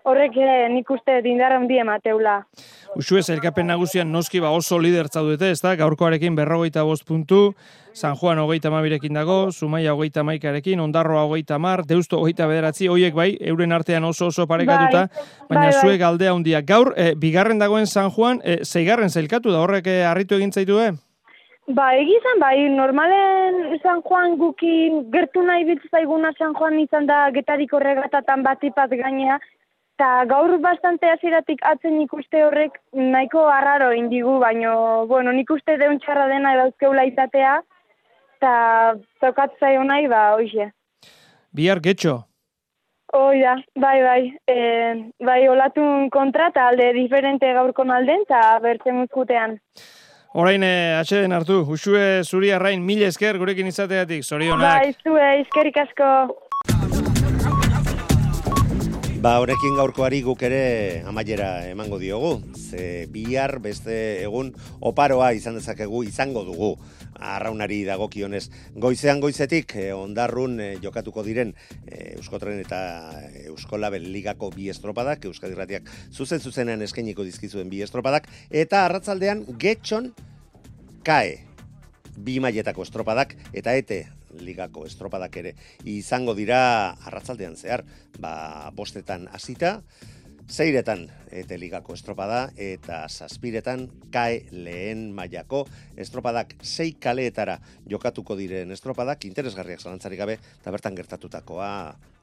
Horrek 0.06 0.36
e, 0.38 0.68
nik 0.70 0.90
uste 0.90 1.20
dindara 1.22 1.56
handi 1.58 1.80
emateula. 1.82 2.44
Usue 2.94 3.22
zailkapen 3.22 3.66
nagusian 3.66 4.12
noski 4.12 4.38
ba 4.40 4.52
oso 4.54 4.78
lider 4.78 5.08
zaudete, 5.08 5.50
ez 5.50 5.60
da? 5.60 5.74
Gaurkoarekin 5.76 6.36
berrogeita 6.36 6.84
bost 6.86 7.04
puntu, 7.04 7.56
San 7.92 8.14
Juan 8.14 8.38
hogeita 8.38 8.70
mabirekin 8.70 9.18
dago, 9.18 9.50
Zumaia 9.50 9.94
hogeita 9.96 10.22
maikarekin, 10.22 10.78
Ondarroa 10.80 11.24
hogeita 11.26 11.58
mar, 11.58 11.82
Deusto 11.88 12.20
hogeita 12.20 12.46
bederatzi, 12.46 12.86
hoiek 12.86 13.14
bai, 13.14 13.32
euren 13.40 13.72
artean 13.72 14.04
oso 14.04 14.28
oso 14.30 14.46
parekatuta, 14.46 15.08
Bai, 15.08 15.24
baina 15.48 15.64
bai, 15.64 15.72
bai. 15.72 15.80
zuek 15.82 16.02
aldea 16.02 16.32
handia. 16.32 16.62
Gaur, 16.62 16.92
e, 16.96 17.14
bigarren 17.16 17.58
dagoen 17.58 17.86
San 17.86 18.10
Juan, 18.12 18.40
e, 18.44 18.60
zeigarren 18.64 19.10
zailkatu 19.10 19.50
da, 19.50 19.58
horrek 19.64 19.86
e, 19.90 20.04
harritu 20.04 20.36
egin 20.38 20.52
zaitu, 20.52 20.78
eh? 20.80 20.92
Ba, 21.66 21.96
egizan, 21.98 22.38
bai, 22.38 22.68
normalen 22.70 23.80
San 23.82 24.00
Juan 24.06 24.36
gukin 24.38 25.00
gertu 25.10 25.42
nahi 25.42 25.64
bitz 25.66 25.82
zaiguna 25.90 26.30
San 26.38 26.54
Juan 26.54 26.78
izan 26.78 27.08
da 27.08 27.24
getariko 27.34 27.80
regatatan 27.82 28.44
batipat 28.46 28.94
gainea, 28.94 29.40
eta 29.98 30.10
gaur 30.30 30.54
bastante 30.62 31.10
hasieratik 31.10 31.64
atzen 31.66 31.98
ikuste 32.04 32.44
horrek 32.44 32.78
nahiko 32.94 33.48
arraro 33.50 33.90
indigu, 33.98 34.36
baino, 34.38 34.76
bueno, 35.10 35.34
nik 35.34 35.50
uste 35.50 35.76
deun 35.82 35.98
txarra 35.98 36.28
dena 36.30 36.54
dauzkeula 36.60 37.08
izatea, 37.10 37.58
eta 38.38 38.54
tokat 39.26 39.58
zaio 39.58 39.82
nahi, 39.82 40.06
ba, 40.06 40.22
hoxe. 40.38 40.70
Bihar 41.50 41.82
getxo. 41.82 42.20
Hoi 43.16 43.42
da, 43.42 43.58
bai, 43.74 43.98
bai, 44.06 44.22
e, 44.46 44.56
bai, 45.18 45.40
olatun 45.50 46.10
kontra, 46.14 46.52
eta 46.54 46.70
alde 46.70 46.92
diferente 46.94 47.50
gaurko 47.58 47.90
alden, 47.90 48.22
eta 48.28 48.60
bertzen 48.62 49.02
muzkutean. 49.02 49.58
Orain 50.36 50.60
e, 50.60 50.92
atxeden 50.92 51.32
hartu, 51.32 51.62
usue 51.72 52.20
zuri 52.20 52.50
arrain 52.52 52.82
mil 52.84 53.00
esker 53.06 53.38
gurekin 53.40 53.70
izateatik, 53.70 54.20
zorionak. 54.20 54.82
Bai, 54.82 54.90
zue, 55.00 55.28
izkerik 55.40 55.78
asko. 55.80 56.08
Ba, 59.24 59.38
honekin 59.40 59.78
gaurkoari 59.78 60.20
guk 60.26 60.44
ere 60.44 61.00
amaiera 61.08 61.48
emango 61.70 61.96
diogu. 61.96 62.34
Ze 62.52 63.06
bihar 63.08 63.56
beste 63.64 63.96
egun 64.26 64.52
oparoa 64.84 65.32
izan 65.32 65.56
dezakegu 65.56 66.04
izango 66.04 66.44
dugu 66.44 66.74
arraunari 67.18 67.82
dagokionez. 67.86 68.48
Goizean 68.74 69.20
goizetik 69.20 69.76
eh, 69.76 69.92
ondarrun 69.96 70.60
eh, 70.60 70.70
jokatuko 70.82 71.24
diren 71.26 71.54
eh, 71.86 72.14
Euskotren 72.16 72.60
eta 72.60 72.80
Euskolabel 73.46 74.10
ligako 74.12 74.50
bi 74.54 74.70
estropadak, 74.72 75.24
Euskadi 75.30 75.56
Ratiak 75.58 75.90
zuzen 76.12 76.40
zuzenean 76.40 76.82
eskainiko 76.82 77.24
dizkizuen 77.26 77.70
bi 77.72 77.82
estropadak, 77.86 78.28
eta 78.50 78.84
arratzaldean 78.86 79.44
getxon 79.60 80.12
kae 81.06 81.42
bi 82.16 82.38
mailetako 82.40 82.86
estropadak 82.86 83.36
eta 83.52 83.74
ete 83.76 84.06
ligako 84.40 84.84
estropadak 84.86 85.36
ere 85.40 85.54
izango 85.88 86.34
dira 86.36 86.58
arratzaldean 87.08 87.56
zehar, 87.56 87.84
ba 88.20 88.70
bostetan 88.76 89.28
hasita, 89.32 89.80
zeiretan 90.48 91.08
ete 91.30 91.58
ligako 91.58 91.94
estropada 91.94 92.50
eta 92.56 93.04
zazpiretan 93.08 93.88
kae 94.14 94.44
lehen 94.52 95.10
mailako 95.14 95.64
estropadak 95.96 96.54
sei 96.62 96.92
kaleetara 96.92 97.58
jokatuko 97.90 98.36
diren 98.38 98.70
estropadak 98.70 99.24
interesgarriak 99.26 99.82
zalantzarik 99.82 100.18
gabe 100.18 100.38
eta 100.38 100.70
bertan 100.70 100.94
gertatutakoa 100.94 101.72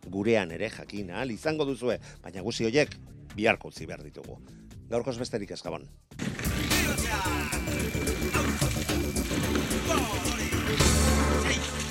gurean 0.10 0.52
ere 0.52 0.70
jakin 0.70 1.12
ahal 1.12 1.32
izango 1.32 1.66
duzue, 1.66 2.00
baina 2.24 2.42
guzi 2.42 2.68
hoiek 2.68 2.96
biharko 3.36 3.70
utzi 3.70 3.86
behar 3.86 4.04
ditugu. 4.04 4.38
Gaurkoz 4.90 5.18
besterik 5.18 5.52
ez 5.52 5.62
gabon. 5.64 5.88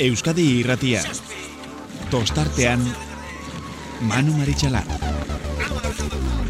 Euskadi 0.02 0.46
irratia. 0.60 1.02
Tostartean 2.10 2.84
Manu 4.08 4.36
Maritxalar. 4.36 5.51
Thank 5.94 6.14
you. 6.14 6.41